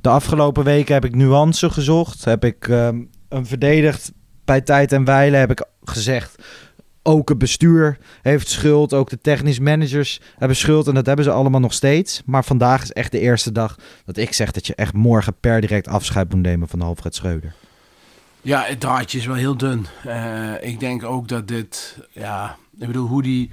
de 0.00 0.08
afgelopen 0.08 0.64
weken 0.64 0.94
heb 0.94 1.04
ik 1.04 1.14
nuance 1.14 1.70
gezocht. 1.70 2.24
Heb 2.24 2.44
ik 2.44 2.68
ehm, 2.68 3.00
een 3.28 3.46
verdedigd 3.46 4.12
bij 4.44 4.60
tijd 4.60 4.92
en 4.92 5.04
wijle. 5.04 5.36
Heb 5.36 5.50
ik 5.50 5.64
gezegd. 5.84 6.42
Ook 7.02 7.28
het 7.28 7.38
bestuur 7.38 7.98
heeft 8.22 8.48
schuld. 8.48 8.94
Ook 8.94 9.10
de 9.10 9.20
technisch 9.20 9.58
managers 9.58 10.20
hebben 10.36 10.56
schuld. 10.56 10.86
En 10.86 10.94
dat 10.94 11.06
hebben 11.06 11.24
ze 11.24 11.30
allemaal 11.30 11.60
nog 11.60 11.72
steeds. 11.72 12.22
Maar 12.26 12.44
vandaag 12.44 12.82
is 12.82 12.92
echt 12.92 13.12
de 13.12 13.20
eerste 13.20 13.52
dag 13.52 13.78
dat 14.04 14.16
ik 14.16 14.32
zeg 14.32 14.50
dat 14.50 14.66
je 14.66 14.74
echt 14.74 14.92
morgen 14.92 15.34
per 15.40 15.60
direct 15.60 15.88
afscheid 15.88 16.32
moet 16.32 16.42
nemen 16.42 16.68
van 16.68 16.82
Alfred 16.82 17.14
Schreuder. 17.14 17.54
Ja, 18.42 18.62
het 18.62 18.80
draadje 18.80 19.18
is 19.18 19.26
wel 19.26 19.36
heel 19.36 19.56
dun. 19.56 19.86
Eh, 20.04 20.52
ik 20.60 20.80
denk 20.80 21.04
ook 21.04 21.28
dat 21.28 21.48
dit, 21.48 21.98
ja, 22.10 22.56
ik 22.78 22.86
bedoel, 22.86 23.06
hoe 23.06 23.22
die, 23.22 23.50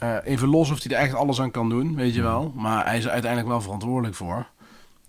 eh, 0.00 0.16
even 0.24 0.48
los 0.48 0.70
of 0.70 0.82
hij 0.82 0.96
er 0.96 1.02
echt 1.02 1.14
alles 1.14 1.40
aan 1.40 1.50
kan 1.50 1.68
doen, 1.68 1.94
weet 1.94 2.14
je 2.14 2.22
wel. 2.22 2.52
Maar 2.56 2.84
hij 2.86 2.98
is 2.98 3.04
er 3.04 3.10
uiteindelijk 3.10 3.50
wel 3.50 3.60
verantwoordelijk 3.60 4.14
voor. 4.14 4.46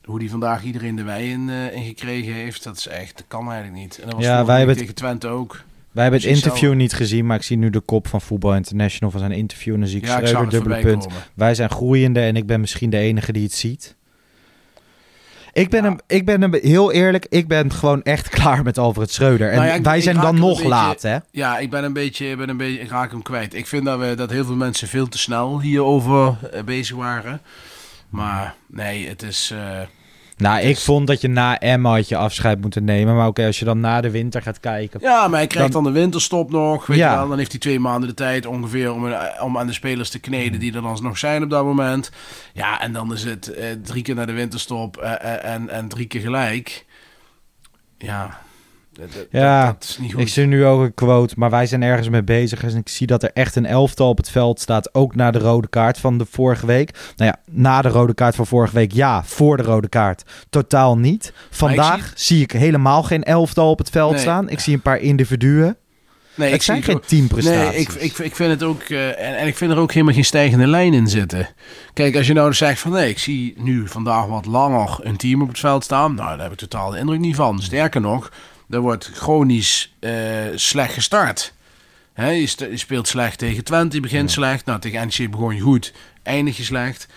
Hoe 0.06 0.20
die 0.20 0.30
vandaag 0.30 0.64
iedereen 0.64 0.96
de 0.96 1.04
wei 1.04 1.32
in, 1.32 1.50
eh, 1.50 1.76
in 1.76 1.84
gekregen 1.84 2.34
heeft, 2.34 2.64
dat 2.64 2.78
is 2.78 2.88
echt, 2.88 3.18
dat 3.18 3.26
kan 3.28 3.52
eigenlijk 3.52 3.82
niet. 3.82 3.98
En 4.00 4.06
dat 4.06 4.14
was 4.16 4.24
Ja, 4.26 4.46
wij 4.46 4.58
hebben 4.58 4.78
tegen 4.78 4.96
Twente 4.96 5.28
ook. 5.28 5.64
Wij 5.92 6.04
hebben 6.04 6.22
het 6.22 6.30
Precies 6.30 6.46
interview 6.46 6.74
niet 6.76 6.94
gezien, 6.94 7.26
maar 7.26 7.38
ik 7.38 7.44
zie 7.44 7.58
nu 7.58 7.70
de 7.70 7.80
kop 7.80 8.08
van 8.08 8.22
Voetbal 8.22 8.56
International 8.56 9.12
van 9.12 9.20
zijn 9.20 9.32
interview. 9.32 9.74
En 9.74 9.80
dan 9.80 9.90
zie 9.90 10.00
ik 10.00 10.06
Ja, 10.06 10.26
Schreuder, 10.26 10.50
dubbele 10.50 10.80
punt. 10.82 11.04
komen. 11.06 11.22
Wij 11.34 11.56
zijn 11.56 11.70
groeiende 11.70 12.20
en 12.20 12.36
ik 12.36 12.46
ben 12.46 12.60
misschien 12.60 12.90
de 12.90 12.98
enige 12.98 13.32
die 13.32 13.44
het 13.44 13.54
ziet. 13.54 13.96
Ik 15.54 15.70
ben, 15.70 15.84
Ja. 15.84 15.90
hem, 15.90 15.98
ik 16.08 16.26
ben 16.26 16.42
hem, 16.42 16.54
heel 16.54 16.92
eerlijk, 16.92 17.26
ik 17.30 17.48
ben 17.48 17.72
gewoon 17.74 18.04
echt 18.04 18.30
klaar 18.40 18.64
met 18.64 18.78
Alfred 18.78 19.12
Schreuder. 19.12 19.50
En 19.50 19.56
Nou 19.56 19.68
ja, 19.68 19.74
ik- 19.74 19.84
wij 19.84 20.02
zijn 20.02 20.16
dan 20.20 20.40
nog 20.40 20.54
beetje- 20.56 20.70
laat, 20.70 21.02
hè? 21.02 21.18
Ja, 21.32 21.58
ik 21.58 21.70
ben 21.70 21.84
een 21.84 21.94
beetje, 21.94 22.30
ik 22.30 22.38
ben 22.38 22.50
een 22.50 22.58
beetje, 22.58 22.80
ik 22.80 22.90
raak 22.90 23.12
hem 23.12 23.22
kwijt. 23.22 23.54
Ik 23.54 23.68
vind 23.68 23.86
dat, 23.86 24.00
we, 24.00 24.14
dat 24.16 24.30
heel 24.30 24.46
veel 24.46 24.56
mensen 24.56 24.88
veel 24.88 25.08
te 25.08 25.18
snel 25.18 25.62
hierover 25.62 26.38
eh, 26.52 26.64
bezig 26.64 26.96
waren. 26.96 27.42
Maar 28.10 28.56
nee, 28.68 29.08
het 29.08 29.22
is... 29.24 29.52
eh, 29.54 29.80
Nou, 30.42 30.60
ik 30.62 30.76
Dus- 30.76 30.84
vond 30.84 31.08
dat 31.08 31.22
je 31.22 31.28
na 31.28 31.60
Emma 31.60 31.90
had 31.96 32.08
je 32.10 32.18
afscheid 32.18 32.62
moeten 32.62 32.84
nemen. 32.84 33.16
Maar 33.16 33.28
oké, 33.28 33.46
als 33.46 33.60
je 33.60 33.66
dan 33.66 33.80
na 33.80 34.02
de 34.02 34.12
winter 34.12 34.42
gaat 34.42 34.60
kijken. 34.60 35.00
Ja, 35.02 35.28
maar 35.28 35.38
hij 35.40 35.48
krijgt 35.48 35.72
dan, 35.72 35.84
Dan- 35.84 35.94
de 35.94 36.00
winterstop 36.00 36.52
nog. 36.52 36.86
Weet 36.86 36.98
Ja. 36.98 37.12
je 37.12 37.18
wel. 37.18 37.28
Dan 37.28 37.38
heeft 37.38 37.52
hij 37.52 37.60
twee 37.60 37.80
maanden 37.80 38.10
de 38.10 38.16
tijd 38.16 38.46
ongeveer 38.46 38.94
om, 38.94 39.14
om 39.42 39.58
aan 39.58 39.68
de 39.68 39.74
spelers 39.74 40.10
te 40.10 40.20
kneden 40.20 40.60
die 40.60 40.74
er 40.76 40.82
dan 40.82 40.98
nog 41.02 41.18
zijn 41.18 41.44
op 41.44 41.50
dat 41.50 41.64
moment. 41.64 42.12
Ja, 42.54 42.82
en 42.82 42.94
dan 42.94 43.14
is 43.14 43.24
het 43.24 43.48
eh, 43.54 43.66
drie 43.84 44.02
keer 44.04 44.16
naar 44.16 44.26
de 44.28 44.32
winterstop 44.34 44.98
eh, 44.98 45.12
eh, 45.14 45.54
en, 45.54 45.70
en 45.70 45.88
drie 45.88 46.06
keer 46.08 46.22
gelijk. 46.22 46.86
Ja, 47.98 48.42
dat, 48.94 49.14
dat- 49.14 49.26
Ja, 49.32 49.66
dat 49.66 49.84
is 49.84 49.98
niet 49.98 50.12
goed. 50.12 50.22
Ik 50.22 50.28
zie 50.28 50.46
nu 50.46 50.66
ook 50.66 50.82
een 50.82 50.94
quote, 50.94 51.34
maar 51.38 51.50
wij 51.50 51.66
zijn 51.66 51.84
ergens 51.84 52.10
mee 52.10 52.24
bezig. 52.24 52.64
En 52.64 52.78
ik 52.78 52.90
zie 52.90 53.08
dat 53.08 53.24
er 53.24 53.32
echt 53.34 53.56
een 53.56 53.66
elftal 53.66 54.10
op 54.10 54.18
het 54.18 54.30
veld 54.30 54.60
staat. 54.60 54.94
Ook 54.94 55.16
na 55.16 55.32
de 55.32 55.40
rode 55.40 55.68
kaart 55.70 55.98
van 55.98 56.18
de 56.18 56.26
vorige 56.32 56.66
week. 56.66 56.92
Nou 57.16 57.32
ja, 57.32 57.54
na 57.54 57.82
de 57.82 57.90
rode 57.90 58.14
kaart 58.14 58.36
van 58.36 58.48
vorige 58.48 58.74
week 58.76 58.92
ja. 58.92 59.24
Voor 59.24 59.58
de 59.58 59.64
rode 59.64 59.90
kaart 59.90 60.24
totaal 60.50 60.98
niet. 60.98 61.34
Vandaag 61.50 62.12
zie... 62.16 62.42
ik 62.42 62.52
helemaal 62.52 63.04
geen 63.04 63.24
elftal 63.24 63.70
op 63.70 63.78
het 63.78 63.90
veld 63.90 64.12
Nee. 64.12 64.22
staan. 64.22 64.50
Ik 64.50 64.60
zie 64.60 64.74
een 64.74 64.82
paar 64.82 65.00
individuen. 65.00 65.76
nee, 66.36 66.52
het 66.52 66.64
zijn 66.64 66.84
zie 66.84 66.92
geen 66.92 67.02
teamprestaties. 67.06 67.72
Nee, 67.72 67.80
ik, 67.80 67.92
ik, 67.94 68.18
ik 68.18 68.36
vind 68.36 68.50
het 68.52 68.64
ook. 68.64 68.82
eh, 68.82 69.08
en, 69.08 69.38
en 69.38 69.48
ik 69.48 69.58
vind 69.58 69.72
er 69.72 69.78
ook 69.78 69.92
helemaal 69.92 70.14
geen 70.14 70.26
stijgende 70.26 70.68
lijn 70.68 70.94
in 70.94 71.08
zitten. 71.08 71.50
Kijk, 71.94 72.16
als 72.16 72.28
je 72.28 72.34
nou 72.34 72.54
zegt 72.54 72.80
van 72.80 72.92
nee, 72.92 73.10
ik 73.10 73.20
zie 73.20 73.54
nu 73.58 73.88
vandaag 73.88 74.26
wat 74.26 74.46
langer 74.46 74.98
een 75.02 75.18
team 75.18 75.42
op 75.42 75.48
het 75.48 75.60
veld 75.60 75.84
staan. 75.84 76.16
Nou, 76.16 76.30
daar 76.30 76.42
heb 76.44 76.52
ik 76.52 76.58
totaal 76.58 76.90
de 76.90 76.98
indruk 76.98 77.20
niet 77.20 77.36
van. 77.36 77.62
Sterker 77.62 78.02
nog, 78.02 78.32
er 78.72 78.80
wordt 78.80 79.12
chronisch 79.14 79.94
eh, 80.00 80.12
slecht 80.56 80.94
gestart. 80.94 81.54
Hè, 82.14 82.30
je, 82.30 82.48
speelt 82.74 83.08
slecht 83.08 83.38
tegen 83.38 83.64
Twente, 83.64 83.96
je 83.96 84.02
begint 84.02 84.32
slecht. 84.32 84.66
Nou, 84.66 84.80
tegen 84.80 85.08
NEC 85.18 85.32
begon 85.32 85.56
je 85.56 85.62
goed, 85.62 85.94
eindig 86.24 86.58
je 86.58 86.64
slecht. 86.64 87.08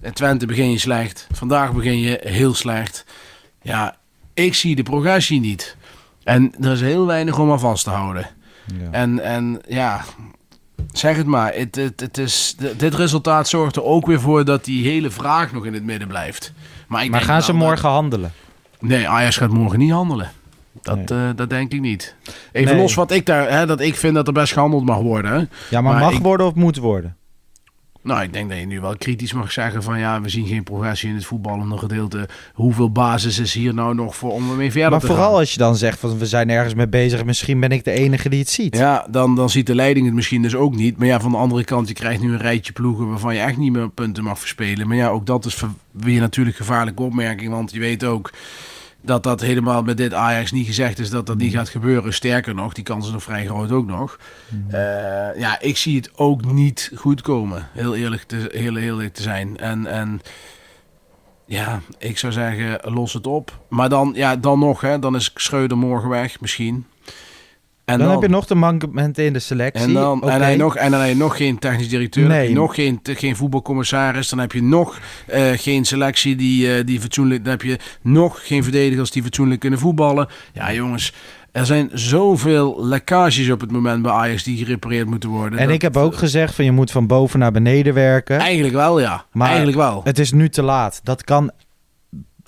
En 0.00 0.14
Twente 0.14 0.46
begin 0.46 0.70
je 0.70 0.78
slecht. 0.78 1.26
Vandaag 1.32 1.72
begin 1.72 1.98
je 1.98 2.20
heel 2.24 2.54
slecht. 2.54 3.04
Ja, 3.62 3.96
ik 4.34 4.54
zie 4.54 4.76
de 4.76 4.82
progressie 4.82 5.40
niet. 5.40 5.76
En 6.24 6.54
er 6.60 6.72
is 6.72 6.80
heel 6.80 7.06
weinig 7.06 7.38
om 7.38 7.50
aan 7.50 7.60
vast 7.60 7.84
te 7.84 7.90
houden. 7.90 8.26
Ja. 8.80 8.88
En, 8.90 9.20
en 9.24 9.60
ja, 9.68 10.04
zeg 10.92 11.16
het 11.16 11.26
maar. 11.26 11.54
Het, 11.54 11.74
het, 11.76 12.00
het 12.00 12.18
is, 12.18 12.56
dit 12.76 12.94
resultaat 12.94 13.48
zorgt 13.48 13.76
er 13.76 13.82
ook 13.84 14.06
weer 14.06 14.20
voor 14.20 14.44
dat 14.44 14.64
die 14.64 14.88
hele 14.88 15.10
vraag 15.10 15.52
nog 15.52 15.66
in 15.66 15.74
het 15.74 15.82
midden 15.84 16.08
blijft. 16.08 16.52
Maar, 16.88 17.04
ik 17.04 17.10
Maar 17.10 17.18
denk 17.18 17.30
gaan 17.32 17.42
ze 17.42 17.46
dat- 17.52 17.60
morgen 17.60 17.88
handelen? 17.88 18.32
Nee, 18.80 19.08
Ajax 19.08 19.36
gaat 19.36 19.50
morgen 19.50 19.78
niet 19.78 19.90
handelen. 19.90 20.32
Dat, 20.82 20.96
Nee. 21.08 21.28
eh, 21.28 21.36
dat 21.36 21.50
denk 21.50 21.72
ik 21.72 21.80
niet. 21.80 22.14
Even 22.52 22.72
Nee. 22.74 22.82
los 22.82 22.94
wat 22.94 23.10
ik 23.10 23.26
daar, 23.26 23.50
hè, 23.50 23.66
dat 23.66 23.80
ik 23.80 23.94
vind 23.96 24.14
dat 24.14 24.26
er 24.26 24.32
best 24.32 24.52
gehandeld 24.52 24.84
mag 24.84 24.98
worden. 24.98 25.30
Hè. 25.30 25.36
Ja, 25.36 25.46
maar, 25.70 25.82
Maar 25.82 26.00
mag 26.00 26.12
ik- 26.12 26.22
worden 26.22 26.46
of 26.46 26.54
moet 26.54 26.76
worden? 26.76 27.16
Nou, 28.04 28.22
ik 28.22 28.32
denk 28.32 28.48
dat 28.50 28.58
je 28.58 28.66
nu 28.66 28.80
wel 28.80 28.96
kritisch 28.96 29.32
mag 29.32 29.52
zeggen 29.52 29.82
van 29.82 29.98
ja, 29.98 30.20
we 30.20 30.28
zien 30.28 30.46
geen 30.46 30.62
progressie 30.62 31.08
in 31.08 31.14
het 31.14 31.24
voetballende 31.24 31.78
gedeelte. 31.78 32.28
Hoeveel 32.52 32.90
basis 32.90 33.38
is 33.38 33.54
hier 33.54 33.74
nou 33.74 33.94
nog 33.94 34.16
voor 34.16 34.32
om 34.32 34.50
ermee 34.50 34.70
verder 34.72 34.90
Maar 34.90 35.00
te 35.00 35.06
vooral 35.06 35.28
gaan? 35.30 35.38
als 35.38 35.52
je 35.52 35.58
dan 35.58 35.76
zegt 35.76 35.98
van 35.98 36.18
we 36.18 36.26
zijn 36.26 36.50
ergens 36.50 36.74
mee 36.74 36.88
bezig. 36.88 37.24
Misschien 37.24 37.60
ben 37.60 37.70
ik 37.70 37.84
de 37.84 37.90
enige 37.90 38.28
die 38.28 38.38
het 38.38 38.50
ziet. 38.50 38.76
Ja, 38.76 39.06
dan, 39.10 39.34
dan 39.34 39.50
ziet 39.50 39.66
de 39.66 39.74
leiding 39.74 40.06
het 40.06 40.14
misschien 40.14 40.42
dus 40.42 40.54
ook 40.54 40.74
niet. 40.74 40.96
Maar 40.98 41.06
ja, 41.06 41.20
van 41.20 41.30
de 41.30 41.36
andere 41.36 41.64
kant, 41.64 41.88
je 41.88 41.94
krijgt 41.94 42.20
nu 42.22 42.32
een 42.32 42.38
rijtje 42.38 42.72
ploegen 42.72 43.08
waarvan 43.08 43.34
je 43.34 43.40
echt 43.40 43.56
niet 43.56 43.72
meer 43.72 43.90
punten 43.90 44.24
mag 44.24 44.38
verspelen. 44.38 44.88
Maar 44.88 44.96
ja, 44.96 45.08
ook 45.08 45.26
dat 45.26 45.44
is 45.44 45.62
weer 45.90 46.20
natuurlijk 46.20 46.56
gevaarlijke 46.56 47.02
opmerking. 47.02 47.50
Want 47.50 47.72
je 47.72 47.80
weet 47.80 48.04
ook 48.04 48.30
dat 49.02 49.22
dat 49.22 49.40
helemaal 49.40 49.82
met 49.82 49.96
dit 49.96 50.14
Ajax 50.14 50.52
niet 50.52 50.66
gezegd 50.66 50.98
is 50.98 51.10
dat 51.10 51.26
dat 51.26 51.36
niet 51.36 51.52
gaat 51.52 51.68
gebeuren. 51.68 52.14
Sterker 52.14 52.54
nog, 52.54 52.72
die 52.72 52.84
kans 52.84 53.06
is 53.06 53.12
nog 53.12 53.22
vrij 53.22 53.46
groot 53.46 53.70
ook 53.70 53.86
nog. 53.86 54.18
Eh, 54.68 54.80
ja, 55.38 55.60
ik 55.60 55.76
zie 55.76 55.96
het 55.96 56.10
ook 56.14 56.44
niet 56.44 56.90
goed 56.94 57.20
komen. 57.20 57.68
Heel 57.72 57.96
eerlijk 57.96 58.22
te, 58.22 58.36
heel, 58.36 58.74
heel 58.74 58.76
eerlijk 58.76 59.14
te 59.14 59.22
zijn. 59.22 59.56
En, 59.56 59.86
en 59.86 60.20
ja, 61.44 61.80
ik 61.98 62.18
zou 62.18 62.32
zeggen, 62.32 62.92
los 62.92 63.12
het 63.12 63.26
op. 63.26 63.58
Maar 63.68 63.88
dan, 63.88 64.12
ja, 64.14 64.36
dan 64.36 64.58
nog, 64.58 64.80
hè, 64.80 64.98
dan 64.98 65.14
is 65.14 65.30
Schreuder 65.34 65.78
morgen 65.78 66.08
weg, 66.08 66.40
misschien. 66.40 66.86
En 67.84 67.98
dan, 67.98 68.10
heb 68.10 68.22
je 68.22 68.28
nog 68.28 68.46
de 68.46 68.54
mankementen 68.54 69.24
in 69.24 69.32
de 69.32 69.38
selectie. 69.38 69.84
en 69.86 69.92
dan, 69.92 70.16
Oké. 70.22 70.30
en, 70.30 70.38
dan 70.38 70.40
heb 70.48 70.50
je 70.56 70.62
nog, 70.62 70.76
en 70.76 70.90
dan 70.90 71.00
heb 71.00 71.08
je 71.08 71.16
nog 71.16 71.36
geen 71.36 71.58
technisch 71.58 71.88
directeur, 71.88 72.22
je 72.22 72.28
Nee. 72.28 72.52
nog 72.52 72.74
geen, 72.74 73.00
geen 73.02 73.36
voetbalcommissaris, 73.36 74.28
dan 74.28 74.38
heb 74.38 74.52
je 74.52 74.62
nog 74.62 74.98
eh, 75.26 75.50
geen 75.54 75.84
selectie 75.84 76.36
die, 76.36 76.74
eh, 76.76 76.84
die 76.86 77.00
fatsoenlijk, 77.00 77.42
dan 77.44 77.52
heb 77.52 77.62
je 77.62 77.78
nog 78.02 78.46
geen 78.46 78.62
verdedigers 78.62 79.10
die 79.10 79.22
fatsoenlijk 79.22 79.60
kunnen 79.60 79.78
voetballen. 79.78 80.28
Ja 80.52 80.72
jongens, 80.72 81.12
er 81.52 81.66
zijn 81.66 81.90
zoveel 81.92 82.84
lekkages 82.86 83.50
op 83.50 83.60
het 83.60 83.72
moment 83.72 84.02
bij 84.02 84.12
Ajax 84.12 84.42
die 84.44 84.56
gerepareerd 84.64 85.06
moeten 85.06 85.28
worden. 85.28 85.58
En 85.58 85.64
Dat- 85.66 85.74
ik 85.74 85.82
heb 85.82 85.96
ook 85.96 86.14
gezegd 86.16 86.54
van 86.54 86.64
je 86.64 86.72
moet 86.72 86.90
van 86.90 87.06
boven 87.06 87.38
naar 87.38 87.52
beneden 87.52 87.94
werken. 87.94 88.38
Eigenlijk 88.38 88.74
wel 88.74 89.00
ja, 89.00 89.24
Maar 89.32 89.46
eigenlijk 89.48 89.76
wel. 89.78 90.00
Het 90.04 90.18
is 90.18 90.32
nu 90.32 90.48
te 90.48 90.62
laat. 90.62 91.00
Dat 91.02 91.24
kan 91.24 91.50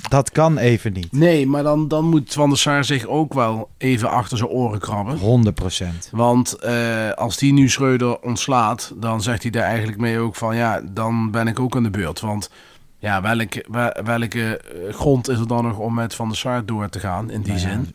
Dat 0.08 0.30
kan 0.30 0.58
even 0.58 0.92
niet. 0.92 1.12
Nee, 1.12 1.46
maar 1.46 1.62
dan, 1.62 1.88
dan 1.88 2.04
moet 2.08 2.32
Van 2.32 2.48
der 2.48 2.58
Sar 2.58 2.84
zich 2.84 3.06
ook 3.06 3.34
wel 3.34 3.68
even 3.78 4.10
achter 4.10 4.38
zijn 4.38 4.50
oren 4.50 4.78
krabben. 4.80 5.18
100%. 5.18 6.10
Want 6.10 6.52
eh, 6.54 7.10
als 7.10 7.36
die 7.36 7.52
nu 7.52 7.68
Schreuder 7.68 8.20
ontslaat, 8.20 8.92
dan 8.96 9.22
zegt 9.22 9.42
hij 9.42 9.50
daar 9.50 9.62
eigenlijk 9.62 9.98
mee 9.98 10.18
ook 10.18 10.34
van 10.34 10.56
ja, 10.56 10.80
dan 10.90 11.30
ben 11.30 11.46
ik 11.46 11.60
ook 11.60 11.76
aan 11.76 11.82
de 11.82 11.90
beurt. 11.90 12.20
Want 12.20 12.50
ja, 12.98 13.22
welke, 13.22 13.64
wel- 13.70 13.94
welke 14.04 14.56
eh, 14.58 14.94
grond 14.94 15.28
is 15.28 15.38
er 15.38 15.48
dan 15.48 15.64
nog 15.64 15.78
om 15.78 15.94
met 15.94 16.14
Van 16.14 16.28
der 16.28 16.36
Sar 16.36 16.64
door 16.66 16.88
te 16.88 16.98
gaan 17.00 17.30
in 17.30 17.40
die 17.42 17.52
Nou 17.52 17.64
ja, 17.66 17.72
zin? 17.72 17.94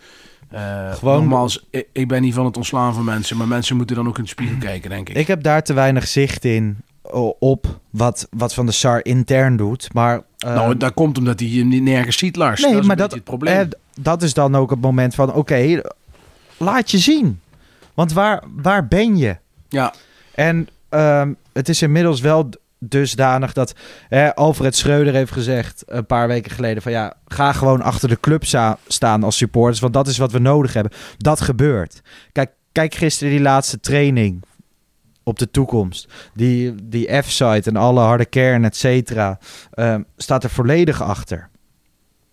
Eh 0.50 0.94
gewoon- 0.94 1.20
nogmaals, 1.20 1.66
ik, 1.70 1.88
ik 1.94 2.08
ben 2.08 2.22
niet 2.22 2.34
van 2.34 2.46
het 2.46 2.58
ontslaan 2.58 2.94
van 2.94 3.04
mensen, 3.04 3.38
maar 3.38 3.48
mensen 3.48 3.76
moeten 3.78 3.96
dan 3.96 4.08
ook 4.08 4.18
in 4.18 4.24
de 4.24 4.30
spiegel 4.30 4.58
kijken, 4.60 4.90
denk 4.90 5.10
ik. 5.10 5.16
Ik 5.16 5.28
heb 5.28 5.44
daar 5.44 5.64
te 5.64 5.74
weinig 5.74 6.08
zicht 6.08 6.46
in 6.46 6.78
op 7.40 7.80
wat, 7.90 8.28
wat 8.32 8.54
Van 8.54 8.66
de 8.66 8.72
Sar 8.72 9.06
intern 9.06 9.56
doet. 9.58 9.94
Maar, 9.94 10.22
eh, 10.38 10.54
nou, 10.56 10.78
dat 10.78 10.94
komt 10.94 11.18
omdat 11.18 11.40
hij 11.40 11.50
je 11.50 11.66
niet 11.66 11.84
nergens 11.84 12.18
ziet, 12.18 12.36
Lars. 12.36 12.62
nee, 12.62 12.72
dat 12.72 12.82
is 12.82 12.88
maar 12.88 12.96
dat, 12.96 13.12
het 13.12 13.24
probleem. 13.24 13.56
eh, 13.60 13.66
dat 14.02 14.22
is 14.24 14.34
dan 14.34 14.56
ook 14.56 14.70
het 14.70 14.82
moment 14.82 15.16
van, 15.16 15.34
oké, 15.34 15.82
laat 16.58 16.92
je 16.92 16.98
zien. 16.98 17.40
Want 17.94 18.14
waar, 18.14 18.44
waar 18.56 18.88
ben 18.88 19.18
je? 19.18 19.38
ja, 19.70 19.94
En 20.36 20.68
ehm, 20.90 21.34
het 21.54 21.70
is 21.70 21.82
inmiddels 21.82 22.22
wel 22.22 22.50
dusdanig 22.80 23.54
dat 23.54 23.74
hè, 24.10 24.36
Alfred 24.36 24.76
Schreuder 24.76 25.14
heeft 25.14 25.32
gezegd 25.32 25.84
een 25.86 26.06
paar 26.06 26.28
weken 26.28 26.52
geleden 26.52 26.82
van 26.82 26.92
ja, 26.92 27.14
ga 27.28 27.52
gewoon 27.54 27.82
achter 27.82 28.10
de 28.10 28.20
club 28.20 28.44
staan 28.88 29.24
als 29.24 29.38
supporters, 29.38 29.80
want 29.80 29.94
dat 29.94 30.08
is 30.08 30.18
wat 30.18 30.32
we 30.32 30.40
nodig 30.40 30.74
hebben. 30.74 30.92
Dat 31.18 31.42
gebeurt. 31.42 32.02
Kijk, 32.32 32.52
kijk 32.72 32.94
gisteren 32.96 33.34
die 33.34 33.42
laatste 33.42 33.80
training 33.80 34.44
op 35.30 35.40
de 35.40 35.52
toekomst. 35.52 36.08
Die, 36.34 36.76
die 36.84 37.22
F-site 37.22 37.70
en 37.70 37.76
alle 37.76 38.00
harde 38.00 38.26
kern, 38.26 38.66
et 38.66 38.76
cetera, 38.76 39.40
ehm, 39.72 40.02
staat 40.18 40.44
er 40.44 40.50
volledig 40.50 41.02
achter. 41.02 41.50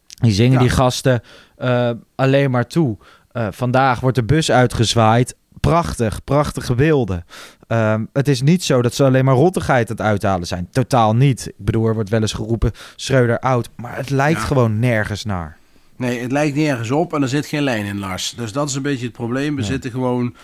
Die 0.07 0.32
zingen 0.32 0.53
Ja. 0.53 0.59
die 0.59 0.68
gasten 0.70 1.20
eh, 1.57 1.90
alleen 2.14 2.51
maar 2.51 2.66
toe. 2.66 2.97
Eh, 3.32 3.47
vandaag 3.51 4.01
wordt 4.01 4.16
de 4.16 4.24
bus 4.24 4.51
uitgezwaaid. 4.51 5.36
Prachtig, 5.61 6.24
prachtige 6.24 6.74
beelden. 6.74 7.24
Ehm, 7.66 8.05
het 8.12 8.28
is 8.28 8.42
niet 8.42 8.64
zo 8.64 8.82
dat 8.82 8.94
ze 8.94 9.05
alleen 9.05 9.24
maar 9.24 9.34
rottigheid 9.34 9.90
aan 9.90 9.97
het 9.97 10.07
uithalen 10.07 10.47
zijn. 10.47 10.68
Totaal 10.70 11.14
niet. 11.14 11.47
Ik 11.47 11.64
bedoel, 11.64 11.86
er 11.86 11.94
wordt 11.94 12.11
wel 12.11 12.20
eens 12.20 12.32
geroepen 12.32 12.70
Schreuder 12.97 13.38
oud. 13.38 13.68
Maar 13.76 13.97
het 13.97 14.11
lijkt 14.11 14.40
Ja. 14.40 14.47
gewoon 14.47 14.78
nergens 14.78 15.24
naar. 15.24 15.57
Nee, 15.97 16.20
het 16.20 16.32
lijkt 16.32 16.57
nergens 16.57 16.90
op 16.90 17.14
en 17.14 17.22
er 17.22 17.28
zit 17.28 17.47
geen 17.47 17.62
lijn 17.62 17.84
in, 17.86 17.99
Lars. 17.99 18.34
Dus 18.36 18.53
dat 18.53 18.68
is 18.68 18.74
een 18.74 18.82
beetje 18.82 19.05
het 19.07 19.14
probleem. 19.14 19.57
We 19.57 19.62
zitten 19.62 19.90
gewoon 19.90 20.34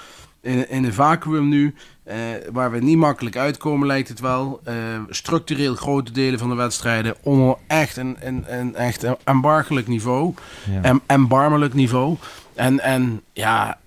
in, 0.43 0.71
in 0.71 0.85
een 0.85 0.93
vacuüm 0.95 1.49
nu, 1.49 1.75
eh, 2.05 2.17
waar 2.53 2.71
we 2.71 2.79
niet 2.79 2.97
makkelijk 2.97 3.37
uitkomen, 3.37 3.87
lijkt 3.87 4.09
het 4.09 4.21
wel. 4.21 4.61
Eh, 4.65 4.75
structureel 5.09 5.75
grote 5.75 6.13
delen 6.13 6.39
van 6.39 6.49
de 6.49 6.55
wedstrijden 6.55 7.15
onder 7.23 7.57
echt 7.67 7.97
een, 7.97 8.17
een, 8.21 8.45
een 8.59 8.75
echt 8.75 9.03
een 9.03 9.17
embargelijk 9.25 9.87
niveau. 9.89 10.35
Ja. 10.71 10.83
Em, 10.83 11.01
embarmelijk 11.07 11.75
niveau. 11.75 12.17
En, 12.55 12.81
en 12.81 13.21
ja, 13.33 13.79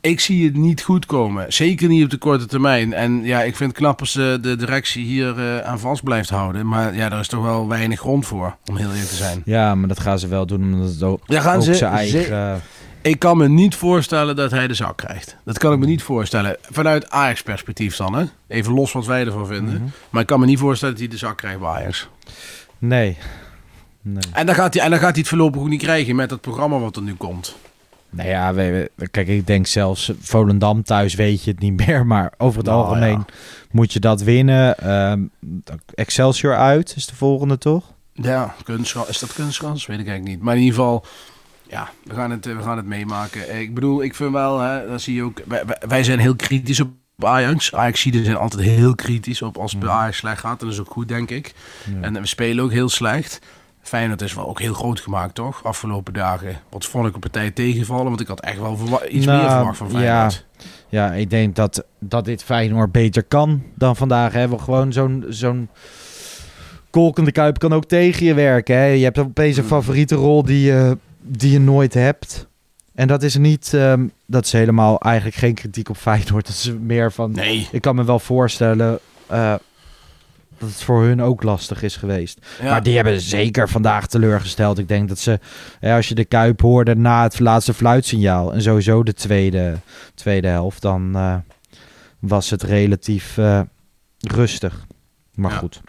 ik 0.00 0.20
zie 0.20 0.44
het 0.44 0.56
niet 0.56 0.82
goed 0.82 1.06
komen. 1.06 1.52
Zeker 1.52 1.88
niet 1.88 2.04
op 2.04 2.10
de 2.10 2.16
korte 2.18 2.46
termijn. 2.46 2.92
En 2.92 3.24
ja, 3.24 3.42
ik 3.42 3.56
vind 3.56 3.70
het 3.70 3.78
knap 3.78 4.00
als 4.00 4.16
eh, 4.16 4.24
de 4.40 4.56
directie 4.56 5.04
hier 5.04 5.62
aan 5.64 5.78
vast 5.80 6.02
blijft 6.02 6.30
houden. 6.30 6.68
Maar 6.68 6.94
ja, 6.94 7.08
daar 7.08 7.20
is 7.20 7.28
toch 7.28 7.42
wel 7.42 7.68
weinig 7.68 7.98
grond 7.98 8.26
voor, 8.26 8.56
om 8.64 8.76
heel 8.76 8.88
eerlijk 8.90 9.08
te 9.08 9.14
zijn. 9.14 9.42
Ja, 9.44 9.74
maar 9.74 9.88
dat 9.88 10.00
gaan 10.00 10.18
ze 10.18 10.28
wel 10.28 10.46
doen 10.46 10.62
omdat 10.74 10.88
het 10.90 11.02
ook, 11.02 11.26
Daar 11.26 11.42
gaan 11.42 11.56
ook 11.56 11.62
ze 11.62 11.74
zijn 11.74 11.92
eigen... 11.92 12.24
ze- 12.24 12.56
Ik 13.02 13.18
kan 13.18 13.36
me 13.36 13.48
niet 13.48 13.74
voorstellen 13.74 14.36
dat 14.36 14.50
hij 14.50 14.66
de 14.66 14.74
zak 14.74 14.96
krijgt. 14.96 15.36
Dat 15.44 15.58
kan 15.58 15.72
ik 15.72 15.78
me 15.78 15.86
niet 15.86 16.02
voorstellen. 16.02 16.56
Vanuit 16.70 17.10
Ajax-perspectief 17.10 17.96
dan, 17.96 18.14
hè? 18.14 18.24
Even 18.48 18.72
los 18.72 18.92
wat 18.92 19.06
wij 19.06 19.26
ervan 19.26 19.46
vinden. 19.46 19.74
Mhm. 19.74 19.84
Maar 20.10 20.20
ik 20.20 20.26
kan 20.26 20.40
me 20.40 20.46
niet 20.46 20.58
voorstellen 20.58 20.94
dat 20.94 21.02
hij 21.04 21.12
de 21.12 21.18
zak 21.18 21.36
krijgt 21.36 21.58
bij 21.60 21.68
Ajax. 21.68 22.08
Nee. 22.78 23.16
nee. 24.02 24.22
En 24.32 24.46
dan 24.46 24.54
gaat 24.54 24.74
hij, 24.74 24.82
en 24.82 24.90
dan 24.90 24.98
gaat 24.98 25.10
hij 25.10 25.18
het 25.20 25.28
voorlopig 25.28 25.60
ook 25.60 25.68
niet 25.68 25.82
krijgen 25.82 26.16
met 26.16 26.28
dat 26.28 26.40
programma 26.40 26.78
wat 26.78 26.96
er 26.96 27.02
nu 27.02 27.14
komt. 27.14 27.56
Nou 28.10 28.28
ja, 28.28 28.54
we, 28.54 28.90
we- 28.94 29.08
kijk, 29.08 29.28
ik 29.28 29.46
denk 29.46 29.66
zelfs 29.66 30.12
Volendam 30.20 30.82
thuis 30.82 31.14
weet 31.14 31.44
je 31.44 31.50
het 31.50 31.60
niet 31.60 31.76
meer. 31.86 32.06
Maar 32.06 32.32
over 32.38 32.58
het 32.58 32.66
Nou, 32.66 32.84
algemeen 32.84 33.10
ja. 33.18 33.24
moet 33.70 33.92
je 33.92 34.00
dat 34.00 34.22
winnen. 34.22 34.78
Ehm, 34.78 35.20
Excelsior 35.94 36.56
uit 36.56 36.92
is 36.96 37.06
de 37.06 37.14
volgende, 37.14 37.58
toch? 37.58 37.84
Ja, 38.12 38.54
kunstgras. 38.64 39.08
Is 39.08 39.18
dat 39.18 39.32
kunstgras? 39.32 39.86
Weet 39.86 39.98
ik 39.98 40.06
eigenlijk 40.06 40.36
niet. 40.36 40.44
Maar 40.44 40.54
in 40.56 40.60
ieder 40.62 40.74
geval, 40.78 41.04
ja, 41.72 41.88
we 42.04 42.14
gaan 42.14 42.30
het, 42.30 42.46
eh, 42.46 42.56
we 42.56 42.62
gaan 42.62 42.76
het 42.76 42.86
meemaken. 42.86 43.48
Eh, 43.48 43.60
Ik 43.60 43.74
bedoel, 43.74 44.02
ik 44.02 44.14
vind 44.14 44.32
wel, 44.32 44.60
hè, 44.60 44.86
dat 44.88 45.00
zie 45.00 45.14
je 45.14 45.22
ook. 45.22 45.40
Wij, 45.46 45.62
wij- 45.88 46.04
zijn 46.04 46.18
heel 46.18 46.36
kritisch 46.36 46.80
op 46.80 46.90
Ajax. 47.18 47.74
Ajax-zieden 47.74 48.24
zijn 48.24 48.36
altijd 48.36 48.62
heel 48.62 48.94
kritisch 48.94 49.42
op 49.42 49.58
als 49.58 49.72
het 49.72 49.80
bij 49.80 49.90
Ajax 49.90 50.16
slecht 50.16 50.40
gaat. 50.40 50.60
En 50.60 50.66
dat 50.66 50.74
is 50.74 50.80
ook 50.80 50.90
goed, 50.90 51.08
denk 51.08 51.30
ik. 51.30 51.54
En 52.00 52.12
we 52.12 52.26
spelen 52.26 52.64
ook 52.64 52.70
heel 52.72 52.88
slecht. 52.88 53.38
Feyenoord 53.82 54.22
is 54.22 54.34
wel 54.34 54.48
ook 54.48 54.60
heel 54.60 54.74
groot 54.74 55.00
gemaakt, 55.00 55.34
toch? 55.34 55.64
Afgelopen 55.64 56.12
dagen. 56.12 56.60
Wat 56.70 56.84
vond 56.86 57.06
ik 57.06 57.14
een 57.14 57.20
partij 57.20 57.50
tegenvallen? 57.50 58.04
Want 58.04 58.20
ik 58.20 58.26
had 58.26 58.40
echt 58.40 58.58
wel 58.58 58.78
iets 59.08 59.26
Nou, 59.26 59.40
meer 59.42 59.50
verwacht 59.50 59.76
van 59.76 59.86
ja. 59.90 59.92
Feyenoord. 59.94 60.46
Ja, 60.88 61.12
ik 61.12 61.30
denk 61.30 61.54
dat, 61.56 61.84
dat 62.00 62.24
dit 62.24 62.42
Feyenoord 62.44 62.92
beter 62.92 63.22
kan 63.22 63.62
dan 63.74 63.96
vandaag. 63.96 64.32
Hebben 64.32 64.56
we 64.58 64.64
gewoon 64.64 64.92
zo'n 64.92 65.24
zo'n 65.28 65.68
kolkende 66.90 67.32
kuip 67.32 67.58
kan 67.58 67.72
ook 67.72 67.84
tegen 67.84 68.26
je 68.26 68.34
werken. 68.34 68.76
Hè? 68.76 68.84
Je 68.86 69.04
hebt 69.04 69.18
opeens 69.18 69.56
een 69.56 69.62
Mm. 69.62 69.68
favoriete 69.68 70.14
rol 70.14 70.42
die 70.42 70.60
je, 70.66 70.98
die 71.22 71.50
je 71.52 71.60
nooit 71.60 71.94
hebt. 71.94 72.46
En 72.94 73.08
dat 73.08 73.22
is 73.22 73.36
niet, 73.36 73.74
ehm, 73.74 74.06
dat 74.26 74.44
is 74.44 74.52
helemaal 74.52 75.00
eigenlijk 75.00 75.36
geen 75.36 75.54
kritiek 75.54 75.88
op 75.88 75.96
Feyenoord. 75.96 76.46
Dat 76.46 76.54
is 76.56 76.72
meer 76.80 77.12
van, 77.12 77.30
Nee. 77.32 77.68
ik 77.72 77.80
kan 77.80 77.94
me 77.94 78.04
wel 78.04 78.18
voorstellen 78.18 78.98
eh, 79.26 79.54
dat 80.58 80.68
het 80.68 80.82
voor 80.82 81.02
hun 81.02 81.22
ook 81.22 81.42
lastig 81.42 81.82
is 81.82 81.96
geweest. 81.96 82.38
Ja. 82.62 82.70
Maar 82.70 82.82
die 82.82 82.94
hebben 82.94 83.20
zeker 83.20 83.68
vandaag 83.68 84.06
teleurgesteld. 84.06 84.78
Ik 84.78 84.88
denk 84.88 85.08
dat 85.08 85.18
ze, 85.18 85.38
ja, 85.80 85.96
als 85.96 86.08
je 86.08 86.14
de 86.14 86.24
Kuip 86.24 86.60
hoorde 86.60 86.94
na 86.96 87.22
het 87.22 87.38
laatste 87.40 87.74
fluitsignaal... 87.74 88.52
en 88.52 88.62
sowieso 88.62 89.02
de 89.02 89.14
tweede, 89.14 89.74
tweede 90.14 90.48
helft, 90.48 90.82
dan 90.82 91.10
eh, 91.16 91.34
was 92.18 92.50
het 92.50 92.62
relatief 92.62 93.38
eh, 93.38 93.60
rustig. 94.20 94.86
Maar 95.34 95.50
Ja. 95.50 95.56
goed. 95.58 95.80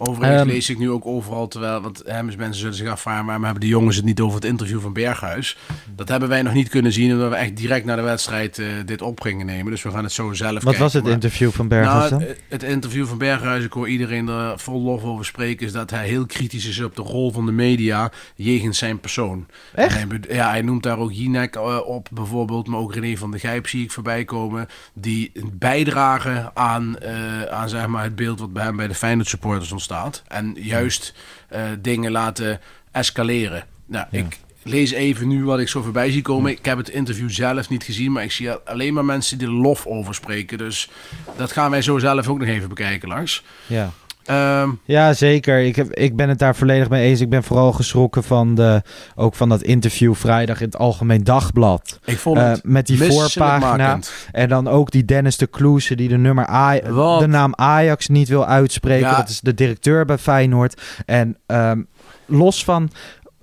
Overigens 0.00 0.40
Ehm, 0.40 0.48
lees 0.48 0.70
ik 0.70 0.78
nu 0.78 0.90
ook 0.90 1.06
overal, 1.06 1.48
terwijl, 1.48 1.80
want 1.80 2.02
hè, 2.06 2.22
mensen 2.22 2.54
zullen 2.54 2.74
zich 2.74 2.88
afvragen, 2.88 3.24
waarom 3.24 3.44
hebben 3.44 3.60
de 3.62 3.68
jongens 3.68 3.96
het 3.96 4.04
niet 4.04 4.20
over 4.20 4.34
het 4.34 4.44
interview 4.44 4.80
van 4.80 4.92
Berghuis? 4.92 5.56
Dat 5.96 6.08
hebben 6.08 6.28
wij 6.28 6.42
nog 6.42 6.52
niet 6.52 6.68
kunnen 6.68 6.92
zien, 6.92 7.12
omdat 7.12 7.28
we 7.30 7.34
echt 7.36 7.56
direct 7.56 7.84
na 7.84 7.96
de 7.96 8.02
wedstrijd 8.02 8.58
eh, 8.58 8.66
dit 8.86 9.02
op 9.02 9.20
gingen 9.20 9.46
nemen. 9.46 9.70
Dus 9.70 9.82
we 9.82 9.90
gaan 9.90 10.02
het 10.04 10.12
zo 10.12 10.32
zelf 10.32 10.52
Wat 10.52 10.62
kijken. 10.62 10.80
was 10.80 10.92
het 10.92 11.02
Maar- 11.02 11.12
interview 11.12 11.50
van 11.50 11.68
Berghuis 11.68 12.10
nou, 12.10 12.22
dan? 12.22 12.28
het, 12.28 12.40
het 12.48 12.62
interview 12.62 13.06
van 13.06 13.18
Berghuis, 13.18 13.64
ik 13.64 13.72
hoor 13.72 13.88
iedereen 13.88 14.28
er 14.28 14.58
vol 14.58 14.82
lof 14.82 15.02
over 15.04 15.24
spreken, 15.24 15.66
is 15.66 15.72
dat 15.72 15.90
hij 15.90 16.06
heel 16.08 16.26
kritisch 16.26 16.66
is 16.66 16.80
op 16.80 16.96
de 16.96 17.02
rol 17.02 17.32
van 17.32 17.46
de 17.46 17.52
media 17.52 18.10
jegens 18.34 18.78
zijn 18.78 19.00
persoon. 19.00 19.46
Echt? 19.74 19.94
Hij 19.94 20.06
ja, 20.28 20.50
hij 20.50 20.62
noemt 20.62 20.82
daar 20.82 20.98
ook 20.98 21.12
Jinek 21.12 21.54
eh, 21.56 21.78
op 21.86 22.08
bijvoorbeeld, 22.12 22.66
maar 22.66 22.80
ook 22.80 22.94
René 22.94 23.16
van 23.16 23.30
der 23.30 23.40
Gijp 23.40 23.68
zie 23.68 23.82
ik 23.84 23.90
voorbij 23.92 24.24
komen, 24.24 24.66
die 24.94 25.32
bijdragen 25.52 26.50
aan, 26.54 26.98
eh, 26.98 27.42
aan 27.42 27.68
zeg 27.68 27.86
maar, 27.86 28.02
het 28.02 28.16
beeld 28.16 28.40
wat 28.40 28.52
bij 28.52 28.64
hem 28.64 28.76
bij 28.76 28.88
de 28.88 28.94
Feyenoord 28.94 29.28
supporters 29.28 29.72
ontstaat. 29.72 29.86
En 30.26 30.54
juist 30.58 31.14
eh, 31.48 31.62
dingen 31.80 32.10
laten 32.10 32.60
escaleren. 32.92 33.64
Nou, 33.86 34.06
Ja. 34.10 34.18
ik 34.18 34.38
lees 34.62 34.90
even 34.90 35.28
nu 35.28 35.44
wat 35.44 35.58
ik 35.58 35.68
zo 35.68 35.82
voorbij 35.82 36.10
zie 36.10 36.22
komen. 36.22 36.50
Ik 36.50 36.64
heb 36.64 36.78
het 36.78 36.88
interview 36.88 37.30
zelf 37.30 37.68
niet 37.68 37.84
gezien, 37.84 38.12
maar 38.12 38.22
ik 38.24 38.32
zie 38.32 38.50
alleen 38.50 38.94
maar 38.94 39.04
mensen 39.04 39.38
die 39.38 39.46
er 39.46 39.52
lof 39.52 39.86
over 39.86 40.14
spreken. 40.14 40.58
Dus 40.58 40.88
dat 41.36 41.52
gaan 41.52 41.70
wij 41.70 41.82
zo 41.82 41.98
zelf 41.98 42.28
ook 42.28 42.38
nog 42.38 42.48
even 42.48 42.68
bekijken, 42.68 43.08
Lars. 43.08 43.44
Ja. 43.66 43.90
Ehm, 44.28 44.70
Ja, 44.84 45.12
zeker. 45.12 45.58
Ik, 45.60 45.76
heb, 45.76 45.92
ik 45.94 46.16
ben 46.16 46.28
het 46.28 46.38
daar 46.38 46.56
volledig 46.56 46.88
mee 46.88 47.08
eens. 47.08 47.20
Ik 47.20 47.28
ben 47.28 47.42
vooral 47.42 47.72
geschrokken 47.72 48.24
van, 48.24 48.54
de, 48.54 48.82
ook 49.14 49.34
van 49.34 49.48
dat 49.48 49.62
interview 49.62 50.14
vrijdag 50.14 50.60
in 50.60 50.66
het 50.66 50.76
Algemeen 50.78 51.24
Dagblad. 51.24 51.98
ik 52.04 52.18
vond 52.18 52.38
Eh, 52.38 52.48
het 52.48 52.64
met 52.64 52.86
die 52.86 53.02
voorpagina. 53.12 53.98
En 54.32 54.48
dan 54.48 54.68
ook 54.68 54.90
die 54.90 55.04
Dennis 55.04 55.36
de 55.36 55.46
Kloeze 55.46 55.94
die 55.94 56.08
de, 56.08 56.16
nummer 56.18 56.50
A 56.50 56.80
Wat? 56.90 57.20
de 57.20 57.26
naam 57.26 57.52
Ajax 57.54 58.08
niet 58.08 58.28
wil 58.28 58.46
uitspreken. 58.46 59.08
Ja. 59.08 59.16
Dat 59.16 59.28
is 59.28 59.40
de 59.40 59.54
directeur 59.54 60.04
bij 60.04 60.18
Feyenoord. 60.18 60.80
En 61.06 61.36
ehm, 61.46 61.82
los 62.26 62.64
van 62.64 62.90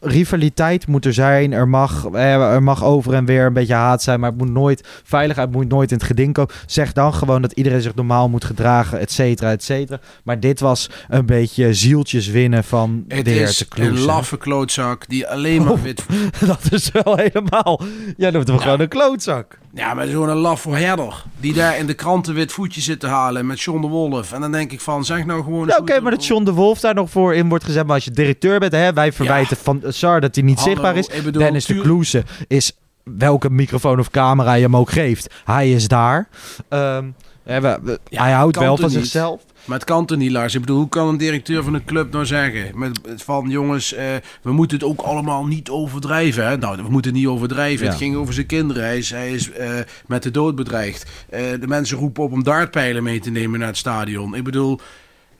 rivaliteit 0.05 0.87
moet 0.87 1.05
er 1.05 1.13
zijn. 1.13 1.53
Er 1.53 1.67
mag, 1.67 2.05
eh, 2.13 2.53
er 2.53 2.63
mag 2.63 2.83
over 2.83 3.13
en 3.13 3.25
weer 3.25 3.45
een 3.45 3.53
beetje 3.53 3.73
haat 3.73 4.03
zijn. 4.03 4.19
Maar 4.19 4.29
het 4.29 4.37
moet 4.39 4.51
nooit, 4.51 4.87
veiligheid 5.03 5.51
moet 5.51 5.67
nooit 5.67 5.91
in 5.91 5.97
het 5.97 6.05
geding 6.05 6.33
komen. 6.33 6.53
Zeg 6.65 6.93
dan 6.93 7.13
gewoon 7.13 7.41
dat 7.41 7.51
iedereen 7.51 7.81
zich 7.81 7.95
normaal 7.95 8.29
moet 8.29 8.45
gedragen, 8.45 8.99
et 8.99 9.11
cetera, 9.11 9.51
et 9.51 9.63
cetera. 9.63 9.99
Maar 10.23 10.39
dit 10.39 10.59
was 10.59 10.89
een 11.09 11.25
beetje 11.25 11.73
zieltjes 11.73 12.27
winnen 12.27 12.63
van 12.63 13.03
Het 13.07 13.25
de 13.25 13.31
heer 13.31 13.41
is 13.41 13.57
de 13.57 13.81
een 13.81 13.99
laffe 13.99 14.37
klootzak 14.37 15.07
die 15.07 15.27
alleen 15.27 15.63
maar 15.63 15.73
Oh. 15.75 15.81
wit... 15.81 16.05
Dat 16.47 16.67
is 16.69 16.91
wel 16.91 17.15
helemaal... 17.15 17.81
Ja, 18.17 18.31
dat 18.31 18.47
was 18.47 18.61
gewoon 18.61 18.79
een 18.79 18.87
klootzak. 18.87 19.57
Ja, 19.75 19.93
maar 19.93 20.07
zo'n 20.07 20.33
laffe 20.33 20.69
herder 20.69 21.23
die 21.39 21.53
daar 21.53 21.77
in 21.77 21.85
de 21.85 21.93
kranten 21.93 22.33
wit 22.33 22.51
voetje 22.51 22.81
zit 22.81 22.99
te 22.99 23.07
halen 23.07 23.45
met 23.45 23.61
John 23.61 23.81
de 23.81 23.87
Wolf. 23.87 24.31
En 24.31 24.41
dan 24.41 24.51
denk 24.51 24.71
ik 24.71 24.81
van, 24.81 25.05
zeg 25.05 25.25
nou 25.25 25.43
gewoon... 25.43 25.77
oké, 25.77 25.99
maar 25.99 26.11
dat 26.11 26.25
John 26.25 26.43
de 26.43 26.53
Wolf 26.53 26.79
daar 26.79 26.93
nog 26.93 27.09
voor 27.09 27.35
in 27.35 27.49
wordt 27.49 27.63
gezet. 27.63 27.85
Maar 27.85 27.95
als 27.95 28.05
je 28.05 28.11
directeur 28.11 28.59
bent, 28.59 28.71
hè, 28.71 28.93
wij 28.93 29.13
verwijten 29.13 29.57
van 29.57 29.81
Sar 29.87 30.21
dat 30.21 30.35
hij 30.35 30.43
niet 30.43 30.59
Hallo, 30.59 30.71
zichtbaar 30.71 30.95
is. 30.95 31.23
bedoel, 31.23 31.41
Dennis 31.41 31.65
de 31.65 31.81
Kloeze 31.81 32.23
is 32.47 32.71
welke 33.03 33.49
microfoon 33.49 33.99
of 33.99 34.09
camera 34.09 34.53
je 34.53 34.63
hem 34.63 34.75
ook 34.75 34.91
geeft. 34.91 35.33
Hij 35.45 35.71
is 35.71 35.87
daar. 35.87 36.29
Ehm, 36.69 37.05
hij 37.43 38.31
houdt 38.31 38.57
wel 38.57 38.77
van 38.77 38.89
zichzelf. 38.89 39.41
Maar 39.65 39.77
het 39.77 39.87
kan 39.87 40.05
toch 40.05 40.17
niet, 40.17 40.31
Lars? 40.31 40.53
Ik 40.53 40.59
bedoel, 40.59 40.77
hoe 40.77 40.89
kan 40.89 41.07
een 41.07 41.17
directeur 41.17 41.63
van 41.63 41.73
een 41.73 41.85
club 41.85 42.11
nou 42.11 42.25
zeggen... 42.25 42.79
Met, 42.79 42.99
van 43.15 43.49
jongens, 43.49 43.93
eh, 43.93 44.05
we 44.41 44.51
moeten 44.51 44.77
het 44.77 44.85
ook 44.87 45.01
allemaal 45.01 45.45
niet 45.45 45.69
overdrijven. 45.69 46.47
Hè? 46.47 46.57
Nou, 46.57 46.75
we 46.75 46.89
moeten 46.89 47.11
het 47.11 47.19
niet 47.19 47.29
overdrijven. 47.29 47.85
Ja. 47.85 47.91
Het 47.91 48.01
ging 48.01 48.15
over 48.15 48.33
zijn 48.33 48.45
kinderen. 48.45 48.83
Hij 48.83 48.97
is, 48.97 49.09
hij 49.09 49.31
is 49.31 49.51
eh, 49.51 49.69
met 50.07 50.23
de 50.23 50.31
dood 50.31 50.55
bedreigd. 50.55 51.05
Eh, 51.29 51.41
de 51.59 51.67
mensen 51.67 51.97
roepen 51.97 52.23
op 52.23 52.31
om 52.31 52.43
dartpijlen 52.43 53.03
mee 53.03 53.19
te 53.19 53.29
nemen 53.29 53.59
naar 53.59 53.67
het 53.67 53.77
stadion. 53.77 54.35
Ik 54.35 54.43
bedoel... 54.43 54.79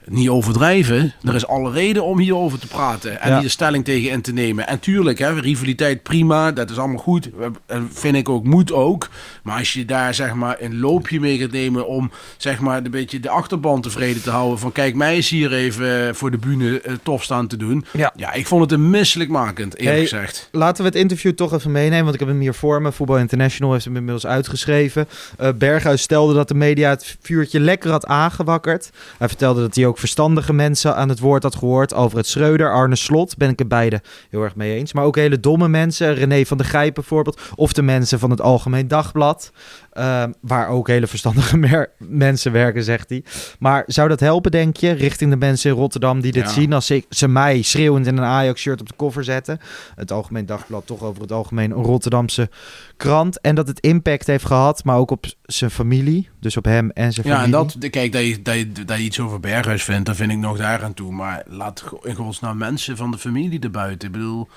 Niet 0.08 0.28
overdrijven. 0.28 1.12
Er 1.24 1.34
is 1.34 1.46
alle 1.46 1.70
reden 1.70 2.04
om 2.04 2.18
hierover 2.18 2.58
te 2.58 2.66
praten. 2.66 3.20
En 3.20 3.30
Ja. 3.30 3.40
hier 3.40 3.50
stelling 3.50 3.84
tegen 3.84 4.10
in 4.10 4.20
te 4.22 4.32
nemen. 4.32 4.66
En 4.66 4.78
tuurlijk, 4.80 5.18
hè, 5.18 5.40
rivaliteit 5.40 6.02
prima. 6.02 6.52
Dat 6.52 6.70
is 6.70 6.78
allemaal 6.78 6.98
goed. 6.98 7.30
En 7.66 7.88
vind 7.92 8.16
ik 8.16 8.28
ook, 8.28 8.44
moet 8.44 8.72
ook. 8.72 9.08
Maar 9.42 9.58
als 9.58 9.72
je 9.72 9.84
daar 9.84 10.14
zeg 10.14 10.34
maar 10.34 10.56
een 10.60 10.78
loopje 10.80 11.20
mee 11.20 11.38
gaat 11.38 11.50
nemen 11.50 11.86
om 11.88 12.10
zeg 12.36 12.60
maar 12.60 12.76
een 12.84 12.90
beetje 12.90 13.20
de 13.20 13.28
achterban 13.28 13.80
tevreden 13.80 14.22
te 14.22 14.30
houden. 14.30 14.58
Van 14.58 14.72
kijk, 14.72 14.94
mij 14.94 15.16
is 15.16 15.28
hier 15.30 15.52
even 15.52 16.14
voor 16.16 16.30
de 16.30 16.38
bühne 16.38 16.80
eh, 16.80 16.94
tof 17.02 17.22
staan 17.22 17.46
te 17.46 17.56
doen. 17.56 17.84
Ja. 17.92 18.12
Ja, 18.16 18.32
ik 18.32 18.46
vond 18.46 18.62
het 18.62 18.72
een 18.72 18.90
misselijkmakend, 18.90 19.76
eerlijk 19.76 19.96
Hey, 19.96 20.06
gezegd. 20.06 20.48
Laten 20.52 20.82
we 20.82 20.88
het 20.88 20.98
interview 20.98 21.32
toch 21.32 21.52
even 21.52 21.72
meenemen, 21.72 22.02
want 22.02 22.14
ik 22.14 22.20
heb 22.20 22.28
hem 22.28 22.40
hier 22.40 22.54
voor 22.54 22.82
me. 22.82 22.92
Voetbal 22.92 23.18
International 23.18 23.72
heeft 23.72 23.84
hem 23.84 23.96
inmiddels 23.96 24.26
uitgeschreven. 24.26 25.08
Eh, 25.38 25.48
Berghuis 25.58 26.02
stelde 26.02 26.34
dat 26.34 26.48
de 26.48 26.54
media 26.54 26.90
het 26.90 27.16
vuurtje 27.20 27.60
lekker 27.60 27.90
had 27.90 28.06
aangewakkerd. 28.06 28.90
Hij 29.18 29.28
vertelde 29.28 29.60
dat 29.60 29.74
hij 29.74 29.86
ook 29.86 29.95
verstandige 29.98 30.52
mensen 30.52 30.96
aan 30.96 31.08
het 31.08 31.18
woord 31.18 31.42
had 31.42 31.56
gehoord. 31.56 31.94
Alfred 31.94 32.26
Schreuder, 32.26 32.72
Arne 32.72 32.96
Slot, 32.96 33.36
ben 33.36 33.50
ik 33.50 33.58
het 33.58 33.68
beide 33.68 34.02
heel 34.30 34.42
erg 34.42 34.56
mee 34.56 34.74
eens. 34.74 34.92
Maar 34.92 35.04
ook 35.04 35.16
hele 35.16 35.40
domme 35.40 35.68
mensen, 35.68 36.14
René 36.14 36.44
van 36.44 36.56
der 36.56 36.66
Gijp 36.66 36.94
bijvoorbeeld. 36.94 37.40
Of 37.54 37.72
de 37.72 37.82
mensen 37.82 38.18
van 38.18 38.30
het 38.30 38.40
Algemeen 38.40 38.88
Dagblad. 38.88 39.52
Eh, 39.96 40.24
waar 40.40 40.68
ook 40.68 40.88
hele 40.88 41.06
verstandige 41.06 41.56
mensen 41.98 42.52
werken, 42.52 42.82
zegt 42.82 43.08
hij. 43.08 43.24
Maar 43.58 43.82
zou 43.86 44.08
dat 44.08 44.20
helpen, 44.20 44.50
denk 44.50 44.76
je, 44.76 44.90
richting 44.90 45.30
de 45.30 45.36
mensen 45.36 45.70
in 45.70 45.76
Rotterdam 45.76 46.20
die 46.20 46.32
dit 46.32 46.42
Ja. 46.42 46.48
zien? 46.48 46.72
Als 46.72 46.90
ik, 46.90 47.06
ze 47.10 47.28
mij 47.28 47.62
schreeuwend 47.62 48.06
in 48.06 48.16
een 48.16 48.24
Ajax-shirt 48.24 48.80
op 48.80 48.88
de 48.88 48.94
koffer 48.96 49.24
zetten. 49.24 49.58
Het 49.94 50.12
Algemeen 50.12 50.46
Dagblad 50.46 50.86
toch 50.86 51.02
over 51.02 51.22
het 51.22 51.32
algemeen 51.32 51.70
een 51.70 51.82
Rotterdamse 51.82 52.50
krant. 52.96 53.40
En 53.40 53.54
dat 53.54 53.68
het 53.68 53.80
impact 53.80 54.26
heeft 54.26 54.44
gehad, 54.46 54.84
maar 54.84 54.96
ook 54.96 55.10
op 55.10 55.24
zijn 55.42 55.70
familie. 55.70 56.28
Dus 56.40 56.56
op 56.56 56.64
hem 56.64 56.90
en 56.90 57.12
zijn 57.12 57.26
Ja, 57.26 57.32
en 57.44 57.50
familie. 57.50 57.78
dat, 57.78 57.90
kijk, 57.90 58.12
dat 58.12 58.22
je, 58.26 58.42
dat, 58.42 58.54
je, 58.54 58.72
dat 58.84 58.96
je 58.98 59.02
iets 59.04 59.20
over 59.20 59.40
Berghuis 59.40 59.84
vindt, 59.84 60.06
dat 60.06 60.16
vind 60.16 60.30
ik 60.32 60.38
nog 60.38 60.56
daar 60.58 60.82
aan 60.84 60.94
toe. 60.94 61.12
Maar 61.12 61.42
laat 61.48 61.84
in 62.02 62.14
godsnaam 62.14 62.56
mensen 62.56 62.96
van 62.96 63.10
de 63.10 63.18
familie 63.18 63.60
erbuiten. 63.60 64.08
Ik 64.08 64.14
bedoel, 64.14 64.48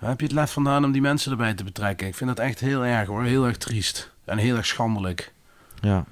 waar 0.00 0.10
heb 0.10 0.20
je 0.20 0.26
het 0.26 0.34
lef 0.34 0.50
vandaan 0.52 0.84
om 0.84 0.92
die 0.92 1.00
mensen 1.00 1.30
erbij 1.30 1.54
te 1.54 1.64
betrekken? 1.64 2.06
Ik 2.06 2.14
vind 2.14 2.36
dat 2.36 2.46
echt 2.46 2.60
heel 2.60 2.84
erg 2.84 3.06
hoor, 3.08 3.22
heel 3.24 3.46
erg 3.46 3.56
triest. 3.56 4.12
En 4.24 4.38
heel 4.38 4.56
erg 4.56 4.66
schandelijk. 4.66 5.32
Ja. 5.80 6.04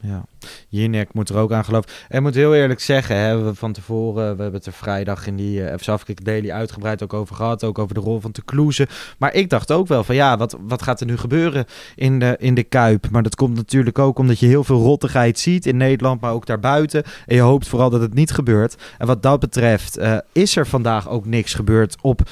Ja, 0.00 0.24
Jinek 0.68 1.12
moet 1.12 1.28
er 1.28 1.36
ook 1.36 1.52
aan 1.52 1.64
geloven. 1.64 1.90
En 2.08 2.16
ik 2.16 2.22
moet 2.22 2.34
heel 2.34 2.54
eerlijk 2.54 2.80
zeggen, 2.80 3.16
hè, 3.16 3.28
we 3.28 3.34
hebben 3.34 3.56
van 3.56 3.72
tevoren, 3.72 4.36
we 4.36 4.42
hebben 4.42 4.60
het 4.60 4.66
er 4.66 4.72
vrijdag 4.72 5.26
in 5.26 5.36
die 5.36 5.60
uh, 5.60 5.96
Daily 6.22 6.50
uitgebreid 6.50 7.02
ook 7.02 7.12
over 7.12 7.36
gehad, 7.36 7.64
ook 7.64 7.78
over 7.78 7.94
de 7.94 8.00
rol 8.00 8.20
van 8.20 8.32
Kloeze. 8.44 8.88
Maar 9.18 9.34
ik 9.34 9.50
dacht 9.50 9.72
ook 9.72 9.86
wel 9.86 10.04
van 10.04 10.14
ja, 10.14 10.36
wat, 10.36 10.56
wat 10.60 10.82
gaat 10.82 11.00
er 11.00 11.06
nu 11.06 11.16
gebeuren 11.16 11.64
in 11.94 12.18
de, 12.18 12.36
in 12.38 12.54
de 12.54 12.62
Kuip? 12.62 13.10
Maar 13.10 13.22
dat 13.22 13.34
komt 13.34 13.56
natuurlijk 13.56 13.98
ook 13.98 14.18
omdat 14.18 14.38
je 14.38 14.46
heel 14.46 14.64
veel 14.64 14.82
rottigheid 14.82 15.38
ziet 15.38 15.66
in 15.66 15.76
Nederland, 15.76 16.20
maar 16.20 16.32
ook 16.32 16.46
daarbuiten. 16.46 17.02
En 17.26 17.34
je 17.34 17.40
hoopt 17.40 17.68
vooral 17.68 17.90
dat 17.90 18.00
het 18.00 18.14
niet 18.14 18.30
gebeurt. 18.30 18.76
En 18.98 19.06
wat 19.06 19.22
dat 19.22 19.40
betreft 19.40 19.98
uh, 19.98 20.18
is 20.32 20.56
er 20.56 20.66
vandaag 20.66 21.08
ook 21.08 21.26
niks 21.26 21.54
gebeurd 21.54 21.96
op 22.00 22.28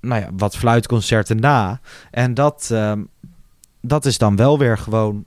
nou 0.00 0.20
ja, 0.20 0.28
wat 0.36 0.56
fluitconcerten 0.56 1.40
na. 1.40 1.80
En 2.10 2.34
dat, 2.34 2.68
uh, 2.72 2.92
dat 3.86 4.04
is 4.04 4.18
dan 4.18 4.36
wel 4.36 4.58
weer 4.58 4.78
gewoon 4.78 5.24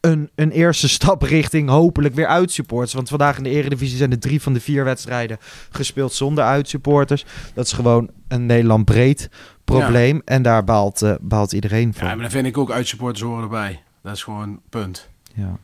een, 0.00 0.30
een 0.34 0.50
eerste 0.50 0.88
stap 0.98 1.22
richting 1.22 1.68
hopelijk 1.68 2.14
weer 2.14 2.26
uitsupporters. 2.26 2.92
Want 2.92 3.08
vandaag 3.08 3.36
in 3.36 3.42
de 3.42 3.50
Eredivisie 3.50 3.96
zijn 3.96 4.10
er 4.10 4.18
drie 4.18 4.42
van 4.42 4.52
de 4.52 4.60
vier 4.60 4.84
wedstrijden 4.84 5.38
gespeeld 5.70 6.12
zonder 6.12 6.44
uitsupporters. 6.44 7.24
Dat 7.54 7.66
is 7.66 7.72
gewoon 7.72 8.10
een 8.28 8.46
Nederland 8.46 8.84
breed 8.84 9.30
probleem. 9.64 10.16
Ja. 10.16 10.22
En 10.24 10.42
daar 10.42 10.64
baalt, 10.64 11.02
uh, 11.02 11.14
baalt 11.20 11.52
iedereen 11.52 11.94
van. 11.94 12.06
Ja, 12.06 12.12
maar 12.12 12.22
dan 12.22 12.30
vind 12.30 12.46
ik 12.46 12.58
ook 12.58 12.70
uitsupporters 12.70 13.22
horen 13.22 13.42
erbij. 13.42 13.82
Dat 14.02 14.14
is 14.14 14.22
gewoon 14.22 14.60
punt. 14.68 15.08
Ja. 15.34 15.58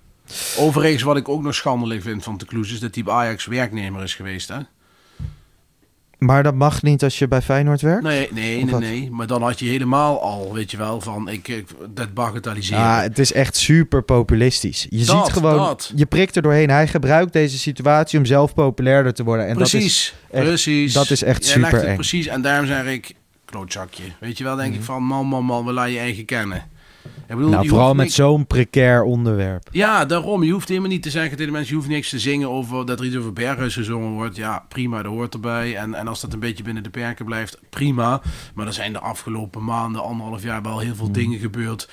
Overigens, 0.58 1.02
wat 1.02 1.16
ik 1.16 1.28
ook 1.28 1.42
nog 1.42 1.54
schandelijk 1.54 2.02
vind 2.02 2.22
van 2.22 2.36
de 2.36 2.46
Kloes 2.46 2.72
is 2.72 2.80
dat 2.80 3.04
bij 3.04 3.14
Ajax 3.14 3.46
werknemer 3.46 4.02
is 4.02 4.14
geweest. 4.14 4.48
Hè? 4.48 4.58
Maar 6.18 6.42
dat 6.42 6.54
mag 6.54 6.82
niet 6.82 7.02
als 7.02 7.18
je 7.18 7.28
bij 7.28 7.42
Feyenoord 7.42 7.80
werkt? 7.80 8.02
Nee, 8.02 8.28
nee, 8.32 8.64
nee, 8.64 8.74
nee. 8.74 9.10
Maar 9.10 9.26
dan 9.26 9.42
had 9.42 9.58
je 9.58 9.66
helemaal 9.68 10.22
al, 10.22 10.52
weet 10.54 10.70
je 10.70 10.76
wel, 10.76 11.00
van 11.00 11.28
ik, 11.28 11.48
ik 11.48 11.66
dat 11.94 12.14
bagatelliseren. 12.14 12.80
Ja, 12.80 13.02
het 13.02 13.18
is 13.18 13.32
echt 13.32 13.56
super 13.56 14.02
populistisch. 14.02 14.86
Je 14.90 15.04
dat, 15.04 15.24
ziet 15.26 15.32
gewoon, 15.34 15.56
dat. 15.56 15.92
je 15.94 16.06
prikt 16.06 16.36
er 16.36 16.42
doorheen. 16.42 16.70
Hij 16.70 16.86
gebruikt 16.88 17.32
deze 17.32 17.58
situatie 17.58 18.18
om 18.18 18.24
zelf 18.24 18.54
populairder 18.54 19.14
te 19.14 19.24
worden. 19.24 19.46
En 19.46 19.56
precies, 19.56 20.14
dat 20.30 20.30
is 20.30 20.38
echt, 20.40 20.46
precies. 20.46 20.92
Dat 20.92 21.10
is 21.10 21.22
echt 21.22 21.44
super 21.44 21.94
precies. 21.94 22.26
En 22.26 22.42
daarom 22.42 22.66
zeg 22.66 22.84
ik, 22.84 23.14
klootzakje. 23.44 24.02
Weet 24.20 24.38
je 24.38 24.44
wel, 24.44 24.56
denk 24.56 24.68
Mhm. 24.70 24.78
ik 24.78 24.84
van, 24.84 25.02
man, 25.02 25.26
man, 25.26 25.44
man, 25.44 25.64
we 25.64 25.72
laat 25.72 25.90
je 25.90 25.98
eigen 25.98 26.24
kennen. 26.24 26.62
Bedoel, 27.36 27.50
nou, 27.50 27.68
vooral 27.68 27.94
met 27.94 28.04
niks- 28.04 28.14
zo'n 28.14 28.46
precair 28.46 29.02
onderwerp. 29.02 29.68
Ja, 29.72 30.04
daarom. 30.04 30.42
Je 30.42 30.52
hoeft 30.52 30.68
helemaal 30.68 30.88
niet 30.88 31.02
te 31.02 31.10
zeggen 31.10 31.30
tegen 31.30 31.46
de 31.46 31.52
mensen, 31.52 31.70
je 31.70 31.76
hoeft 31.80 31.88
niks 31.92 32.10
te 32.10 32.18
zingen 32.18 32.50
over 32.50 32.86
dat 32.86 33.00
er 33.00 33.06
iets 33.06 33.16
over 33.16 33.32
Berghuis 33.32 33.74
gezongen 33.74 34.10
wordt. 34.10 34.36
Ja, 34.36 34.64
prima, 34.68 35.02
dat 35.02 35.12
hoort 35.12 35.34
erbij. 35.34 35.76
En, 35.76 35.94
en 35.94 36.08
als 36.08 36.20
dat 36.20 36.32
een 36.32 36.38
beetje 36.38 36.62
binnen 36.62 36.82
de 36.82 36.90
perken 36.90 37.24
blijft, 37.24 37.58
prima. 37.70 38.20
Maar 38.54 38.66
er 38.66 38.72
zijn 38.72 38.92
de 38.92 38.98
afgelopen 39.00 39.64
maanden, 39.64 40.02
anderhalf 40.02 40.42
jaar 40.42 40.62
wel 40.62 40.78
heel 40.78 40.94
veel 40.94 41.12
dingen 41.12 41.38
gebeurd. 41.38 41.88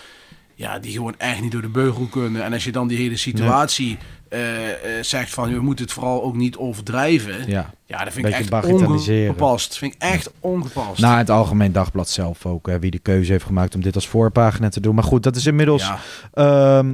Ja, 0.58 0.80
die 0.80 0.92
gewoon 0.92 1.18
echt 1.18 1.42
niet 1.42 1.52
door 1.52 1.62
de 1.62 1.68
beugel 1.68 2.06
kunnen. 2.06 2.44
En 2.44 2.54
als 2.54 2.64
je 2.64 2.72
dan 2.72 2.88
die 2.88 2.98
hele 2.98 3.18
situatie 3.18 3.98
eh, 4.30 4.70
eh, 4.98 5.04
zegt 5.04 5.34
van, 5.34 5.54
we 5.54 5.60
moeten 5.60 5.86
het 5.86 5.94
vooral 5.94 6.24
ook 6.24 6.36
niet 6.36 6.58
overdrijven. 6.58 7.50
Ja, 7.50 7.74
Ja. 7.86 8.04
dat 8.04 8.14
vind 8.14 8.28
ik 8.28 8.34
echt 8.34 8.54
ongepast. 8.66 9.68
Dat 9.68 9.78
vind 9.78 9.94
ik 9.94 10.02
echt 10.02 10.32
ongepast. 10.40 11.02
Na 11.02 11.18
het 11.18 11.30
Algemeen 11.30 11.72
Dagblad 11.72 12.10
zelf 12.10 12.46
ook, 12.46 12.68
hè, 12.68 12.80
wie 12.80 12.92
de 12.92 13.00
keuze 13.00 13.32
heeft 13.32 13.46
gemaakt 13.46 13.76
om 13.76 13.82
dit 13.82 13.96
als 13.96 14.08
voorpagina 14.08 14.70
te 14.70 14.80
doen. 14.80 14.96
Maar 14.96 15.04
goed, 15.04 15.24
dat 15.24 15.36
is 15.36 15.46
inmiddels... 15.46 15.82
ja. 15.84 16.00
Ehm, 16.34 16.94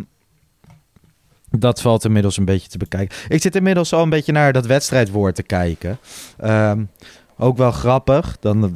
dat 1.57 1.81
valt 1.81 2.05
inmiddels 2.05 2.37
een 2.37 2.45
beetje 2.45 2.67
te 2.69 2.77
bekijken. 2.77 3.17
Ik 3.27 3.41
zit 3.41 3.55
inmiddels 3.55 3.93
al 3.93 4.03
een 4.03 4.09
beetje 4.09 4.31
naar 4.31 4.53
dat 4.53 4.65
wedstrijdwoord 4.65 5.35
te 5.35 5.43
kijken. 5.43 5.97
Ehm, 6.37 6.83
ook 7.37 7.57
wel 7.57 7.71
grappig. 7.71 8.37
Dan 8.39 8.63
eh, 8.63 8.69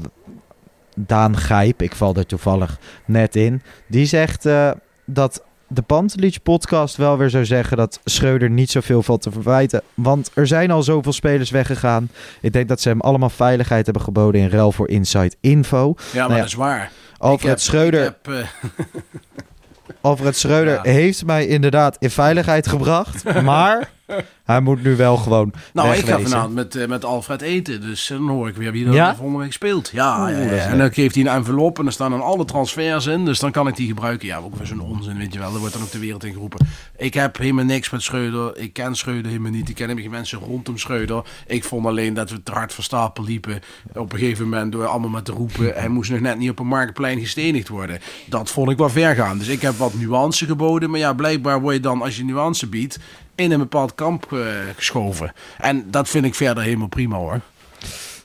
Daan 0.96 1.38
Gijp, 1.38 1.82
ik 1.82 1.96
val 1.96 2.16
er 2.16 2.26
toevallig 2.26 2.80
net 3.06 3.36
in. 3.36 3.62
Die 3.88 4.06
zegt 4.06 4.46
eh, 4.46 4.72
dat 5.06 5.44
de 5.76 5.82
Pantelich 5.82 6.42
podcast 6.44 6.96
wel 6.96 7.18
weer 7.18 7.30
zou 7.30 7.46
zeggen 7.46 7.78
dat 7.78 8.00
Schreuder 8.04 8.50
niet 8.50 8.72
zoveel 8.72 9.04
valt 9.04 9.22
te 9.22 9.32
verwijten. 9.32 9.82
Want 9.94 10.32
er 10.34 10.48
zijn 10.48 10.72
al 10.72 10.84
zoveel 10.84 11.14
spelers 11.14 11.50
weggegaan. 11.50 12.10
Ik 12.42 12.54
denk 12.54 12.68
dat 12.68 12.82
ze 12.82 12.90
hem 12.90 13.02
allemaal 13.02 13.30
veiligheid 13.30 13.86
hebben 13.86 14.04
geboden 14.04 14.42
in 14.42 14.50
ruil 14.50 14.72
voor 14.72 14.90
inside 14.90 15.36
info. 15.42 15.94
ja, 15.98 16.04
maar 16.12 16.14
Nou 16.20 16.32
ja, 16.32 16.38
dat 16.38 16.46
is 16.48 16.54
waar. 16.54 16.92
Alfred 17.18 17.50
heb- 17.50 17.60
Schreuder 17.60 18.02
heb, 18.04 18.28
eh, 18.28 18.36
Alfred 20.02 20.36
Schreuder 20.38 20.74
Ja. 20.74 20.82
heeft 20.92 21.26
mij 21.26 21.48
inderdaad 21.48 21.96
in 22.00 22.10
veiligheid 22.10 22.68
gebracht. 22.68 23.24
Maar 23.44 23.90
hij 24.44 24.62
moet 24.62 24.84
nu 24.84 24.96
wel 24.96 25.18
gewoon 25.18 25.54
Nou, 25.74 25.94
ik 25.96 26.06
ga 26.06 26.20
vanavond 26.20 26.54
met, 26.54 26.76
eh, 26.76 26.88
met 26.88 27.06
Alfred 27.06 27.42
eten. 27.42 27.82
Dus 27.82 28.10
eh, 28.10 28.18
dan 28.18 28.28
hoor 28.28 28.48
ik 28.48 28.56
weer 28.56 28.72
wie 28.72 28.86
er 28.88 28.94
Ja? 28.94 29.10
de 29.10 29.16
volgende 29.16 29.42
week 29.42 29.54
speelt. 29.54 29.90
Ja, 29.94 30.20
Oeh, 30.20 30.72
en 30.72 30.78
dan 30.78 30.94
geeft 30.94 31.16
hij 31.16 31.24
een 31.24 31.32
envelop 31.32 31.80
en 31.80 31.86
er 31.86 31.92
staan 31.92 32.12
dan 32.12 32.22
alle 32.22 32.46
transfers 32.46 33.06
in. 33.06 33.26
Dus 33.26 33.40
dan 33.40 33.52
kan 33.52 33.68
ik 33.68 33.76
die 33.76 33.88
gebruiken. 33.88 34.28
Ja, 34.28 34.38
ook 34.38 34.56
weer 34.56 34.68
zo'n 34.68 34.80
onzin, 34.80 35.18
weet 35.18 35.34
je 35.34 35.40
wel. 35.40 35.54
Er 35.54 35.60
wordt 35.60 35.74
dan 35.74 35.84
ook 35.84 35.92
de 35.92 36.00
wereld 36.00 36.24
in 36.24 36.34
geroepen. 36.34 36.68
Ik 36.98 37.14
heb 37.14 37.38
helemaal 37.38 37.66
niks 37.66 37.90
met 37.90 38.02
Schreuder. 38.02 38.58
Ik 38.58 38.74
ken 38.74 38.96
Schreuder 38.96 39.32
helemaal 39.32 39.52
niet. 39.52 39.70
Ik 39.70 39.76
ken 39.76 39.88
helemaal 39.88 40.04
geen 40.04 40.20
mensen 40.20 40.40
rondom 40.40 40.78
Schreuder. 40.78 41.24
Ik 41.48 41.64
vond 41.64 41.86
alleen 41.86 42.14
dat 42.14 42.30
we 42.30 42.44
te 42.44 42.52
hard 42.52 42.74
van 42.74 42.84
stapel 42.84 43.24
liepen. 43.24 43.62
Op 43.94 44.14
een 44.14 44.20
gegeven 44.20 44.44
moment 44.50 44.72
door 44.72 44.86
allemaal 44.86 45.10
maar 45.10 45.24
te 45.24 45.32
roepen. 45.32 45.74
Hij 45.74 45.88
moest 45.88 46.12
nog 46.12 46.20
net 46.20 46.38
niet 46.38 46.50
op 46.50 46.60
een 46.60 46.68
marktplein 46.68 47.20
gestenigd 47.20 47.68
worden. 47.68 48.00
Dat 48.26 48.52
vond 48.52 48.70
ik 48.70 48.78
wel 48.78 48.90
ver 48.90 49.16
gaan. 49.16 49.38
Dus 49.38 49.48
ik 49.48 49.62
heb 49.62 49.78
wat 49.78 49.94
nuance 49.94 50.46
geboden. 50.46 50.90
Maar 50.90 51.00
ja, 51.00 51.14
blijkbaar 51.14 51.62
word 51.62 51.76
je 51.76 51.82
dan, 51.82 52.02
als 52.02 52.18
je 52.18 52.24
nuance 52.24 52.68
biedt, 52.68 53.00
in 53.36 53.52
een 53.52 53.60
bepaald 53.60 53.96
kamp 53.96 54.34
eh, 54.34 54.40
geschoven. 54.76 55.34
En 55.58 55.86
dat 55.92 56.10
vind 56.10 56.26
ik 56.26 56.36
verder 56.36 56.64
helemaal 56.64 56.88
prima 56.88 57.18
hoor. 57.18 57.40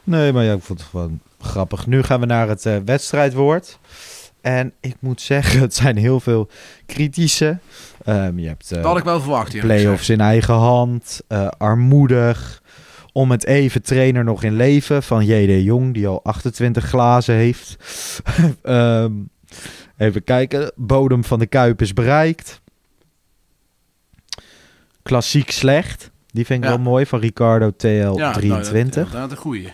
Nee, 0.05 0.33
maar 0.33 0.45
ja, 0.45 0.53
ik 0.53 0.63
vond 0.63 0.79
het 0.79 0.89
gewoon 0.89 1.21
grappig. 1.41 1.87
Nu 1.87 2.03
gaan 2.03 2.21
we 2.21 2.27
naar 2.27 2.49
het 2.49 2.67
eh, 2.67 2.77
wedstrijdwoord. 2.85 3.79
En 4.41 4.73
ik 4.81 4.97
moet 4.99 5.21
zeggen, 5.21 5.61
het 5.67 5.75
zijn 5.75 5.97
heel 5.97 6.21
veel 6.21 6.49
kritische. 6.87 7.59
Ehm, 8.05 8.39
je 8.39 8.47
hebt 8.49 8.71
eh, 8.71 8.77
Dat 8.77 8.87
had 8.87 8.99
ik 8.99 9.05
wel 9.05 9.21
verwacht. 9.21 9.59
play-offs 9.59 10.09
in 10.09 10.21
eigen 10.21 10.55
hand, 10.55 11.21
armoedig. 11.59 12.63
Om 13.13 13.31
het 13.31 13.45
even 13.45 13.83
trainer 13.83 14.25
nog 14.25 14.43
in 14.43 14.57
leven 14.57 15.03
van 15.03 15.25
J.D. 15.27 15.65
Jong, 15.65 15.95
die 15.95 16.07
al 16.07 16.23
28 16.23 16.85
glazen 16.85 17.35
heeft. 17.35 17.77
Ehm, 18.63 19.13
even 19.97 20.25
kijken. 20.25 20.73
Bodem 20.77 21.25
van 21.25 21.39
de 21.39 21.47
Kuip 21.47 21.81
is 21.83 21.93
bereikt. 21.93 22.60
Klassiek 25.11 25.51
slecht. 25.51 26.11
Die 26.33 26.47
vind 26.47 26.59
ik 26.65 26.71
Ja. 26.71 26.75
wel 26.77 26.85
mooi 26.85 27.07
van 27.07 27.21
Ricardo 27.21 27.71
TL 27.77 27.87
gezegd. 27.87 28.17
Ja, 28.17 28.33
23. 28.33 28.95
Nou, 28.95 29.05
dat, 29.11 29.21
dat, 29.21 29.31
een 29.31 29.37
goeie. 29.37 29.73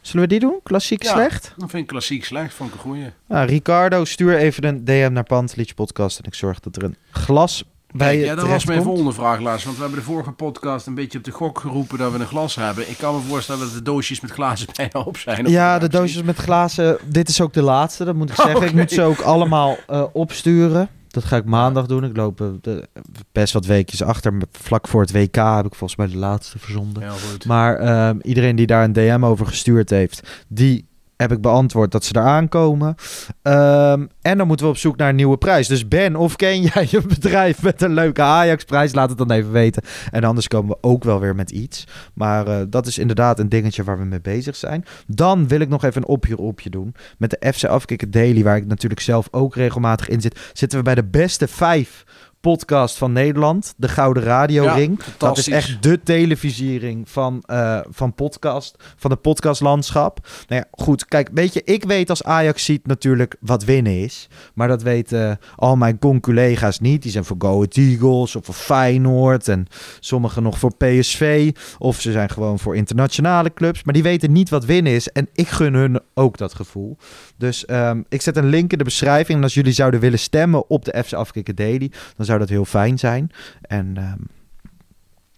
Zullen 0.00 0.22
we 0.22 0.28
die 0.28 0.40
doen? 0.40 0.60
Klassiek 0.62 1.02
Ja. 1.02 1.12
slecht? 1.12 1.52
Dat 1.56 1.70
vind 1.70 1.82
ik 1.82 1.88
klassiek 1.88 2.24
slecht. 2.24 2.54
Vond 2.54 2.68
ik 2.68 2.74
een 2.74 2.80
goeie. 2.82 3.10
Nou, 3.28 3.46
Ricardo, 3.46 4.04
stuur 4.04 4.36
even 4.36 4.64
een 4.64 4.84
DM 4.84 5.10
naar 5.12 5.24
Pantelich 5.24 5.74
Podcast 5.74 6.18
en 6.18 6.24
ik 6.24 6.34
zorg 6.34 6.60
dat 6.60 6.76
er 6.76 6.82
een 6.84 6.96
glas 7.10 7.64
bij 7.90 8.18
ja, 8.18 8.34
dat 8.34 8.46
was 8.48 8.64
mijn 8.64 8.82
volgende 8.82 9.12
vraag, 9.12 9.40
Lars. 9.40 9.64
Want 9.64 9.76
we 9.76 9.82
hebben 9.82 10.00
de 10.00 10.06
vorige 10.06 10.30
podcast 10.32 10.86
een 10.86 10.94
beetje 10.94 11.18
op 11.18 11.24
de 11.24 11.30
gok 11.30 11.58
geroepen 11.58 11.98
dat 11.98 12.12
we 12.12 12.18
een 12.18 12.26
glas 12.26 12.54
hebben. 12.54 12.90
Ik 12.90 12.96
kan 12.98 13.14
me 13.14 13.20
voorstellen 13.20 13.60
dat 13.60 13.72
de 13.72 13.82
doosjes 13.82 14.20
met 14.20 14.30
glazen 14.30 14.68
bijna 14.76 15.00
op 15.06 15.16
zijn. 15.16 15.50
Ja, 15.50 15.78
de 15.78 15.88
doosjes 15.88 16.22
met 16.22 16.36
glazen. 16.36 16.98
Dit 17.04 17.28
is 17.28 17.40
ook 17.40 17.52
de 17.52 17.62
laatste, 17.62 18.04
dat 18.04 18.14
moet 18.14 18.28
ik 18.30 18.36
zeggen. 18.36 18.56
Ik 18.62 18.62
Oké. 18.68 18.76
moet 18.76 18.90
ze 18.90 19.02
ook 19.02 19.20
allemaal 19.20 19.76
eh, 19.86 20.04
opsturen. 20.12 20.88
Dat 21.16 21.24
ga 21.24 21.36
ik 21.36 21.44
maandag 21.44 21.86
doen. 21.86 22.04
Ik 22.04 22.16
loop 22.16 22.40
eh, 22.40 22.46
de- 22.60 22.88
best 23.32 23.52
wat 23.52 23.66
weekjes 23.66 24.02
achter. 24.02 24.36
Vlak 24.50 24.88
voor 24.88 25.00
het 25.00 25.12
WK 25.12 25.34
heb 25.34 25.66
ik 25.66 25.74
volgens 25.74 25.96
mij 25.96 26.06
de 26.08 26.16
laatste 26.16 26.58
verzonden. 26.58 27.02
Maar 27.46 27.76
ehm, 27.78 28.18
iedereen 28.22 28.56
die 28.56 28.66
daar 28.66 28.84
een 28.84 28.92
DM 28.92 29.20
over 29.24 29.46
gestuurd 29.46 29.90
heeft, 29.90 30.44
die 30.48 30.86
heb 31.16 31.32
ik 31.32 31.40
beantwoord 31.40 31.92
dat 31.92 32.04
ze 32.04 32.16
eraan 32.16 32.48
komen. 32.48 32.94
Ehm, 33.42 34.06
en 34.22 34.38
dan 34.38 34.46
moeten 34.46 34.66
we 34.66 34.72
op 34.72 34.78
zoek 34.78 34.96
naar 34.96 35.08
een 35.08 35.16
nieuwe 35.16 35.36
prijs. 35.36 35.68
Dus 35.68 35.88
Ben, 35.88 36.16
of 36.16 36.36
ken 36.36 36.62
jij 36.62 36.88
een 36.92 37.08
bedrijf 37.08 37.62
met 37.62 37.82
een 37.82 37.94
leuke 37.94 38.22
Ajax-prijs? 38.22 38.94
Laat 38.94 39.08
het 39.08 39.18
dan 39.18 39.30
even 39.30 39.52
weten. 39.52 39.82
En 40.10 40.24
anders 40.24 40.48
komen 40.48 40.70
we 40.70 40.88
ook 40.88 41.04
wel 41.04 41.20
weer 41.20 41.34
met 41.34 41.50
iets. 41.50 41.86
Maar 42.14 42.46
eh, 42.46 42.60
dat 42.68 42.86
is 42.86 42.98
inderdaad 42.98 43.38
een 43.38 43.48
dingetje 43.48 43.84
waar 43.84 43.98
we 43.98 44.04
mee 44.04 44.20
bezig 44.20 44.56
zijn. 44.56 44.84
Dan 45.06 45.48
wil 45.48 45.60
ik 45.60 45.68
nog 45.68 45.84
even 45.84 46.02
een 46.02 46.08
opje 46.08 46.38
opje 46.38 46.70
doen. 46.70 46.94
Met 47.18 47.30
de 47.30 47.52
FC 47.52 47.64
Afkikken 47.64 48.10
Daily, 48.10 48.42
waar 48.42 48.56
ik 48.56 48.66
natuurlijk 48.66 49.00
zelf 49.00 49.28
ook 49.30 49.54
regelmatig 49.54 50.08
in 50.08 50.20
zit, 50.20 50.50
zitten 50.52 50.78
we 50.78 50.84
bij 50.84 50.94
de 50.94 51.04
beste 51.04 51.48
vijf 51.48 52.04
podcast 52.40 52.96
van 52.98 53.12
Nederland. 53.12 53.74
De 53.76 53.88
Gouden 53.88 54.22
Radio 54.22 54.64
Ja, 54.64 54.74
Ring. 54.74 55.00
Dat 55.18 55.38
is 55.38 55.48
echt 55.48 55.82
de 55.82 56.02
televisiering 56.02 57.08
van, 57.08 57.42
eh, 57.46 57.80
van 57.88 58.14
podcast, 58.14 58.76
van 58.96 59.10
het 59.10 59.20
podcastlandschap. 59.20 60.28
Nou 60.48 60.62
ja, 60.62 60.84
goed, 60.84 61.04
kijk, 61.04 61.28
weet 61.32 61.52
je, 61.52 61.62
ik 61.64 61.84
weet 61.84 62.10
als 62.10 62.22
Ajax 62.22 62.64
ziet 62.64 62.86
natuurlijk 62.86 63.36
wat 63.40 63.64
winnen 63.64 64.02
is. 64.02 64.28
Maar 64.54 64.68
dat 64.68 64.82
weten 64.82 65.38
al 65.56 65.76
mijn 65.76 65.98
conculega's 65.98 66.80
niet. 66.80 67.02
Die 67.02 67.10
zijn 67.10 67.24
voor 67.24 67.36
Go 67.38 67.54
Ahead 67.54 67.76
Eagles 67.76 68.36
of 68.36 68.44
voor 68.44 68.54
Feyenoord 68.54 69.48
en 69.48 69.66
sommigen 70.00 70.42
nog 70.42 70.58
voor 70.58 70.76
PSV. 70.76 71.52
Of 71.78 72.00
ze 72.00 72.12
zijn 72.12 72.30
gewoon 72.30 72.58
voor 72.58 72.76
internationale 72.76 73.52
clubs. 73.54 73.84
Maar 73.84 73.94
die 73.94 74.02
weten 74.02 74.32
niet 74.32 74.48
wat 74.48 74.64
winnen 74.64 74.92
is. 74.92 75.08
En 75.08 75.28
ik 75.32 75.48
gun 75.48 75.74
hun 75.74 76.00
ook 76.14 76.38
dat 76.38 76.54
gevoel. 76.54 76.96
Dus 77.36 77.64
ehm, 77.64 78.02
ik 78.08 78.22
zet 78.22 78.36
een 78.36 78.48
link 78.48 78.72
in 78.72 78.78
de 78.78 78.84
beschrijving. 78.84 79.38
En 79.38 79.44
als 79.44 79.54
jullie 79.54 79.72
zouden 79.72 80.00
willen 80.00 80.18
stemmen 80.18 80.70
op 80.70 80.84
de 80.84 81.02
FC 81.04 81.12
Afkikken 81.12 81.56
Daily, 81.56 81.92
dan 82.16 82.25
zou 82.26 82.38
dat 82.38 82.48
heel 82.48 82.64
fijn 82.64 82.98
zijn. 82.98 83.30
En 83.60 83.96
ehm, 83.96 84.18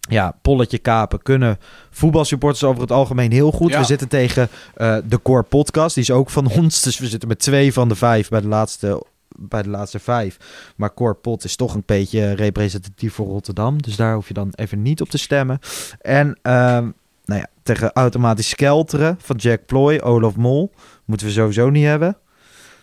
ja, 0.08 0.38
polletje 0.42 0.78
kapen 0.78 1.22
kunnen 1.22 1.58
voetbalsupporters 1.90 2.64
over 2.64 2.80
het 2.80 2.92
algemeen 2.92 3.32
heel 3.32 3.52
goed. 3.52 3.70
Ja. 3.70 3.78
We 3.78 3.84
zitten 3.84 4.08
tegen 4.08 4.48
eh, 4.74 4.96
de 5.04 5.22
Core 5.22 5.42
Podcast. 5.42 5.94
Die 5.94 6.02
is 6.02 6.10
ook 6.10 6.30
van 6.30 6.50
ons. 6.58 6.82
Dus 6.82 6.98
we 6.98 7.06
zitten 7.06 7.28
met 7.28 7.38
twee 7.38 7.72
van 7.72 7.88
de 7.88 7.94
vijf 7.94 8.28
bij 8.28 8.40
de 8.40 8.48
laatste, 8.48 9.04
bij 9.36 9.62
de 9.62 9.68
laatste 9.68 9.98
vijf. 9.98 10.36
Maar 10.76 10.94
Core 10.94 11.14
Pot 11.14 11.44
is 11.44 11.56
toch 11.56 11.74
een 11.74 11.82
beetje 11.86 12.32
representatief 12.32 13.14
voor 13.14 13.26
Rotterdam. 13.26 13.82
Dus 13.82 13.96
daar 13.96 14.14
hoef 14.14 14.28
je 14.28 14.34
dan 14.34 14.52
even 14.54 14.82
niet 14.82 15.00
op 15.00 15.08
te 15.08 15.18
stemmen. 15.18 15.58
En 16.00 16.38
ehm, 16.42 16.90
nou 17.24 17.40
ja, 17.40 17.46
tegen 17.62 17.92
automatisch 17.92 18.48
skelteren 18.48 19.16
van 19.20 19.36
Jack 19.36 19.66
Ploy, 19.66 19.98
Olaf 19.98 20.36
Mol. 20.36 20.72
Moeten 21.04 21.26
we 21.26 21.32
sowieso 21.32 21.70
niet 21.70 21.84
hebben. 21.84 22.16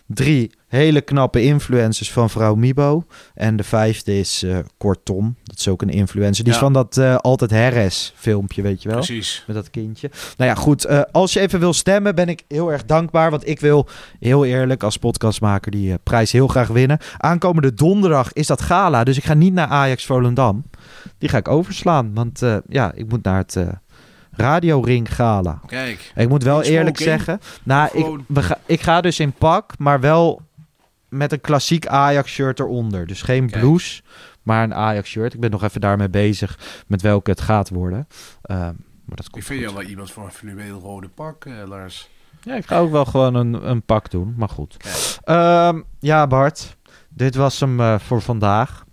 Drie 0.06 0.50
hele 0.68 1.00
knappe 1.00 1.42
influencers 1.42 2.12
van 2.12 2.30
vrouw 2.30 2.54
Mibo. 2.54 3.04
En 3.34 3.56
de 3.56 3.62
vijfde 3.62 4.18
is 4.18 4.42
eh 4.42 4.58
Kortom. 4.78 5.36
Dat 5.44 5.58
is 5.58 5.68
ook 5.68 5.82
een 5.82 5.88
influencer. 5.88 6.44
Die 6.44 6.52
is 6.52 6.58
van 6.58 6.72
dat 6.72 6.96
eh, 6.96 7.16
Altijd 7.16 7.50
Herres 7.50 8.12
filmpje, 8.16 8.62
weet 8.62 8.82
je 8.82 8.88
wel. 8.88 8.96
Precies. 8.98 9.44
Met 9.46 9.56
dat 9.56 9.70
kindje. 9.70 10.10
Nou 10.36 10.50
ja, 10.50 10.56
goed. 10.56 10.84
eh, 10.84 11.00
als 11.12 11.32
je 11.32 11.40
even 11.40 11.60
wil 11.60 11.72
stemmen, 11.72 12.14
ben 12.14 12.28
ik 12.28 12.42
heel 12.48 12.72
erg 12.72 12.84
dankbaar. 12.84 13.30
Want 13.30 13.48
ik 13.48 13.60
wil 13.60 13.88
heel 14.20 14.44
eerlijk 14.44 14.82
als 14.82 14.96
podcastmaker 14.96 15.70
die 15.70 15.98
prijs 16.02 16.32
heel 16.32 16.48
graag 16.48 16.68
winnen. 16.68 16.98
Aankomende 17.16 17.74
donderdag 17.74 18.32
is 18.32 18.46
dat 18.46 18.62
gala. 18.62 19.04
Dus 19.04 19.16
ik 19.16 19.24
ga 19.24 19.34
niet 19.34 19.52
naar 19.52 19.68
Ajax 19.68 20.06
Volendam. 20.06 20.64
Die 21.18 21.28
ga 21.28 21.38
ik 21.38 21.48
overslaan. 21.48 22.14
Want 22.14 22.42
ja, 22.68 22.92
ik 22.94 23.08
moet 23.08 23.22
naar 23.22 23.38
het 23.38 23.56
Radio 24.36 24.80
Ring 24.80 25.14
Gala. 25.14 25.60
Kijk. 25.66 26.12
Ik 26.14 26.28
moet 26.28 26.42
wel 26.42 26.62
eerlijk 26.62 26.96
smoking? 26.96 27.22
zeggen. 27.24 27.40
Nou, 27.62 27.88
ik, 27.92 28.04
Gewoon- 28.04 28.24
ga, 28.34 28.58
ik 28.66 28.80
ga 28.80 29.00
dus 29.00 29.20
in 29.20 29.32
pak, 29.32 29.72
maar 29.78 30.00
wel 30.00 30.40
met 31.08 31.32
een 31.32 31.40
klassiek 31.40 31.86
Ajax 31.86 32.30
shirt 32.32 32.60
eronder. 32.60 33.06
Dus 33.06 33.22
geen 33.22 33.50
Kijk. 33.50 33.60
blouse, 33.62 34.02
maar 34.42 34.62
een 34.64 34.74
Ajax 34.74 35.08
shirt. 35.08 35.34
Ik 35.34 35.40
ben 35.40 35.50
nog 35.50 35.62
even 35.62 35.80
daarmee 35.80 36.08
bezig 36.08 36.58
met 36.86 37.02
welke 37.02 37.30
het 37.30 37.40
gaat 37.40 37.68
worden. 37.68 38.08
Ehm, 38.42 38.58
maar 39.04 39.16
dat 39.16 39.24
Ik 39.24 39.30
komt 39.30 39.44
vind 39.44 39.60
je 39.60 39.66
goed. 39.66 39.74
wel 39.76 39.84
iemand 39.86 40.10
voor 40.10 40.24
een 40.24 40.30
fluweel 40.32 40.80
rode 40.80 41.08
pak, 41.08 41.44
eh, 41.44 41.52
Lars. 41.66 42.08
Ja, 42.42 42.54
ik 42.54 42.66
ga 42.66 42.78
ook 42.78 42.90
wel 42.90 43.04
gewoon 43.04 43.34
een, 43.34 43.68
een 43.70 43.82
pak 43.82 44.10
doen, 44.10 44.34
maar 44.36 44.48
goed. 44.48 44.76
Ehm, 45.24 45.80
ja, 46.00 46.26
Bart. 46.26 46.76
Dit 47.08 47.34
was 47.34 47.60
hem 47.60 47.80
eh, 47.80 47.98
voor 47.98 48.22
vandaag. 48.22 48.84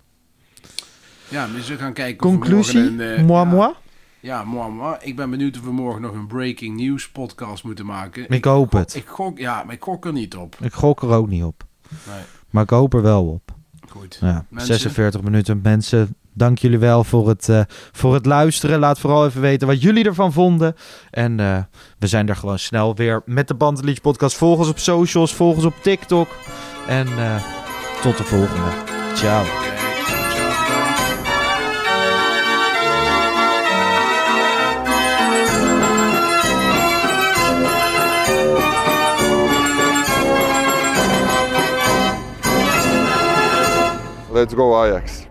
Ja, 1.28 1.48
we 1.52 1.76
gaan 1.76 1.92
kijken 1.92 2.26
of 2.26 2.32
we 2.32 2.38
Conclusie? 2.38 2.80
een, 2.80 3.00
eh, 3.00 3.22
moi, 3.22 3.44
ja, 3.48 3.54
moi? 3.54 3.72
Ja, 4.24 4.44
moi, 4.44 4.70
moi. 4.72 4.96
Ik 5.00 5.16
ben 5.16 5.30
benieuwd 5.30 5.56
of 5.58 5.64
we 5.64 5.72
morgen 5.72 6.02
nog 6.02 6.12
een 6.14 6.26
breaking 6.26 6.76
news 6.80 7.08
podcast 7.10 7.64
moeten 7.64 7.86
maken. 7.86 8.28
Ik 8.28 8.44
hoop 8.44 8.70
gok- 8.70 8.80
het. 8.80 8.94
Ik 8.94 9.06
gok, 9.06 9.38
ja, 9.38 9.62
maar 9.64 9.74
ik 9.74 9.82
gok 9.82 10.04
er 10.04 10.12
niet 10.12 10.36
op. 10.36 10.56
Ik 10.60 10.72
gok 10.72 11.02
er 11.02 11.08
ook 11.10 11.28
niet 11.28 11.42
op. 11.44 11.64
Nee, 12.08 12.22
Maar 12.50 12.62
ik 12.62 12.70
hoop 12.70 12.94
er 12.94 13.02
wel 13.02 13.26
op. 13.26 13.50
goed. 13.88 14.18
Ja, 14.20 14.44
Mensen? 14.48 14.74
46 14.74 15.22
minuten. 15.22 15.60
Mensen, 15.62 16.16
dank 16.32 16.58
jullie 16.58 16.78
wel 16.78 17.04
voor 17.04 17.28
het, 17.28 17.48
eh, 17.48 17.60
voor 17.92 18.14
het 18.14 18.26
luisteren. 18.26 18.78
Laat 18.78 18.98
vooral 18.98 19.26
even 19.26 19.40
weten 19.40 19.66
wat 19.66 19.82
jullie 19.82 20.04
ervan 20.04 20.32
vonden. 20.32 20.74
En 21.10 21.40
eh, 21.40 21.58
we 21.98 22.06
zijn 22.06 22.28
er 22.28 22.36
gewoon 22.36 22.58
snel 22.58 22.94
weer 22.94 23.22
met 23.24 23.48
de 23.48 23.54
Bandenliedje 23.54 24.02
podcast. 24.02 24.36
Volg 24.36 24.58
ons 24.58 24.68
op 24.68 24.78
socials, 24.78 25.34
volg 25.34 25.54
ons 25.56 25.64
op 25.64 25.74
TikTok. 25.82 26.28
En 26.86 27.06
eh, 27.06 27.42
tot 28.02 28.16
de 28.16 28.24
volgende. 28.24 28.70
Ciao, 29.14 29.44
Let's 44.34 44.52
go 44.52 44.84
Ajax. 44.84 45.28